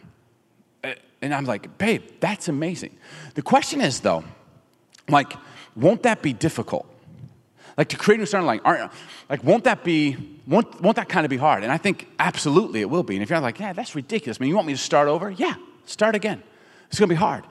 And 1.21 1.33
I'm 1.33 1.45
like, 1.45 1.77
babe, 1.77 2.03
that's 2.19 2.47
amazing. 2.47 2.95
The 3.35 3.41
question 3.41 3.81
is, 3.81 4.01
though, 4.01 4.23
like, 5.09 5.33
won't 5.75 6.03
that 6.03 6.21
be 6.21 6.33
difficult? 6.33 6.85
Like 7.77 7.89
to 7.89 7.97
create 7.97 8.17
a 8.17 8.19
new 8.19 8.25
starting 8.25 8.47
line, 8.47 8.61
aren't, 8.65 8.91
like, 9.29 9.43
won't 9.43 9.63
that 9.63 9.83
be, 9.83 10.15
won't, 10.45 10.81
won't 10.81 10.97
that 10.97 11.09
kind 11.09 11.25
of 11.25 11.29
be 11.29 11.37
hard? 11.37 11.63
And 11.63 11.71
I 11.71 11.77
think 11.77 12.07
absolutely 12.19 12.81
it 12.81 12.89
will 12.89 13.03
be. 13.03 13.15
And 13.15 13.23
if 13.23 13.29
you're 13.29 13.39
like, 13.39 13.59
yeah, 13.59 13.73
that's 13.73 13.95
ridiculous. 13.95 14.37
I 14.39 14.41
mean, 14.41 14.49
you 14.49 14.55
want 14.55 14.67
me 14.67 14.73
to 14.73 14.79
start 14.79 15.07
over? 15.07 15.31
Yeah, 15.31 15.55
start 15.85 16.15
again. 16.15 16.43
It's 16.89 16.99
gonna 16.99 17.09
be 17.09 17.15
hard. 17.15 17.45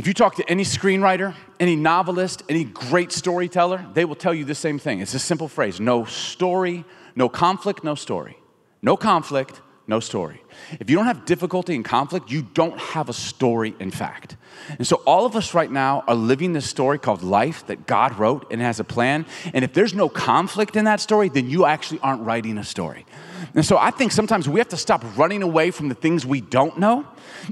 If 0.00 0.06
you 0.06 0.14
talk 0.14 0.36
to 0.36 0.48
any 0.48 0.64
screenwriter, 0.64 1.34
any 1.60 1.76
novelist, 1.76 2.42
any 2.48 2.64
great 2.64 3.12
storyteller, 3.12 3.86
they 3.92 4.06
will 4.06 4.14
tell 4.14 4.32
you 4.32 4.46
the 4.46 4.54
same 4.54 4.78
thing. 4.78 5.00
It's 5.00 5.12
a 5.12 5.18
simple 5.18 5.46
phrase 5.46 5.78
no 5.78 6.06
story, 6.06 6.86
no 7.14 7.28
conflict, 7.28 7.84
no 7.84 7.94
story. 7.94 8.38
No 8.80 8.96
conflict, 8.96 9.60
no 9.90 10.00
story. 10.00 10.40
If 10.78 10.88
you 10.88 10.96
don't 10.96 11.04
have 11.04 11.26
difficulty 11.26 11.74
and 11.74 11.84
conflict, 11.84 12.30
you 12.30 12.42
don't 12.42 12.78
have 12.78 13.10
a 13.10 13.12
story, 13.12 13.74
in 13.78 13.90
fact. 13.90 14.36
And 14.78 14.86
so, 14.86 15.02
all 15.04 15.26
of 15.26 15.36
us 15.36 15.52
right 15.52 15.70
now 15.70 16.04
are 16.06 16.14
living 16.14 16.54
this 16.54 16.64
story 16.64 16.98
called 16.98 17.22
life 17.22 17.66
that 17.66 17.86
God 17.86 18.18
wrote 18.18 18.50
and 18.50 18.62
has 18.62 18.80
a 18.80 18.84
plan. 18.84 19.26
And 19.52 19.64
if 19.64 19.74
there's 19.74 19.92
no 19.92 20.08
conflict 20.08 20.76
in 20.76 20.84
that 20.86 21.00
story, 21.00 21.28
then 21.28 21.50
you 21.50 21.66
actually 21.66 22.00
aren't 22.00 22.22
writing 22.22 22.56
a 22.56 22.64
story. 22.64 23.04
And 23.54 23.66
so, 23.66 23.76
I 23.76 23.90
think 23.90 24.12
sometimes 24.12 24.48
we 24.48 24.60
have 24.60 24.68
to 24.68 24.76
stop 24.76 25.04
running 25.18 25.42
away 25.42 25.70
from 25.70 25.88
the 25.88 25.94
things 25.94 26.24
we 26.24 26.40
don't 26.40 26.78
know 26.78 27.06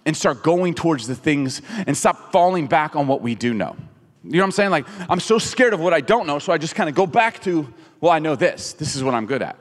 and 0.07 0.16
start 0.16 0.42
going 0.42 0.74
towards 0.74 1.07
the 1.07 1.16
things 1.16 1.61
and 1.87 1.96
stop 1.96 2.33
falling 2.33 2.68
back 2.68 2.96
on 2.96 3.07
what 3.07 3.20
we 3.20 3.35
do 3.35 3.53
know. 3.53 3.77
You 4.24 4.33
know 4.33 4.38
what 4.38 4.44
I'm 4.44 4.53
saying? 4.53 4.70
Like, 4.70 4.87
I'm 5.11 5.20
so 5.20 5.38
scared 5.38 5.74
of 5.74 5.81
what 5.81 5.92
I 5.92 6.01
don't 6.01 6.27
know, 6.27 6.38
so 6.38 6.53
I 6.53 6.59
just 6.59 6.74
kind 6.74 6.88
of 6.88 6.94
go 6.94 7.07
back 7.07 7.42
to, 7.42 7.72
well, 8.01 8.12
I 8.12 8.20
know 8.20 8.37
this. 8.37 8.74
This 8.74 8.94
is 8.94 9.03
what 9.03 9.14
I'm 9.14 9.27
good 9.27 9.42
at. 9.42 9.57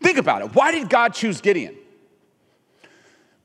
Think 0.00 0.18
about 0.18 0.42
it. 0.42 0.54
Why 0.54 0.72
did 0.72 0.88
God 0.88 1.14
choose 1.14 1.40
Gideon? 1.40 1.76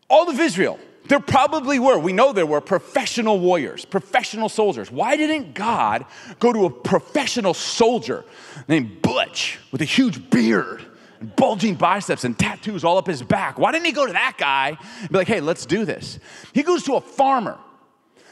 All 0.09 0.29
of 0.29 0.39
Israel, 0.39 0.79
there 1.07 1.19
probably 1.19 1.79
were, 1.79 1.97
we 1.97 2.13
know 2.13 2.33
there 2.33 2.45
were 2.45 2.61
professional 2.61 3.39
warriors, 3.39 3.83
professional 3.83 4.47
soldiers. 4.47 4.91
Why 4.91 5.17
didn't 5.17 5.53
God 5.53 6.05
go 6.39 6.53
to 6.53 6.65
a 6.65 6.69
professional 6.69 7.53
soldier 7.53 8.23
named 8.67 9.01
Butch 9.01 9.59
with 9.71 9.81
a 9.81 9.85
huge 9.85 10.29
beard? 10.29 10.85
And 11.19 11.35
bulging 11.35 11.75
biceps 11.75 12.23
and 12.23 12.37
tattoos 12.39 12.85
all 12.85 12.97
up 12.97 13.07
his 13.07 13.21
back. 13.21 13.59
Why 13.59 13.73
didn't 13.73 13.87
he 13.87 13.91
go 13.91 14.05
to 14.05 14.13
that 14.13 14.35
guy 14.37 14.77
and 15.01 15.09
be 15.09 15.17
like, 15.17 15.27
hey, 15.27 15.41
let's 15.41 15.65
do 15.65 15.83
this? 15.83 16.17
He 16.53 16.63
goes 16.63 16.83
to 16.83 16.93
a 16.93 17.01
farmer. 17.01 17.57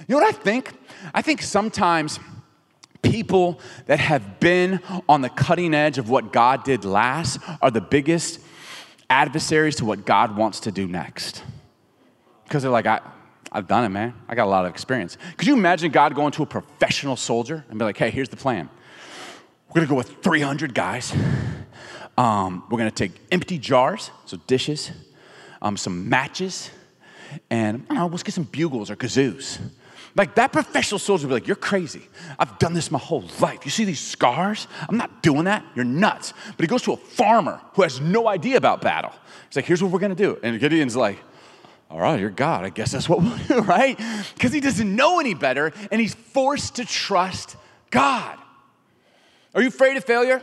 You 0.07 0.15
know 0.15 0.21
what 0.21 0.33
I 0.33 0.37
think? 0.37 0.71
I 1.13 1.21
think 1.21 1.41
sometimes 1.41 2.17
people 3.01 3.59
that 3.87 3.99
have 3.99 4.39
been 4.39 4.79
on 5.09 5.21
the 5.21 5.29
cutting 5.29 5.73
edge 5.73 5.97
of 5.97 6.09
what 6.09 6.31
God 6.31 6.63
did 6.63 6.85
last 6.85 7.39
are 7.61 7.71
the 7.71 7.81
biggest 7.81 8.39
adversaries 9.09 9.75
to 9.77 9.85
what 9.85 10.05
God 10.05 10.37
wants 10.37 10.61
to 10.61 10.71
do 10.71 10.87
next. 10.87 11.43
Because 12.47 12.63
they're 12.63 12.71
like, 12.71 12.85
I, 12.85 13.01
I've 13.51 13.67
done 13.67 13.83
it, 13.83 13.89
man. 13.89 14.13
I 14.29 14.35
got 14.35 14.45
a 14.45 14.49
lot 14.49 14.65
of 14.65 14.71
experience. 14.71 15.17
Could 15.35 15.47
you 15.47 15.53
imagine 15.53 15.91
God 15.91 16.15
going 16.15 16.31
to 16.33 16.43
a 16.43 16.45
professional 16.45 17.17
soldier 17.17 17.65
and 17.69 17.77
be 17.77 17.83
like, 17.83 17.97
hey, 17.97 18.09
here's 18.09 18.29
the 18.29 18.37
plan. 18.37 18.69
We're 19.69 19.81
gonna 19.81 19.87
go 19.87 19.95
with 19.95 20.23
300 20.23 20.73
guys. 20.73 21.13
Um, 22.17 22.63
we're 22.69 22.77
gonna 22.77 22.89
take 22.89 23.11
empty 23.31 23.57
jars, 23.57 24.11
so 24.25 24.37
dishes, 24.47 24.91
um, 25.61 25.75
some 25.75 26.07
matches, 26.07 26.71
and 27.49 27.85
I 27.89 27.95
don't 27.95 28.03
know, 28.03 28.07
let's 28.07 28.23
get 28.23 28.33
some 28.33 28.45
bugles 28.45 28.89
or 28.89 28.95
kazoos. 28.95 29.59
Like 30.15 30.33
that 30.35 30.51
professional 30.51 30.97
soldier 30.97 31.27
would 31.27 31.29
be 31.29 31.33
like, 31.41 31.47
You're 31.47 31.57
crazy. 31.57 32.01
I've 32.39 32.57
done 32.59 32.73
this 32.73 32.89
my 32.89 32.97
whole 32.97 33.25
life. 33.39 33.65
You 33.65 33.71
see 33.71 33.83
these 33.83 33.99
scars? 33.99 34.67
I'm 34.89 34.97
not 34.97 35.21
doing 35.21 35.43
that. 35.43 35.63
You're 35.75 35.85
nuts. 35.85 36.33
But 36.55 36.63
he 36.63 36.67
goes 36.67 36.81
to 36.83 36.93
a 36.93 36.97
farmer 36.97 37.61
who 37.73 37.83
has 37.83 38.01
no 38.01 38.27
idea 38.27 38.57
about 38.57 38.81
battle. 38.81 39.11
He's 39.47 39.57
like, 39.57 39.65
Here's 39.65 39.83
what 39.83 39.91
we're 39.91 39.99
gonna 39.99 40.15
do. 40.15 40.39
And 40.41 40.59
Gideon's 40.59 40.95
like, 40.95 41.19
all 41.89 41.99
right, 41.99 42.19
you're 42.19 42.29
God. 42.29 42.65
I 42.65 42.69
guess 42.69 42.91
that's 42.91 43.07
what 43.07 43.21
we'll 43.21 43.37
do, 43.47 43.59
right? 43.61 43.97
Because 44.33 44.51
he 44.51 44.59
doesn't 44.59 44.93
know 44.93 45.19
any 45.19 45.33
better 45.33 45.71
and 45.91 46.01
he's 46.01 46.13
forced 46.13 46.75
to 46.75 46.85
trust 46.85 47.55
God. 47.89 48.37
Are 49.55 49.61
you 49.61 49.69
afraid 49.69 49.97
of 49.97 50.03
failure? 50.03 50.41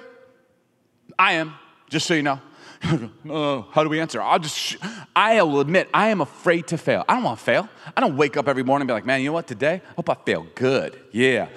I 1.19 1.35
am, 1.35 1.55
just 1.91 2.07
so 2.07 2.15
you 2.15 2.23
know. 2.23 2.41
uh, 3.31 3.63
how 3.71 3.83
do 3.83 3.89
we 3.89 4.01
answer? 4.01 4.21
I'll 4.21 4.39
just, 4.39 4.77
I'll 5.15 5.61
admit, 5.61 5.89
I 5.93 6.09
am 6.09 6.21
afraid 6.21 6.67
to 6.69 6.79
fail. 6.79 7.05
I 7.09 7.15
don't 7.15 7.25
want 7.25 7.39
to 7.39 7.45
fail. 7.45 7.69
I 7.97 8.01
don't 8.01 8.17
wake 8.17 8.37
up 8.37 8.49
every 8.49 8.63
morning 8.63 8.83
and 8.83 8.89
be 8.89 8.93
like, 8.95 9.07
man, 9.07 9.21
you 9.21 9.27
know 9.27 9.33
what, 9.35 9.47
today? 9.47 9.81
I 9.87 9.95
hope 9.97 10.11
I 10.11 10.15
fail 10.15 10.47
good. 10.55 10.99
Yeah. 11.13 11.49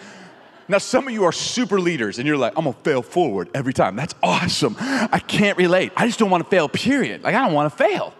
Now, 0.69 0.79
some 0.79 1.07
of 1.07 1.13
you 1.13 1.23
are 1.23 1.31
super 1.31 1.79
leaders 1.79 2.19
and 2.19 2.27
you're 2.27 2.37
like, 2.37 2.53
I'm 2.57 2.65
gonna 2.65 2.75
fail 2.83 3.01
forward 3.01 3.49
every 3.53 3.73
time. 3.73 3.95
That's 3.95 4.15
awesome. 4.21 4.75
I 4.79 5.19
can't 5.19 5.57
relate. 5.57 5.93
I 5.95 6.05
just 6.05 6.19
don't 6.19 6.29
wanna 6.29 6.43
fail, 6.43 6.67
period. 6.67 7.23
Like, 7.23 7.35
I 7.35 7.45
don't 7.45 7.53
wanna 7.53 7.69
fail. 7.69 8.13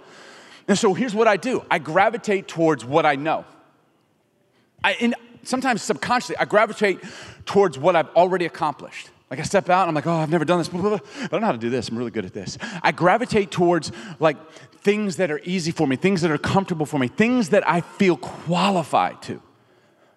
And 0.68 0.78
so 0.78 0.94
here's 0.94 1.16
what 1.16 1.28
I 1.28 1.38
do 1.38 1.64
I 1.70 1.80
gravitate 1.80 2.48
towards 2.48 2.84
what 2.84 3.06
I 3.06 3.16
know. 3.16 3.46
I, 4.84 4.94
and 4.94 5.16
sometimes 5.44 5.82
subconsciously, 5.82 6.38
I 6.38 6.46
gravitate 6.46 7.00
towards 7.46 7.78
what 7.78 7.96
I've 7.96 8.10
already 8.10 8.46
accomplished. 8.46 9.10
Like 9.30 9.40
I 9.40 9.44
step 9.44 9.70
out 9.70 9.88
and 9.88 9.90
I'm 9.90 9.96
like, 9.96 10.08
oh, 10.08 10.16
I've 10.16 10.30
never 10.30 10.46
done 10.46 10.60
this, 10.60 10.70
but 10.70 10.80
I 11.22 11.28
don't 11.28 11.42
know 11.42 11.48
how 11.48 11.52
to 11.52 11.58
do 11.58 11.70
this. 11.70 11.90
I'm 11.90 11.98
really 11.98 12.12
good 12.12 12.26
at 12.26 12.34
this. 12.34 12.58
I 12.82 12.92
gravitate 12.92 13.52
towards 13.52 13.92
like 14.20 14.38
things 14.82 15.18
that 15.18 15.32
are 15.32 15.42
easy 15.44 15.72
for 15.72 15.88
me, 15.88 15.96
things 15.96 16.22
that 16.22 16.32
are 16.32 16.38
comfortable 16.38 16.86
for 16.86 16.98
me, 16.98 17.08
things 17.08 17.50
that 17.50 17.68
I 17.68 17.82
feel 17.82 18.16
qualified 18.16 19.22
to. 19.24 19.42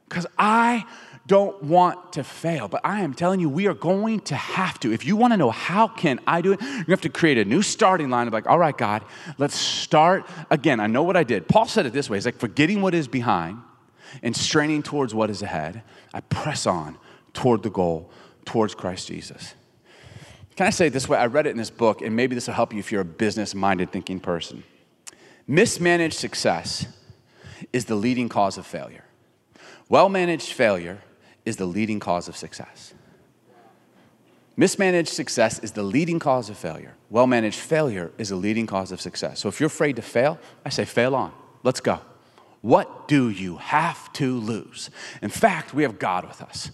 Because 0.09 0.27
I 0.39 0.85
don't 1.31 1.63
want 1.63 2.15
to 2.15 2.25
fail, 2.25 2.67
but 2.67 2.81
I 2.83 3.03
am 3.03 3.15
telling 3.15 3.39
you, 3.39 3.49
we 3.49 3.69
are 3.69 3.75
going 3.75 4.19
to 4.23 4.35
have 4.35 4.81
to. 4.81 4.93
If 4.93 5.05
you 5.05 5.15
want 5.15 5.33
to 5.33 5.37
know 5.37 5.53
how 5.53 5.87
can 5.87 6.19
I 6.27 6.41
do 6.41 6.55
it, 6.55 6.61
you 6.61 6.87
have 6.89 7.03
to 7.03 7.09
create 7.09 7.39
a 7.39 7.45
new 7.45 7.63
starting 7.63 8.11
line 8.11 8.27
of 8.27 8.33
like, 8.33 8.49
all 8.49 8.59
right, 8.59 8.77
God, 8.77 9.05
let's 9.39 9.55
start 9.55 10.27
again. 10.51 10.81
I 10.81 10.89
know 10.89 11.05
what 11.05 11.17
I 11.17 11.23
did. 11.23 11.47
Paul 11.47 11.67
said 11.67 11.87
it 11.87 11.93
this 11.93 12.11
way: 12.11 12.17
He's 12.17 12.27
like 12.27 12.41
forgetting 12.41 12.83
what 12.83 12.95
is 12.95 13.07
behind 13.07 13.59
and 14.25 14.37
straining 14.37 14.83
towards 14.83 15.15
what 15.15 15.31
is 15.31 15.41
ahead. 15.41 15.85
I 16.13 16.19
press 16.19 16.67
on 16.67 16.99
toward 17.33 17.63
the 17.63 17.71
goal, 17.71 18.11
towards 18.45 18.75
Christ 18.75 19.07
Jesus. 19.07 19.55
Can 20.57 20.67
I 20.67 20.71
say 20.71 20.89
it 20.89 20.93
this 20.93 21.09
way? 21.09 21.17
I 21.17 21.27
read 21.27 21.47
it 21.47 21.51
in 21.51 21.59
this 21.59 21.71
book, 21.71 22.03
and 22.03 22.17
maybe 22.17 22.35
this 22.35 22.49
will 22.49 22.55
help 22.55 22.73
you 22.73 22.81
if 22.81 22.91
you're 22.91 23.03
a 23.03 23.05
business-minded 23.05 23.93
thinking 23.93 24.19
person. 24.19 24.65
Mismanaged 25.47 26.19
success 26.19 26.89
is 27.73 27.85
the 27.85 27.95
leading 27.95 28.29
cause 28.29 28.59
of 28.59 28.67
failure. 28.67 29.05
Well 29.89 30.09
managed 30.09 30.55
failure 30.55 31.03
is 31.45 31.57
the 31.57 31.67
leading 31.67 32.01
cause 32.01 32.29
of 32.29 32.37
success. 32.37 32.95
Mismanaged 34.57 35.09
success 35.09 35.59
is 35.61 35.73
the 35.73 35.83
leading 35.83 36.19
cause 36.19 36.51
of 36.51 36.59
failure. 36.59 36.95
Well 37.09 37.27
managed 37.27 37.59
failure 37.59 38.13
is 38.19 38.29
the 38.29 38.37
leading 38.37 38.67
cause 38.67 38.93
of 38.93 39.01
success. 39.01 39.41
So 39.41 39.49
if 39.49 39.59
you're 39.59 39.69
afraid 39.69 39.97
to 39.97 40.03
fail, 40.03 40.39
I 40.65 40.69
say 40.69 40.85
fail 40.85 41.15
on. 41.15 41.33
Let's 41.63 41.81
go. 41.81 42.01
What 42.61 43.09
do 43.09 43.31
you 43.31 43.57
have 43.57 44.13
to 44.15 44.39
lose? 44.39 44.91
In 45.23 45.31
fact, 45.31 45.73
we 45.73 45.83
have 45.83 45.99
God 45.99 46.27
with 46.29 46.43
us. 46.43 46.71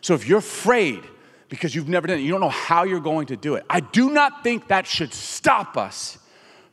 So 0.00 0.14
if 0.14 0.28
you're 0.28 0.38
afraid 0.38 1.02
because 1.48 1.74
you've 1.74 1.88
never 1.88 2.06
done 2.06 2.18
it, 2.18 2.22
you 2.22 2.30
don't 2.30 2.40
know 2.40 2.48
how 2.48 2.84
you're 2.84 3.00
going 3.00 3.26
to 3.26 3.36
do 3.36 3.54
it, 3.56 3.64
I 3.68 3.80
do 3.80 4.10
not 4.10 4.44
think 4.44 4.68
that 4.68 4.86
should 4.86 5.12
stop 5.12 5.76
us 5.76 6.18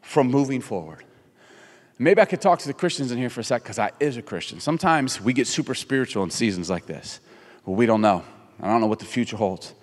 from 0.02 0.28
moving 0.28 0.62
forward. 0.62 1.04
Maybe 1.98 2.22
I 2.22 2.26
could 2.26 2.42
talk 2.42 2.60
to 2.60 2.68
the 2.68 2.74
Christians 2.74 3.12
in 3.12 3.18
here 3.18 3.30
for 3.30 3.42
a 3.42 3.44
sec 3.44 3.62
because 3.62 3.78
I 3.78 3.92
is 4.00 4.18
a 4.18 4.22
Christian. 4.22 4.60
Sometimes 4.60 5.22
we 5.22 5.34
get 5.34 5.48
super 5.48 5.76
spiritual 5.76 6.24
in 6.24 6.30
seasons 6.32 6.70
like 6.70 6.88
this. 6.88 7.20
Well, 7.66 7.76
we 7.76 7.86
don't 7.86 8.02
know. 8.02 8.24
I 8.62 8.68
don't 8.68 8.82
know 8.82 8.88
what 8.88 9.00
the 9.00 9.06
future 9.06 9.38
holds. 9.38 9.74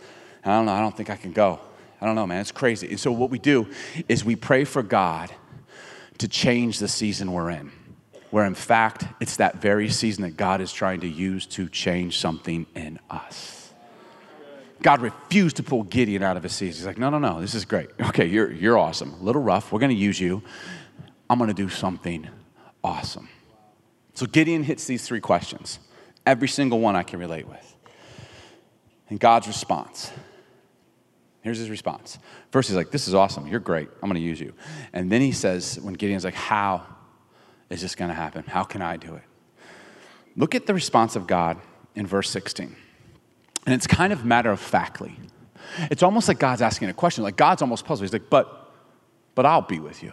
I 0.45 0.51
don't 0.51 0.66
know. 0.66 0.72
I 0.72 0.81
don't 0.81 0.97
think 0.97 1.11
I 1.11 1.16
can 1.16 1.33
go. 1.33 1.61
I 2.01 2.07
don't 2.07 2.14
know, 2.14 2.26
man. 2.26 2.41
It's 2.41 2.53
crazy. 2.53 2.89
And 2.89 3.01
so, 3.01 3.11
what 3.11 3.31
we 3.31 3.39
do 3.39 3.66
is 4.09 4.24
we 4.24 4.37
pray 4.37 4.64
for 4.64 4.83
God 4.83 5.33
to 6.18 6.29
change 6.29 6.79
the 6.79 6.89
season 6.89 7.33
we're 7.33 7.51
in. 7.51 7.70
where 8.31 8.45
in 8.45 8.55
fact 8.55 9.05
it's 9.20 9.37
that 9.37 9.57
very 9.57 9.89
season 9.89 10.22
that 10.22 10.37
God 10.37 10.61
is 10.61 10.72
trying 10.72 11.01
to 11.01 11.09
use 11.09 11.47
to 11.47 11.68
change 11.68 12.18
something 12.18 12.66
in 12.74 12.99
us. 13.09 13.72
God 14.83 15.01
refused 15.01 15.57
to 15.57 15.62
pull 15.62 15.83
Gideon 15.83 16.22
out 16.22 16.37
of 16.37 16.43
his 16.45 16.53
season. 16.53 16.79
He's 16.79 16.87
like, 16.87 16.99
no, 16.99 17.11
no, 17.11 17.18
no, 17.18 17.41
this 17.41 17.55
is 17.55 17.64
great. 17.64 17.89
Okay, 18.01 18.26
you're, 18.26 18.53
you're 18.53 18.79
awesome. 18.79 19.12
A 19.14 19.22
little 19.22 19.43
rough. 19.43 19.72
We're 19.72 19.81
going 19.81 19.91
to 19.91 19.97
use 19.97 20.20
you. 20.20 20.43
I'm 21.29 21.39
going 21.39 21.49
to 21.49 21.55
do 21.55 21.68
something 21.68 22.29
awesome. 22.85 23.29
So 24.14 24.26
Gideon 24.26 24.62
hits 24.62 24.87
these 24.87 25.07
three 25.07 25.20
questions. 25.20 25.81
Every 26.29 26.47
single 26.47 26.79
one 26.79 26.95
I 26.95 27.05
can 27.05 27.20
relate 27.20 27.49
with. 27.49 27.76
And 29.09 29.18
God's 29.18 29.47
response. 29.47 30.12
Here's 31.41 31.57
his 31.57 31.70
response. 31.70 32.18
First, 32.51 32.68
he's 32.68 32.76
like, 32.76 32.91
This 32.91 33.09
is 33.09 33.14
awesome. 33.14 33.47
You're 33.47 33.61
great. 33.61 33.89
I'm 34.03 34.11
going 34.11 34.20
to 34.20 34.29
use 34.29 34.39
you. 34.39 34.53
And 34.93 35.11
then 35.11 35.22
he 35.22 35.33
says, 35.33 35.81
when 35.81 35.95
Gideon's 35.95 36.26
like, 36.26 36.35
How 36.35 36.85
is 37.70 37.81
this 37.81 37.95
going 37.95 38.11
to 38.11 38.14
happen? 38.14 38.45
How 38.47 38.62
can 38.62 38.83
I 38.83 38.99
do 38.99 39.14
it? 39.14 39.22
Look 40.37 40.55
at 40.55 40.66
the 40.66 40.74
response 40.74 41.16
of 41.16 41.26
God 41.26 41.57
in 41.95 42.07
verse 42.07 42.29
16. 42.29 42.76
And 43.64 43.74
it's 43.74 43.87
kind 43.87 44.12
of 44.12 44.26
matter 44.26 44.51
of 44.51 44.61
factly. 44.61 45.16
It's 45.91 46.03
almost 46.03 46.29
like 46.29 46.39
God's 46.39 46.61
asking 46.61 46.91
a 46.91 46.93
question. 46.93 47.24
Like 47.24 47.37
God's 47.39 47.62
almost 47.62 47.87
puzzled. 47.87 48.05
He's 48.05 48.12
like, 48.12 48.29
But, 48.29 48.70
but 49.35 49.47
I'll 49.47 49.62
be 49.62 49.81
with 49.81 50.03
you. 50.03 50.12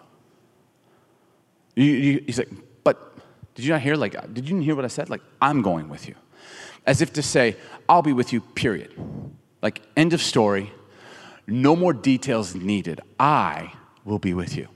you, 1.75 2.23
he's 2.25 2.37
like, 2.37 2.49
did 3.55 3.65
you 3.65 3.71
not 3.71 3.81
hear? 3.81 3.95
Like, 3.95 4.15
uh, 4.15 4.21
did 4.31 4.47
you 4.47 4.59
hear 4.59 4.75
what 4.75 4.85
I 4.85 4.89
said? 4.89 5.09
Like, 5.09 5.21
I'm 5.41 5.61
going 5.61 5.89
with 5.89 6.07
you. 6.07 6.15
As 6.85 7.01
if 7.01 7.13
to 7.13 7.23
say, 7.23 7.55
I'll 7.89 8.03
be 8.03 8.13
with 8.13 8.31
you, 8.31 8.41
period. 8.41 8.93
Like, 9.61 9.81
end 9.97 10.13
of 10.13 10.21
story 10.21 10.71
no 11.47 11.75
more 11.75 11.93
details 11.93 12.55
needed. 12.55 13.01
I 13.19 13.73
will 14.03 14.19
be 14.19 14.33
with 14.33 14.55
you. 14.55 14.67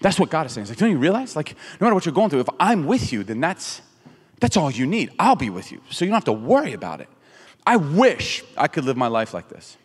That's 0.00 0.18
what 0.18 0.30
God 0.30 0.46
is 0.46 0.52
saying. 0.52 0.64
He's 0.64 0.70
like, 0.70 0.78
don't 0.78 0.90
you 0.90 0.98
realize? 0.98 1.36
Like, 1.36 1.54
no 1.80 1.84
matter 1.84 1.94
what 1.94 2.06
you're 2.06 2.14
going 2.14 2.30
through, 2.30 2.40
if 2.40 2.48
I'm 2.58 2.86
with 2.86 3.12
you, 3.12 3.22
then 3.22 3.40
that's 3.40 3.82
that's 4.40 4.56
all 4.56 4.70
you 4.72 4.86
need. 4.86 5.12
I'll 5.20 5.36
be 5.36 5.50
with 5.50 5.70
you. 5.70 5.80
So 5.90 6.04
you 6.04 6.10
don't 6.10 6.16
have 6.16 6.24
to 6.24 6.32
worry 6.32 6.72
about 6.72 7.00
it. 7.00 7.08
I 7.64 7.76
wish 7.76 8.42
I 8.56 8.66
could 8.66 8.84
live 8.84 8.96
my 8.96 9.06
life 9.06 9.32
like 9.32 9.48
this. 9.48 9.76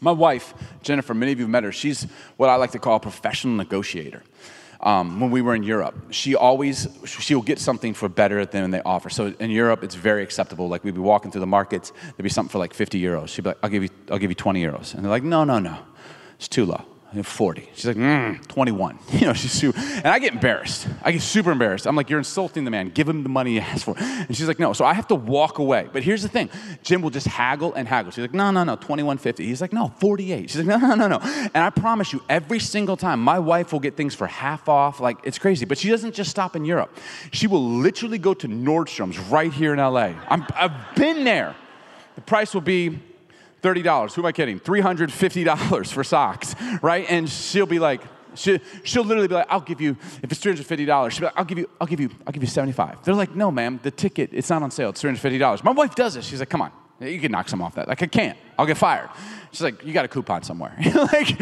My 0.00 0.10
wife, 0.10 0.54
Jennifer, 0.82 1.14
many 1.14 1.30
of 1.30 1.38
you 1.38 1.44
have 1.44 1.50
met 1.50 1.62
her. 1.62 1.70
She's 1.70 2.04
what 2.36 2.50
I 2.50 2.56
like 2.56 2.72
to 2.72 2.80
call 2.80 2.96
a 2.96 3.00
professional 3.00 3.54
negotiator 3.54 4.24
um, 4.82 5.20
when 5.20 5.30
we 5.30 5.42
were 5.42 5.54
in 5.54 5.62
Europe. 5.62 5.94
She 6.10 6.34
always, 6.34 6.88
she'll 7.04 7.42
get 7.42 7.58
something 7.58 7.94
for 7.94 8.08
better 8.08 8.46
than 8.46 8.70
they 8.70 8.80
offer. 8.82 9.10
So 9.10 9.34
in 9.38 9.50
Europe, 9.50 9.84
it's 9.84 9.94
very 9.94 10.22
acceptable. 10.22 10.68
Like 10.68 10.84
we'd 10.84 10.94
be 10.94 11.00
walking 11.00 11.30
through 11.30 11.40
the 11.40 11.46
markets, 11.46 11.92
there'd 12.02 12.22
be 12.22 12.30
something 12.30 12.50
for 12.50 12.58
like 12.58 12.74
50 12.74 13.00
euros. 13.00 13.28
She'd 13.28 13.42
be 13.42 13.50
like, 13.50 13.58
I'll 13.62 13.70
give 13.70 13.82
you, 13.82 13.90
I'll 14.10 14.18
give 14.18 14.30
you 14.30 14.34
20 14.34 14.62
euros. 14.62 14.94
And 14.94 15.04
they're 15.04 15.10
like, 15.10 15.22
no, 15.22 15.44
no, 15.44 15.58
no, 15.58 15.78
it's 16.36 16.48
too 16.48 16.64
low. 16.64 16.84
40. 17.12 17.68
She's 17.74 17.86
like, 17.86 17.96
mm, 17.96 18.46
21. 18.46 18.98
You 19.20 19.26
know, 19.26 19.32
she's 19.34 19.52
super, 19.52 19.78
and 19.78 20.06
I 20.06 20.18
get 20.18 20.32
embarrassed. 20.32 20.88
I 21.02 21.12
get 21.12 21.20
super 21.20 21.50
embarrassed. 21.50 21.86
I'm 21.86 21.94
like, 21.94 22.08
you're 22.08 22.18
insulting 22.20 22.64
the 22.64 22.70
man. 22.70 22.88
Give 22.88 23.06
him 23.08 23.22
the 23.22 23.28
money 23.28 23.52
he 23.52 23.60
asked 23.60 23.84
for. 23.84 23.94
And 23.98 24.34
she's 24.34 24.48
like, 24.48 24.58
no. 24.58 24.72
So 24.72 24.84
I 24.84 24.94
have 24.94 25.08
to 25.08 25.14
walk 25.14 25.58
away. 25.58 25.88
But 25.92 26.02
here's 26.02 26.22
the 26.22 26.28
thing 26.28 26.48
Jen 26.82 27.02
will 27.02 27.10
just 27.10 27.26
haggle 27.26 27.74
and 27.74 27.86
haggle. 27.86 28.12
She's 28.12 28.22
like, 28.22 28.32
no, 28.32 28.50
no, 28.50 28.64
no, 28.64 28.76
21.50. 28.76 29.40
He's 29.40 29.60
like, 29.60 29.72
no, 29.72 29.92
48. 29.98 30.48
She's 30.48 30.64
like, 30.64 30.66
no, 30.66 30.78
no, 30.78 30.94
no, 30.94 31.08
no. 31.08 31.18
And 31.22 31.58
I 31.58 31.70
promise 31.70 32.12
you, 32.12 32.22
every 32.28 32.60
single 32.60 32.96
time, 32.96 33.20
my 33.20 33.38
wife 33.38 33.72
will 33.72 33.80
get 33.80 33.96
things 33.96 34.14
for 34.14 34.26
half 34.26 34.68
off. 34.68 35.00
Like, 35.00 35.18
it's 35.24 35.38
crazy. 35.38 35.66
But 35.66 35.76
she 35.76 35.90
doesn't 35.90 36.14
just 36.14 36.30
stop 36.30 36.56
in 36.56 36.64
Europe. 36.64 36.96
She 37.32 37.46
will 37.46 37.64
literally 37.64 38.18
go 38.18 38.32
to 38.34 38.48
Nordstrom's 38.48 39.18
right 39.18 39.52
here 39.52 39.72
in 39.72 39.78
LA. 39.78 40.14
I'm, 40.28 40.46
I've 40.54 40.94
been 40.94 41.24
there. 41.24 41.54
The 42.14 42.22
price 42.22 42.54
will 42.54 42.60
be 42.60 42.98
$30. 43.62 44.14
Who 44.14 44.22
am 44.22 44.26
I 44.26 44.32
kidding? 44.32 44.60
$350 44.60 45.92
for 45.92 46.04
socks, 46.04 46.54
right? 46.82 47.06
And 47.08 47.28
she'll 47.28 47.66
be 47.66 47.78
like, 47.78 48.02
she, 48.34 48.60
she'll 48.84 49.04
literally 49.04 49.28
be 49.28 49.34
like, 49.34 49.46
I'll 49.48 49.60
give 49.60 49.80
you, 49.80 49.96
if 50.22 50.30
it's 50.30 50.40
$350, 50.40 51.10
she'll 51.10 51.20
be 51.20 51.26
like, 51.26 51.34
I'll 51.36 51.44
give 51.44 51.58
you, 51.58 51.68
I'll 51.80 51.86
give 51.86 52.00
you, 52.00 52.10
I'll 52.26 52.32
give 52.32 52.42
you 52.42 52.48
75. 52.48 53.04
They're 53.04 53.14
like, 53.14 53.34
no, 53.34 53.50
ma'am, 53.50 53.80
the 53.82 53.90
ticket, 53.90 54.30
it's 54.32 54.50
not 54.50 54.62
on 54.62 54.70
sale. 54.70 54.90
It's 54.90 55.02
$350. 55.02 55.64
My 55.64 55.72
wife 55.72 55.94
does 55.94 56.14
this. 56.14 56.26
She's 56.26 56.40
like, 56.40 56.48
come 56.48 56.62
on, 56.62 56.72
you 57.00 57.20
can 57.20 57.32
knock 57.32 57.48
some 57.48 57.60
off 57.60 57.74
that. 57.74 57.88
Like, 57.88 58.02
I 58.02 58.06
can't. 58.06 58.38
I'll 58.58 58.66
get 58.66 58.76
fired. 58.76 59.10
She's 59.50 59.62
like, 59.62 59.84
you 59.84 59.92
got 59.92 60.04
a 60.04 60.08
coupon 60.08 60.42
somewhere. 60.42 60.76
like, 60.94 61.40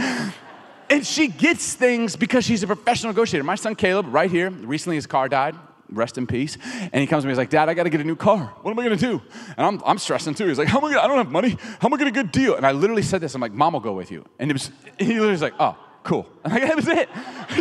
and 0.91 1.07
she 1.07 1.29
gets 1.29 1.75
things 1.75 2.17
because 2.17 2.45
she's 2.45 2.63
a 2.63 2.67
professional 2.67 3.13
negotiator. 3.13 3.45
My 3.45 3.55
son 3.55 3.75
Caleb, 3.75 4.07
right 4.13 4.31
here, 4.31 4.51
recently 4.51 4.97
his 4.97 5.07
car 5.07 5.29
died 5.29 5.55
rest 5.91 6.19
in 6.19 6.27
peace. 6.27 6.59
And 6.93 7.01
he 7.01 7.07
comes 7.07 7.25
to 7.25 7.27
me, 7.27 7.33
he's 7.33 7.39
like, 7.39 7.51
Dad, 7.51 7.69
I 7.69 7.75
got 7.75 7.85
to 7.85 7.91
get 7.91 8.01
a 8.01 8.05
new 8.05 8.17
car. 8.17 8.55
What 8.63 8.71
am 8.71 8.79
I 8.79 8.85
going 8.85 8.99
to 8.99 9.07
do? 9.07 9.23
And 9.57 9.67
I'm, 9.67 9.83
I'm 9.85 9.99
stressing 9.99 10.35
too. 10.35 10.47
He's 10.47 10.59
like, 10.59 10.69
How 10.69 10.79
am 10.79 10.85
I 10.85 10.91
gonna, 10.91 11.03
I 11.03 11.07
don't 11.09 11.19
have 11.19 11.31
money. 11.31 11.51
How 11.81 11.89
am 11.89 11.95
I 11.95 11.97
going 11.97 12.13
to 12.13 12.13
get 12.13 12.21
a 12.21 12.23
good 12.25 12.33
deal? 12.33 12.55
And 12.55 12.67
I 12.67 12.73
literally 12.73 13.03
said 13.03 13.21
this. 13.21 13.35
I'm 13.35 13.41
like, 13.41 13.53
Mom 13.53 13.73
will 13.73 13.81
go 13.81 13.93
with 13.93 14.11
you. 14.11 14.25
And 14.39 14.51
it 14.51 14.55
was, 14.55 14.71
he 14.99 15.07
literally 15.07 15.33
was 15.33 15.43
like, 15.43 15.55
Oh, 15.59 15.77
cool. 16.03 16.27
And 16.45 16.53
like, 16.53 16.63
that 16.63 16.77
was 16.77 16.89
it. 16.89 17.09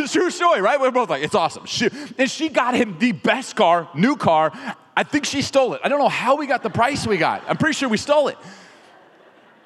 True 0.12 0.30
story, 0.30 0.60
right? 0.60 0.80
We're 0.80 0.90
both 0.90 1.10
like, 1.10 1.22
It's 1.22 1.34
awesome. 1.34 1.66
She, 1.66 1.88
and 2.18 2.30
she 2.30 2.48
got 2.48 2.74
him 2.74 2.98
the 2.98 3.12
best 3.12 3.56
car, 3.56 3.88
new 3.94 4.16
car. 4.16 4.52
I 4.96 5.04
think 5.04 5.24
she 5.26 5.42
stole 5.42 5.74
it. 5.74 5.80
I 5.84 5.88
don't 5.88 6.00
know 6.00 6.08
how 6.08 6.36
we 6.36 6.46
got 6.46 6.62
the 6.62 6.70
price 6.70 7.06
we 7.06 7.18
got. 7.18 7.44
I'm 7.48 7.56
pretty 7.56 7.74
sure 7.74 7.88
we 7.88 7.98
stole 7.98 8.28
it. 8.28 8.36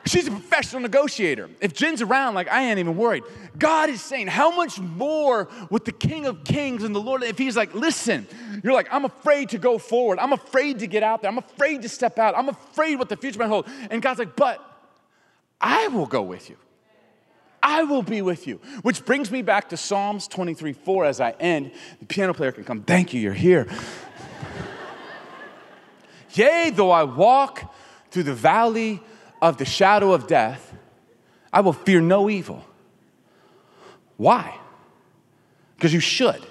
She's 0.05 0.27
a 0.27 0.31
professional 0.31 0.83
negotiator. 0.83 1.49
If 1.61 1.75
Jen's 1.75 2.03
around, 2.03 2.35
like 2.35 2.49
I 2.49 2.65
ain't 2.65 2.79
even 2.79 2.97
worried. 2.97 3.23
God 3.57 3.89
is 3.89 4.01
saying, 4.01 4.27
how 4.27 4.55
much 4.55 4.81
more 4.81 5.49
with 5.71 5.85
the 5.85 5.93
King 5.93 6.27
of 6.27 6.43
Kings 6.43 6.83
and 6.83 6.95
the 6.95 7.01
Lord? 7.01 7.23
If 7.23 7.39
He's 7.39 7.57
like, 7.57 7.75
listen, 7.75 8.27
you're 8.65 8.73
like, 8.73 8.89
I'm 8.91 9.05
afraid 9.05 9.51
to 9.51 9.59
go 9.59 9.79
forward. 9.79 10.19
I'm 10.19 10.33
afraid 10.33 10.81
to 10.81 10.89
get 10.89 11.05
out 11.05 11.23
there. 11.23 11.31
I'm 11.31 11.39
afraid 11.39 11.83
to 11.83 11.89
step 11.89 12.19
out. 12.19 12.37
I'm 12.37 12.49
afraid 12.49 12.99
what 12.99 13.09
the 13.09 13.17
future 13.17 13.39
might 13.39 13.49
hold. 13.49 13.69
And 13.91 14.03
God's 14.03 14.19
like, 14.19 14.35
but 14.35 14.61
I 15.61 15.87
will 15.89 16.07
go 16.07 16.23
with 16.23 16.51
you. 16.51 16.57
I 17.63 17.85
will 17.85 18.03
be 18.03 18.23
with 18.23 18.49
you. 18.49 18.57
Which 18.83 19.05
brings 19.05 19.31
me 19.31 19.43
back 19.43 19.69
to 19.69 19.77
Psalms 19.77 20.27
23 20.27 20.73
4 20.73 21.05
as 21.05 21.21
I 21.21 21.31
end. 21.39 21.71
The 22.01 22.07
piano 22.07 22.35
player 22.35 22.51
can 22.51 22.65
come. 22.65 22.83
Thank 22.83 23.15
you, 23.15 23.21
you're 23.21 23.33
here. 23.33 23.69
Yea, 26.35 26.71
though 26.71 26.91
I 26.91 27.05
walk 27.05 27.73
through 28.11 28.25
the 28.25 28.35
valley 28.35 29.01
of 29.43 29.59
the 29.59 29.65
shadow 29.65 30.13
of 30.13 30.27
death, 30.27 30.73
I 31.53 31.61
will 31.61 31.75
fear 31.75 32.01
no 32.01 32.31
evil. 32.31 32.65
Why? 34.17 34.57
Because 35.77 35.93
you 35.93 36.01
should. 36.01 36.47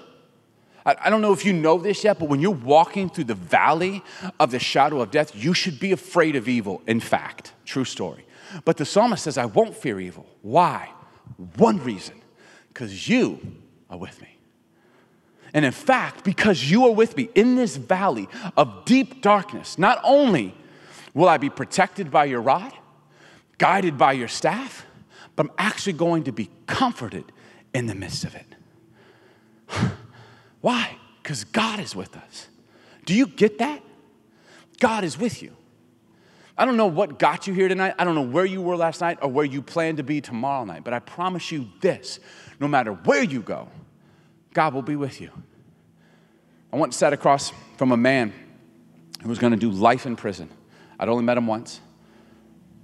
I, 0.84 1.10
don't 1.10 1.22
know 1.22 1.32
if 1.32 1.44
you 1.44 1.52
know 1.52 1.78
this 1.78 2.02
yet, 2.02 2.18
but 2.18 2.28
when 2.28 2.40
you're 2.40 2.50
walking 2.50 3.08
through 3.08 3.24
the 3.24 3.36
valley 3.36 4.02
of 4.40 4.50
the 4.50 4.58
shadow 4.58 5.00
of 5.00 5.12
death, 5.12 5.34
you 5.34 5.54
should 5.54 5.78
be 5.78 5.92
afraid 5.92 6.34
of 6.34 6.48
evil. 6.48 6.82
In 6.88 6.98
fact, 6.98 7.52
true 7.64 7.84
story. 7.84 8.26
But 8.64 8.76
the 8.78 8.84
psalmist 8.84 9.22
says, 9.22 9.38
I 9.38 9.46
won't 9.46 9.76
fear 9.76 10.00
evil. 10.00 10.26
Why? 10.42 10.90
One 11.56 11.78
reason 11.84 12.20
because 12.68 13.08
you 13.08 13.40
are 13.88 13.96
with 13.96 14.20
me. 14.20 14.36
And 15.54 15.64
in 15.64 15.72
fact, 15.72 16.24
because 16.24 16.68
you 16.70 16.86
are 16.86 16.92
with 16.92 17.16
me 17.16 17.28
in 17.34 17.54
this 17.54 17.76
valley 17.76 18.28
of 18.56 18.84
deep 18.84 19.22
darkness, 19.22 19.78
not 19.78 20.00
only 20.02 20.54
will 21.14 21.28
I 21.28 21.36
be 21.36 21.50
protected 21.50 22.10
by 22.10 22.24
your 22.24 22.40
rod, 22.40 22.72
guided 23.58 23.98
by 23.98 24.12
your 24.12 24.28
staff, 24.28 24.86
but 25.36 25.46
I'm 25.46 25.52
actually 25.58 25.94
going 25.94 26.24
to 26.24 26.32
be 26.32 26.50
comforted 26.66 27.32
in 27.74 27.86
the 27.86 27.94
midst 27.94 28.24
of 28.24 28.34
it. 28.34 28.46
Why? 30.60 30.96
Because 31.22 31.44
God 31.44 31.80
is 31.80 31.94
with 31.94 32.16
us. 32.16 32.48
Do 33.04 33.14
you 33.14 33.26
get 33.26 33.58
that? 33.58 33.82
God 34.80 35.04
is 35.04 35.18
with 35.18 35.42
you. 35.42 35.56
I 36.56 36.64
don't 36.64 36.76
know 36.76 36.86
what 36.86 37.18
got 37.18 37.46
you 37.46 37.54
here 37.54 37.68
tonight. 37.68 37.94
I 37.98 38.04
don't 38.04 38.14
know 38.14 38.22
where 38.22 38.44
you 38.44 38.60
were 38.60 38.76
last 38.76 39.00
night 39.00 39.18
or 39.22 39.28
where 39.28 39.44
you 39.44 39.62
plan 39.62 39.96
to 39.96 40.02
be 40.02 40.20
tomorrow 40.20 40.64
night, 40.64 40.84
but 40.84 40.92
I 40.92 40.98
promise 40.98 41.50
you 41.50 41.68
this 41.80 42.20
no 42.60 42.68
matter 42.68 42.92
where 42.92 43.22
you 43.22 43.40
go, 43.40 43.68
God 44.52 44.74
will 44.74 44.82
be 44.82 44.96
with 44.96 45.20
you. 45.20 45.30
I 46.72 46.76
once 46.76 46.96
sat 46.96 47.12
across 47.12 47.52
from 47.76 47.92
a 47.92 47.96
man 47.96 48.32
who 49.22 49.28
was 49.28 49.38
going 49.38 49.52
to 49.52 49.58
do 49.58 49.70
life 49.70 50.06
in 50.06 50.16
prison. 50.16 50.48
I'd 50.98 51.08
only 51.08 51.24
met 51.24 51.36
him 51.36 51.46
once. 51.46 51.80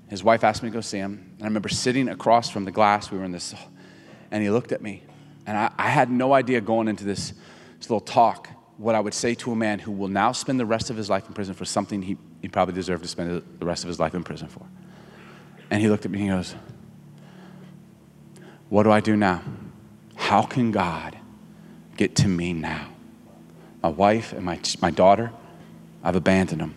His 0.09 0.25
wife 0.25 0.45
asked 0.45 0.63
me 0.63 0.71
to 0.71 0.75
go 0.75 0.81
see 0.81 0.99
him. 0.99 1.33
And 1.35 1.43
I 1.43 1.47
remember 1.47 1.69
sitting 1.69 2.09
across 2.09 2.49
from 2.49 2.65
the 2.65 2.71
glass. 2.71 3.11
We 3.11 3.19
were 3.19 3.25
in 3.25 3.33
this, 3.33 3.55
and 4.31 4.43
he 4.43 4.51
looked 4.51 4.73
at 4.73 4.81
me. 4.81 5.03
And 5.47 5.57
I, 5.57 5.71
I 5.79 5.89
had 5.89 6.11
no 6.11 6.33
idea 6.33 6.61
going 6.61 6.89
into 6.89 7.05
this, 7.05 7.33
this 7.79 7.91
little 7.91 8.01
talk 8.01 8.49
what 8.79 8.95
I 8.95 9.01
would 9.01 9.13
say 9.13 9.35
to 9.35 9.53
a 9.53 9.57
man 9.57 9.81
who 9.81 9.91
will 9.91 10.09
now 10.09 10.33
spend 10.33 10.59
the 10.59 10.67
rest 10.67 10.89
of 10.89 10.97
his 10.97 11.11
life 11.11 11.27
in 11.27 11.35
prison 11.35 11.53
for 11.53 11.65
something 11.65 12.01
he, 12.01 12.17
he 12.41 12.49
probably 12.49 12.75
deserved 12.75 13.03
to 13.03 13.09
spend 13.09 13.43
the 13.59 13.67
rest 13.67 13.83
of 13.83 13.89
his 13.89 13.99
life 13.99 14.15
in 14.15 14.23
prison 14.23 14.49
for. 14.49 14.65
And 15.71 15.83
he 15.83 15.89
looked 15.89 16.05
at 16.05 16.11
me 16.13 16.21
and 16.21 16.31
he 16.31 16.37
goes, 16.37 16.55
What 18.69 18.85
do 18.85 18.93
I 18.93 19.01
do 19.01 19.17
now? 19.17 19.43
How 20.15 20.43
can 20.43 20.71
God 20.71 21.19
get 21.97 22.15
to 22.17 22.29
me 22.29 22.53
now? 22.53 22.89
My 23.83 23.89
wife 23.89 24.33
and 24.33 24.45
my, 24.45 24.61
my 24.81 24.91
daughter, 24.91 25.33
I've 26.03 26.17
abandoned 26.17 26.61
them. 26.61 26.75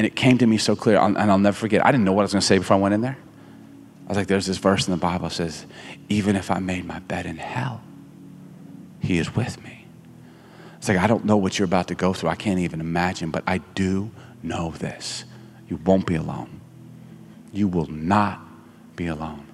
And 0.00 0.06
it 0.06 0.16
came 0.16 0.38
to 0.38 0.46
me 0.46 0.56
so 0.56 0.74
clear, 0.74 0.98
and 0.98 1.18
I'll 1.18 1.38
never 1.38 1.54
forget. 1.54 1.84
I 1.84 1.92
didn't 1.92 2.06
know 2.06 2.14
what 2.14 2.22
I 2.22 2.24
was 2.24 2.32
going 2.32 2.40
to 2.40 2.46
say 2.46 2.56
before 2.56 2.78
I 2.78 2.80
went 2.80 2.94
in 2.94 3.02
there. 3.02 3.18
I 4.06 4.08
was 4.08 4.16
like, 4.16 4.28
there's 4.28 4.46
this 4.46 4.56
verse 4.56 4.88
in 4.88 4.92
the 4.92 4.96
Bible 4.96 5.28
that 5.28 5.34
says, 5.34 5.66
even 6.08 6.36
if 6.36 6.50
I 6.50 6.58
made 6.58 6.86
my 6.86 7.00
bed 7.00 7.26
in 7.26 7.36
hell, 7.36 7.82
he 9.00 9.18
is 9.18 9.36
with 9.36 9.62
me. 9.62 9.84
It's 10.78 10.88
like, 10.88 10.96
I 10.96 11.06
don't 11.06 11.26
know 11.26 11.36
what 11.36 11.58
you're 11.58 11.66
about 11.66 11.88
to 11.88 11.94
go 11.94 12.14
through. 12.14 12.30
I 12.30 12.34
can't 12.34 12.60
even 12.60 12.80
imagine, 12.80 13.30
but 13.30 13.44
I 13.46 13.58
do 13.58 14.10
know 14.42 14.70
this. 14.70 15.24
You 15.68 15.76
won't 15.84 16.06
be 16.06 16.14
alone. 16.14 16.62
You 17.52 17.68
will 17.68 17.88
not 17.88 18.40
be 18.96 19.06
alone. 19.06 19.48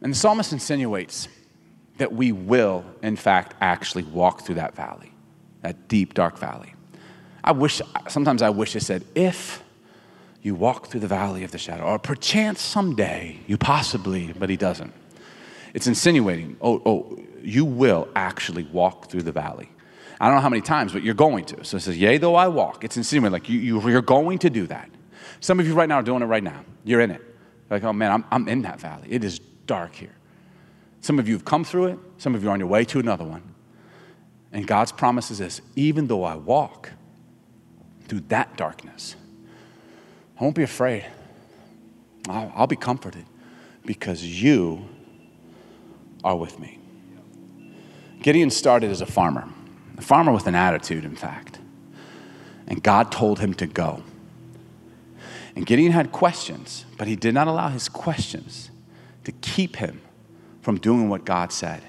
And 0.00 0.10
the 0.10 0.16
psalmist 0.16 0.52
insinuates 0.52 1.28
that 1.98 2.12
we 2.12 2.32
will, 2.32 2.84
in 3.00 3.14
fact, 3.14 3.54
actually 3.60 4.02
walk 4.02 4.40
through 4.40 4.56
that 4.56 4.74
valley, 4.74 5.12
that 5.62 5.86
deep, 5.86 6.14
dark 6.14 6.36
valley. 6.36 6.74
I 7.42 7.52
wish, 7.52 7.80
sometimes 8.08 8.42
I 8.42 8.50
wish 8.50 8.76
it 8.76 8.82
said, 8.82 9.04
if 9.14 9.62
you 10.42 10.54
walk 10.54 10.86
through 10.88 11.00
the 11.00 11.08
valley 11.08 11.44
of 11.44 11.50
the 11.50 11.58
shadow, 11.58 11.84
or 11.84 11.98
perchance 11.98 12.60
someday 12.60 13.38
you 13.46 13.56
possibly, 13.56 14.32
but 14.38 14.48
he 14.48 14.56
doesn't. 14.56 14.92
It's 15.74 15.86
insinuating, 15.86 16.56
oh, 16.60 16.82
oh, 16.84 17.18
you 17.42 17.64
will 17.64 18.08
actually 18.14 18.64
walk 18.64 19.10
through 19.10 19.22
the 19.22 19.32
valley. 19.32 19.70
I 20.20 20.26
don't 20.26 20.36
know 20.36 20.42
how 20.42 20.48
many 20.50 20.62
times, 20.62 20.92
but 20.92 21.02
you're 21.02 21.14
going 21.14 21.44
to. 21.46 21.64
So 21.64 21.78
it 21.78 21.80
says, 21.80 21.96
yea, 21.96 22.18
though 22.18 22.34
I 22.34 22.48
walk. 22.48 22.84
It's 22.84 22.96
insinuating, 22.96 23.32
like 23.32 23.48
you, 23.48 23.58
you, 23.58 23.88
you're 23.88 24.02
going 24.02 24.38
to 24.40 24.50
do 24.50 24.66
that. 24.66 24.90
Some 25.40 25.60
of 25.60 25.66
you 25.66 25.74
right 25.74 25.88
now 25.88 25.96
are 25.96 26.02
doing 26.02 26.22
it 26.22 26.26
right 26.26 26.42
now. 26.42 26.64
You're 26.84 27.00
in 27.00 27.10
it. 27.10 27.22
Like, 27.70 27.84
oh 27.84 27.92
man, 27.92 28.10
I'm, 28.12 28.24
I'm 28.30 28.48
in 28.48 28.62
that 28.62 28.80
valley. 28.80 29.08
It 29.08 29.24
is 29.24 29.38
dark 29.38 29.94
here. 29.94 30.14
Some 31.00 31.18
of 31.18 31.28
you 31.28 31.34
have 31.34 31.44
come 31.44 31.64
through 31.64 31.86
it, 31.86 31.98
some 32.18 32.34
of 32.34 32.42
you 32.42 32.50
are 32.50 32.52
on 32.52 32.58
your 32.58 32.68
way 32.68 32.84
to 32.84 32.98
another 32.98 33.24
one. 33.24 33.42
And 34.52 34.66
God's 34.66 34.92
promise 34.92 35.30
is 35.30 35.38
this 35.38 35.62
even 35.76 36.08
though 36.08 36.24
I 36.24 36.34
walk 36.34 36.90
through 38.10 38.24
that 38.26 38.56
darkness, 38.56 39.14
I 40.36 40.42
won't 40.42 40.56
be 40.56 40.64
afraid. 40.64 41.06
I'll, 42.28 42.52
I'll 42.56 42.66
be 42.66 42.74
comforted 42.74 43.24
because 43.86 44.24
you 44.24 44.84
are 46.24 46.34
with 46.34 46.58
me. 46.58 46.80
Gideon 48.20 48.50
started 48.50 48.90
as 48.90 49.00
a 49.00 49.06
farmer, 49.06 49.48
a 49.96 50.02
farmer 50.02 50.32
with 50.32 50.48
an 50.48 50.56
attitude, 50.56 51.04
in 51.04 51.14
fact. 51.14 51.60
And 52.66 52.82
God 52.82 53.12
told 53.12 53.38
him 53.38 53.54
to 53.54 53.66
go. 53.68 54.02
And 55.54 55.64
Gideon 55.64 55.92
had 55.92 56.10
questions, 56.10 56.86
but 56.98 57.06
he 57.06 57.14
did 57.14 57.32
not 57.32 57.46
allow 57.46 57.68
his 57.68 57.88
questions 57.88 58.72
to 59.22 59.30
keep 59.30 59.76
him 59.76 60.00
from 60.62 60.78
doing 60.78 61.08
what 61.08 61.24
God 61.24 61.52
said. 61.52 61.84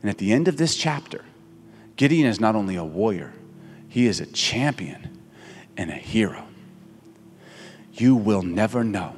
And 0.00 0.08
at 0.08 0.16
the 0.16 0.32
end 0.32 0.48
of 0.48 0.56
this 0.56 0.76
chapter, 0.76 1.26
Gideon 1.96 2.26
is 2.26 2.40
not 2.40 2.56
only 2.56 2.76
a 2.76 2.84
warrior, 2.84 3.34
he 3.86 4.06
is 4.06 4.18
a 4.18 4.26
champion 4.26 5.15
and 5.76 5.90
a 5.90 5.94
hero. 5.94 6.46
You 7.92 8.14
will 8.16 8.42
never 8.42 8.84
know 8.84 9.16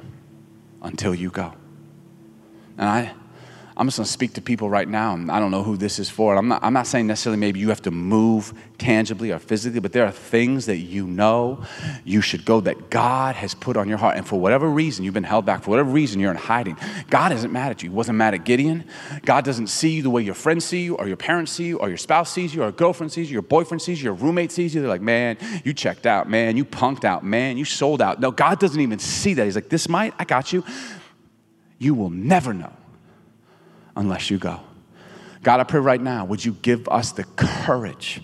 until 0.81 1.13
you 1.13 1.29
go. 1.29 1.53
And 2.77 2.87
I, 2.87 3.13
I'm 3.79 3.87
just 3.87 3.97
going 3.97 4.05
to 4.05 4.11
speak 4.11 4.33
to 4.33 4.41
people 4.41 4.69
right 4.69 4.89
now, 4.89 5.13
and 5.13 5.31
I 5.31 5.39
don't 5.39 5.51
know 5.51 5.63
who 5.63 5.77
this 5.77 5.99
is 5.99 6.09
for. 6.09 6.35
I'm 6.35 6.49
not, 6.49 6.61
I'm 6.61 6.73
not 6.73 6.85
saying 6.85 7.07
necessarily 7.07 7.39
maybe 7.39 7.61
you 7.61 7.69
have 7.69 7.81
to 7.83 7.91
move 7.91 8.53
tangibly 8.77 9.31
or 9.31 9.39
physically, 9.39 9.79
but 9.79 9.93
there 9.93 10.03
are 10.05 10.11
things 10.11 10.65
that 10.65 10.79
you 10.79 11.07
know 11.07 11.63
you 12.03 12.19
should 12.19 12.43
go 12.43 12.59
that 12.59 12.89
God 12.89 13.35
has 13.35 13.53
put 13.53 13.77
on 13.77 13.87
your 13.87 13.97
heart. 13.97 14.17
And 14.17 14.27
for 14.27 14.37
whatever 14.37 14.69
reason 14.69 15.05
you've 15.05 15.13
been 15.13 15.23
held 15.23 15.45
back, 15.45 15.63
for 15.63 15.69
whatever 15.69 15.89
reason 15.89 16.19
you're 16.19 16.29
in 16.29 16.35
hiding, 16.35 16.75
God 17.09 17.31
isn't 17.31 17.53
mad 17.53 17.71
at 17.71 17.81
you. 17.81 17.89
He 17.89 17.95
wasn't 17.95 18.17
mad 18.17 18.33
at 18.33 18.43
Gideon. 18.43 18.83
God 19.21 19.45
doesn't 19.45 19.67
see 19.67 19.91
you 19.91 20.03
the 20.03 20.09
way 20.09 20.23
your 20.23 20.35
friends 20.35 20.65
see 20.65 20.81
you, 20.81 20.95
or 20.97 21.07
your 21.07 21.15
parents 21.15 21.53
see 21.53 21.67
you, 21.67 21.79
or 21.79 21.87
your 21.87 21.97
spouse 21.97 22.29
sees 22.29 22.53
you, 22.53 22.63
or 22.63 22.65
your 22.65 22.71
girlfriend 22.73 23.13
sees 23.13 23.29
you, 23.31 23.35
your 23.35 23.41
boyfriend 23.43 23.81
sees 23.81 24.01
you, 24.01 24.07
your 24.07 24.13
roommate 24.13 24.51
sees 24.51 24.75
you. 24.75 24.81
They're 24.81 24.89
like, 24.89 24.99
man, 24.99 25.37
you 25.63 25.73
checked 25.73 26.05
out, 26.05 26.29
man, 26.29 26.57
you 26.57 26.65
punked 26.65 27.05
out, 27.05 27.23
man, 27.23 27.55
you 27.55 27.63
sold 27.63 28.01
out. 28.01 28.19
No, 28.19 28.29
God 28.29 28.59
doesn't 28.59 28.81
even 28.81 28.99
see 28.99 29.35
that. 29.35 29.45
He's 29.45 29.55
like, 29.55 29.69
this 29.69 29.87
might, 29.87 30.13
I 30.19 30.25
got 30.25 30.51
you. 30.51 30.65
You 31.77 31.93
will 31.93 32.09
never 32.09 32.53
know 32.53 32.73
unless 33.99 34.31
you 34.31 34.37
go. 34.37 34.61
God, 35.43 35.59
I 35.59 35.63
pray 35.63 35.79
right 35.79 36.01
now, 36.01 36.25
would 36.25 36.43
you 36.43 36.53
give 36.61 36.87
us 36.89 37.11
the 37.11 37.25
courage 37.35 38.21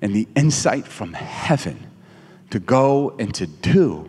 and 0.00 0.14
the 0.14 0.28
insight 0.36 0.86
from 0.86 1.12
heaven 1.12 1.90
to 2.50 2.58
go 2.58 3.14
and 3.18 3.32
to 3.34 3.46
do 3.46 4.08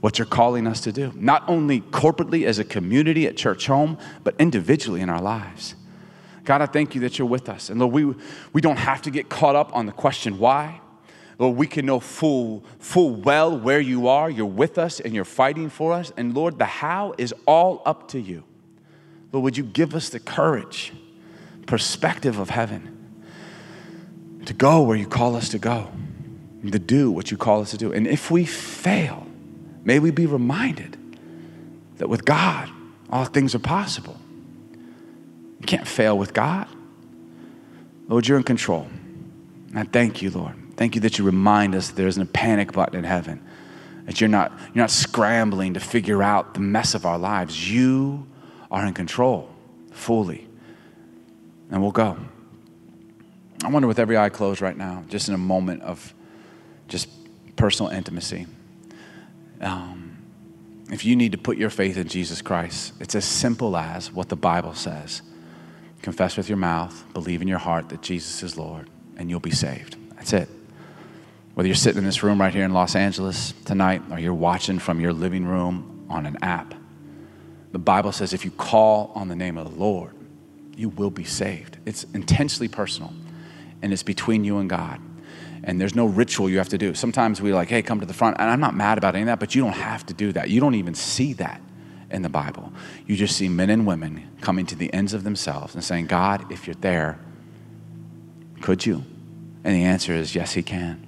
what 0.00 0.18
you're 0.18 0.26
calling 0.26 0.66
us 0.66 0.80
to 0.82 0.92
do, 0.92 1.12
not 1.16 1.48
only 1.48 1.80
corporately 1.80 2.44
as 2.44 2.58
a 2.58 2.64
community 2.64 3.26
at 3.26 3.36
church 3.36 3.66
home, 3.66 3.98
but 4.22 4.34
individually 4.38 5.00
in 5.00 5.08
our 5.08 5.20
lives. 5.20 5.74
God, 6.44 6.62
I 6.62 6.66
thank 6.66 6.94
you 6.94 7.00
that 7.02 7.18
you're 7.18 7.28
with 7.28 7.48
us. 7.48 7.68
And 7.68 7.80
Lord, 7.80 7.92
we, 7.92 8.14
we 8.52 8.60
don't 8.60 8.78
have 8.78 9.02
to 9.02 9.10
get 9.10 9.28
caught 9.28 9.56
up 9.56 9.74
on 9.74 9.86
the 9.86 9.92
question 9.92 10.38
why. 10.38 10.80
Lord, 11.38 11.56
we 11.56 11.66
can 11.66 11.86
know 11.86 12.00
full, 12.00 12.64
full 12.78 13.14
well 13.14 13.58
where 13.58 13.80
you 13.80 14.08
are. 14.08 14.28
You're 14.28 14.46
with 14.46 14.78
us 14.78 14.98
and 14.98 15.14
you're 15.14 15.24
fighting 15.24 15.68
for 15.68 15.92
us. 15.92 16.12
And 16.16 16.34
Lord, 16.34 16.58
the 16.58 16.64
how 16.64 17.14
is 17.18 17.34
all 17.46 17.82
up 17.86 18.08
to 18.08 18.20
you. 18.20 18.44
But 19.30 19.40
would 19.40 19.56
you 19.56 19.64
give 19.64 19.94
us 19.94 20.08
the 20.08 20.20
courage, 20.20 20.92
perspective 21.66 22.38
of 22.38 22.50
heaven 22.50 22.94
to 24.46 24.54
go 24.54 24.82
where 24.82 24.96
you 24.96 25.06
call 25.06 25.36
us 25.36 25.50
to 25.50 25.58
go, 25.58 25.90
to 26.70 26.78
do 26.78 27.10
what 27.10 27.30
you 27.30 27.36
call 27.36 27.60
us 27.60 27.70
to 27.72 27.76
do? 27.76 27.92
And 27.92 28.06
if 28.06 28.30
we 28.30 28.44
fail, 28.44 29.26
may 29.84 29.98
we 29.98 30.10
be 30.10 30.26
reminded 30.26 30.96
that 31.96 32.08
with 32.08 32.24
God, 32.24 32.70
all 33.10 33.24
things 33.24 33.54
are 33.54 33.60
possible. 33.60 34.16
You 35.60 35.66
can't 35.66 35.86
fail 35.86 36.16
with 36.16 36.32
God. 36.32 36.68
Lord, 38.06 38.26
you're 38.26 38.38
in 38.38 38.44
control. 38.44 38.88
And 39.70 39.78
I 39.78 39.84
thank 39.84 40.22
you, 40.22 40.30
Lord. 40.30 40.54
Thank 40.76 40.94
you 40.94 41.00
that 41.02 41.18
you 41.18 41.24
remind 41.24 41.74
us 41.74 41.88
that 41.88 41.96
there 41.96 42.06
isn't 42.06 42.22
a 42.22 42.26
panic 42.26 42.72
button 42.72 42.96
in 42.96 43.04
heaven, 43.04 43.44
that 44.06 44.20
you're 44.20 44.28
not, 44.28 44.52
you're 44.72 44.82
not 44.82 44.92
scrambling 44.92 45.74
to 45.74 45.80
figure 45.80 46.22
out 46.22 46.54
the 46.54 46.60
mess 46.60 46.94
of 46.94 47.04
our 47.04 47.18
lives. 47.18 47.70
You 47.70 48.27
are 48.70 48.84
in 48.86 48.94
control 48.94 49.50
fully. 49.92 50.46
And 51.70 51.82
we'll 51.82 51.92
go. 51.92 52.16
I 53.64 53.68
wonder, 53.68 53.88
with 53.88 53.98
every 53.98 54.16
eye 54.16 54.28
closed 54.28 54.60
right 54.60 54.76
now, 54.76 55.04
just 55.08 55.28
in 55.28 55.34
a 55.34 55.38
moment 55.38 55.82
of 55.82 56.14
just 56.86 57.08
personal 57.56 57.90
intimacy, 57.90 58.46
um, 59.60 60.16
if 60.90 61.04
you 61.04 61.16
need 61.16 61.32
to 61.32 61.38
put 61.38 61.58
your 61.58 61.70
faith 61.70 61.96
in 61.96 62.08
Jesus 62.08 62.40
Christ, 62.40 62.94
it's 63.00 63.14
as 63.14 63.24
simple 63.24 63.76
as 63.76 64.12
what 64.12 64.28
the 64.28 64.36
Bible 64.36 64.74
says 64.74 65.22
confess 66.00 66.36
with 66.36 66.48
your 66.48 66.56
mouth, 66.56 67.04
believe 67.12 67.42
in 67.42 67.48
your 67.48 67.58
heart 67.58 67.88
that 67.88 68.00
Jesus 68.00 68.42
is 68.42 68.56
Lord, 68.56 68.88
and 69.16 69.28
you'll 69.28 69.40
be 69.40 69.50
saved. 69.50 69.96
That's 70.14 70.32
it. 70.32 70.48
Whether 71.54 71.66
you're 71.66 71.74
sitting 71.74 71.98
in 71.98 72.04
this 72.04 72.22
room 72.22 72.40
right 72.40 72.54
here 72.54 72.64
in 72.64 72.72
Los 72.72 72.94
Angeles 72.94 73.52
tonight, 73.64 74.02
or 74.10 74.18
you're 74.18 74.32
watching 74.32 74.78
from 74.78 75.00
your 75.00 75.12
living 75.12 75.44
room 75.44 76.06
on 76.08 76.24
an 76.24 76.38
app, 76.40 76.72
the 77.72 77.78
Bible 77.78 78.12
says 78.12 78.32
if 78.32 78.44
you 78.44 78.50
call 78.50 79.12
on 79.14 79.28
the 79.28 79.36
name 79.36 79.58
of 79.58 79.70
the 79.70 79.78
Lord, 79.78 80.14
you 80.76 80.88
will 80.88 81.10
be 81.10 81.24
saved. 81.24 81.78
It's 81.84 82.04
intensely 82.14 82.68
personal, 82.68 83.12
and 83.82 83.92
it's 83.92 84.02
between 84.02 84.44
you 84.44 84.58
and 84.58 84.70
God. 84.70 85.00
And 85.64 85.80
there's 85.80 85.94
no 85.94 86.06
ritual 86.06 86.48
you 86.48 86.58
have 86.58 86.68
to 86.70 86.78
do. 86.78 86.94
Sometimes 86.94 87.42
we're 87.42 87.54
like, 87.54 87.68
hey, 87.68 87.82
come 87.82 88.00
to 88.00 88.06
the 88.06 88.14
front. 88.14 88.36
And 88.38 88.48
I'm 88.48 88.60
not 88.60 88.74
mad 88.74 88.96
about 88.96 89.14
any 89.14 89.22
of 89.22 89.26
that, 89.26 89.40
but 89.40 89.54
you 89.54 89.62
don't 89.62 89.72
have 89.72 90.06
to 90.06 90.14
do 90.14 90.32
that. 90.32 90.48
You 90.50 90.60
don't 90.60 90.76
even 90.76 90.94
see 90.94 91.32
that 91.34 91.60
in 92.10 92.22
the 92.22 92.28
Bible. 92.28 92.72
You 93.06 93.16
just 93.16 93.36
see 93.36 93.48
men 93.48 93.68
and 93.68 93.86
women 93.86 94.30
coming 94.40 94.66
to 94.66 94.76
the 94.76 94.92
ends 94.94 95.12
of 95.12 95.24
themselves 95.24 95.74
and 95.74 95.82
saying, 95.82 96.06
God, 96.06 96.50
if 96.50 96.66
you're 96.66 96.76
there, 96.76 97.18
could 98.60 98.86
you? 98.86 99.04
And 99.64 99.74
the 99.74 99.82
answer 99.82 100.14
is 100.14 100.34
yes, 100.34 100.52
He 100.52 100.62
can. 100.62 101.04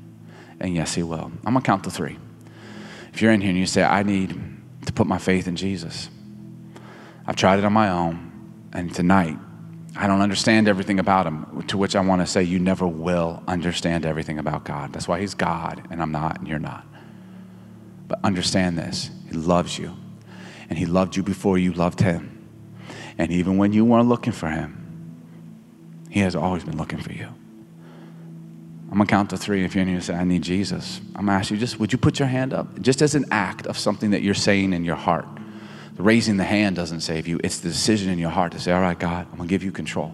And 0.59 0.75
yes, 0.75 0.95
He 0.95 1.03
will. 1.03 1.33
I'm 1.45 1.55
going 1.55 1.63
to 1.63 1.63
count 1.63 1.85
to 1.85 1.91
three. 1.91 2.19
If 3.13 3.23
you're 3.23 3.33
in 3.33 3.41
here 3.41 3.51
and 3.51 3.59
you 3.59 3.67
say, 3.67 3.83
I 3.83 4.03
need 4.03 4.39
to 4.85 4.93
put 4.93 5.07
my 5.07 5.19
faith 5.19 5.49
in 5.49 5.57
Jesus, 5.57 6.11
I've 7.27 7.37
tried 7.37 7.59
it 7.59 7.64
on 7.64 7.73
my 7.73 7.91
own, 7.91 8.31
and 8.73 8.95
tonight, 8.95 9.37
I 9.97 10.07
don't 10.07 10.21
understand 10.21 10.68
everything 10.68 11.01
about 11.01 11.27
him, 11.27 11.64
to 11.68 11.77
which 11.77 11.97
I 11.97 12.01
want 12.01 12.23
to 12.23 12.27
say, 12.27 12.43
you 12.43 12.59
never 12.59 12.87
will 12.87 13.43
understand 13.49 14.07
everything 14.07 14.39
about 14.39 14.64
God. 14.64 14.93
That's 14.93 15.09
why 15.09 15.21
he's 15.21 15.35
God, 15.35 15.87
and 15.91 16.01
I'm 16.01 16.12
not, 16.12 16.39
and 16.39 16.49
you're 16.49 16.59
not. 16.59 16.87
But 18.11 18.18
understand 18.25 18.77
this 18.77 19.11
He 19.29 19.37
loves 19.37 19.79
you, 19.79 19.97
and 20.68 20.79
He 20.79 20.87
loved 20.87 21.16
you 21.16 21.23
before 21.23 21.59
you 21.59 21.73
loved 21.73 22.01
Him. 22.01 22.49
And 23.18 23.31
even 23.31 23.57
when 23.57 23.73
you 23.73 23.85
weren't 23.85 24.09
looking 24.09 24.33
for 24.33 24.49
Him, 24.49 25.14
He 26.09 26.21
has 26.21 26.35
always 26.35 26.64
been 26.64 26.77
looking 26.77 26.99
for 26.99 27.12
you. 27.12 27.29
I'm 28.91 28.99
gonna 28.99 29.07
count 29.07 29.31
to 29.31 29.37
three. 29.37 29.64
If 29.64 29.77
you're 29.77 29.83
in 29.83 29.89
here 29.89 30.01
say, 30.01 30.14
I 30.14 30.25
need 30.25 30.43
Jesus, 30.43 31.01
I'm 31.14 31.27
gonna 31.27 31.39
ask 31.39 31.53
you 31.53 31.57
just, 31.57 31.79
would 31.79 31.93
you 31.93 31.99
put 31.99 32.18
your 32.18 32.27
hand 32.27 32.53
up? 32.53 32.81
Just 32.81 33.01
as 33.03 33.14
an 33.14 33.27
act 33.31 33.66
of 33.66 33.79
something 33.79 34.11
that 34.11 34.23
you're 34.23 34.35
saying 34.35 34.73
in 34.73 34.85
your 34.85 34.97
heart 34.97 35.27
raising 35.97 36.36
the 36.36 36.45
hand 36.45 36.76
doesn't 36.76 37.01
save 37.01 37.26
you. 37.26 37.41
It's 37.43 37.61
the 37.61 37.68
decision 37.68 38.11
in 38.11 38.18
your 38.18 38.30
heart 38.30 38.53
to 38.53 38.61
say, 38.61 38.72
All 38.72 38.80
right, 38.80 38.99
God, 38.99 39.26
I'm 39.30 39.36
going 39.36 39.49
to 39.49 39.53
give 39.53 39.62
you 39.62 39.72
control. 39.72 40.12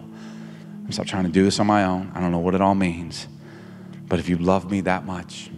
I'm 0.87 0.91
stop 0.91 1.05
trying 1.05 1.25
to 1.25 1.29
do 1.29 1.43
this 1.43 1.59
on 1.59 1.67
my 1.67 1.83
own. 1.83 2.11
I 2.15 2.21
don't 2.21 2.31
know 2.31 2.39
what 2.39 2.55
it 2.55 2.61
all 2.61 2.75
means. 2.75 3.27
But 4.07 4.19
if 4.19 4.29
you 4.29 4.37
love 4.37 4.71
me 4.71 4.81
that 4.81 5.05
much, 5.05 5.49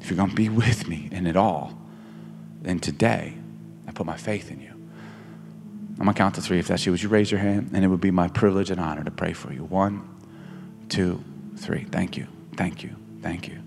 if 0.00 0.08
you're 0.08 0.16
going 0.16 0.30
to 0.30 0.36
be 0.36 0.48
with 0.64 0.88
me 0.88 1.08
in 1.10 1.26
it 1.26 1.36
all, 1.36 1.76
then 2.62 2.78
today 2.78 3.34
I 3.88 3.92
put 3.92 4.06
my 4.06 4.16
faith 4.16 4.50
in 4.50 4.60
you. 4.60 4.70
I'm 4.70 6.06
going 6.06 6.14
to 6.14 6.18
count 6.18 6.36
to 6.36 6.40
three. 6.40 6.58
If 6.58 6.68
that's 6.68 6.86
you, 6.86 6.92
would 6.92 7.02
you 7.02 7.08
raise 7.08 7.30
your 7.30 7.40
hand? 7.40 7.70
And 7.74 7.84
it 7.84 7.88
would 7.88 8.00
be 8.00 8.10
my 8.10 8.28
privilege 8.28 8.70
and 8.70 8.80
honor 8.80 9.04
to 9.04 9.10
pray 9.10 9.32
for 9.32 9.52
you. 9.52 9.64
One, 9.64 10.08
two, 10.88 11.22
three. 11.56 11.84
Thank 11.84 12.16
you. 12.16 12.26
Thank 12.56 12.82
you. 12.82 12.96
Thank 13.22 13.48
you. 13.48 13.58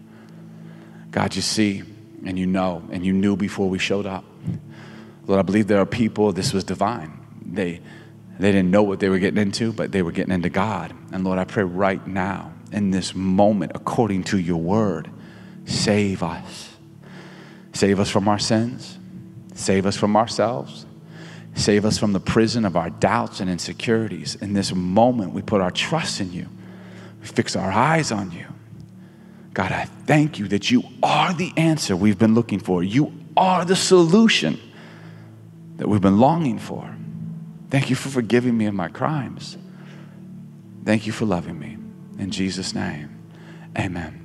God, 1.11 1.35
you 1.35 1.43
see 1.43 1.83
and 2.25 2.39
you 2.39 2.47
know 2.47 2.81
and 2.91 3.05
you 3.05 3.13
knew 3.13 3.35
before 3.35 3.69
we 3.69 3.77
showed 3.77 4.07
up. 4.07 4.25
Lord, 5.25 5.39
I 5.39 5.43
believe 5.43 5.67
there 5.67 5.79
are 5.79 5.85
people, 5.85 6.31
this 6.33 6.53
was 6.53 6.63
divine. 6.63 7.19
They, 7.45 7.81
they 8.39 8.51
didn't 8.51 8.71
know 8.71 8.83
what 8.83 8.99
they 8.99 9.09
were 9.09 9.19
getting 9.19 9.41
into, 9.41 9.71
but 9.71 9.91
they 9.91 10.01
were 10.01 10.11
getting 10.11 10.33
into 10.33 10.49
God. 10.49 10.93
And 11.11 11.23
Lord, 11.23 11.39
I 11.39 11.45
pray 11.45 11.63
right 11.63 12.05
now, 12.05 12.51
in 12.71 12.91
this 12.91 13.13
moment, 13.13 13.71
according 13.75 14.23
to 14.25 14.39
your 14.39 14.57
word, 14.57 15.09
save 15.65 16.23
us. 16.23 16.75
Save 17.73 17.99
us 17.99 18.09
from 18.09 18.27
our 18.27 18.39
sins. 18.39 18.97
Save 19.53 19.85
us 19.85 19.95
from 19.95 20.15
ourselves. 20.15 20.85
Save 21.55 21.85
us 21.85 21.97
from 21.97 22.13
the 22.13 22.19
prison 22.19 22.65
of 22.65 22.75
our 22.75 22.89
doubts 22.89 23.39
and 23.39 23.49
insecurities. 23.49 24.35
In 24.35 24.53
this 24.53 24.73
moment, 24.73 25.33
we 25.33 25.41
put 25.41 25.61
our 25.61 25.71
trust 25.71 26.19
in 26.19 26.33
you. 26.33 26.47
We 27.21 27.27
fix 27.27 27.55
our 27.55 27.71
eyes 27.71 28.11
on 28.11 28.31
you. 28.31 28.47
God, 29.53 29.71
I 29.71 29.85
thank 29.85 30.39
you 30.39 30.47
that 30.47 30.71
you 30.71 30.83
are 31.03 31.31
the 31.31 31.53
answer 31.55 31.95
we've 31.95 32.17
been 32.17 32.33
looking 32.33 32.59
for. 32.59 32.83
You 32.83 33.13
are 33.37 33.63
the 33.65 33.75
solution 33.75 34.59
that 35.83 35.89
we've 35.89 35.99
been 35.99 36.17
longing 36.17 36.59
for. 36.59 36.95
Thank 37.69 37.89
you 37.89 37.97
for 37.97 38.07
forgiving 38.07 38.57
me 38.57 38.67
of 38.67 38.73
my 38.73 38.87
crimes. 38.87 39.57
Thank 40.85 41.05
you 41.05 41.11
for 41.11 41.25
loving 41.25 41.59
me. 41.59 41.77
In 42.17 42.31
Jesus' 42.31 42.73
name, 42.73 43.09
amen. 43.77 44.22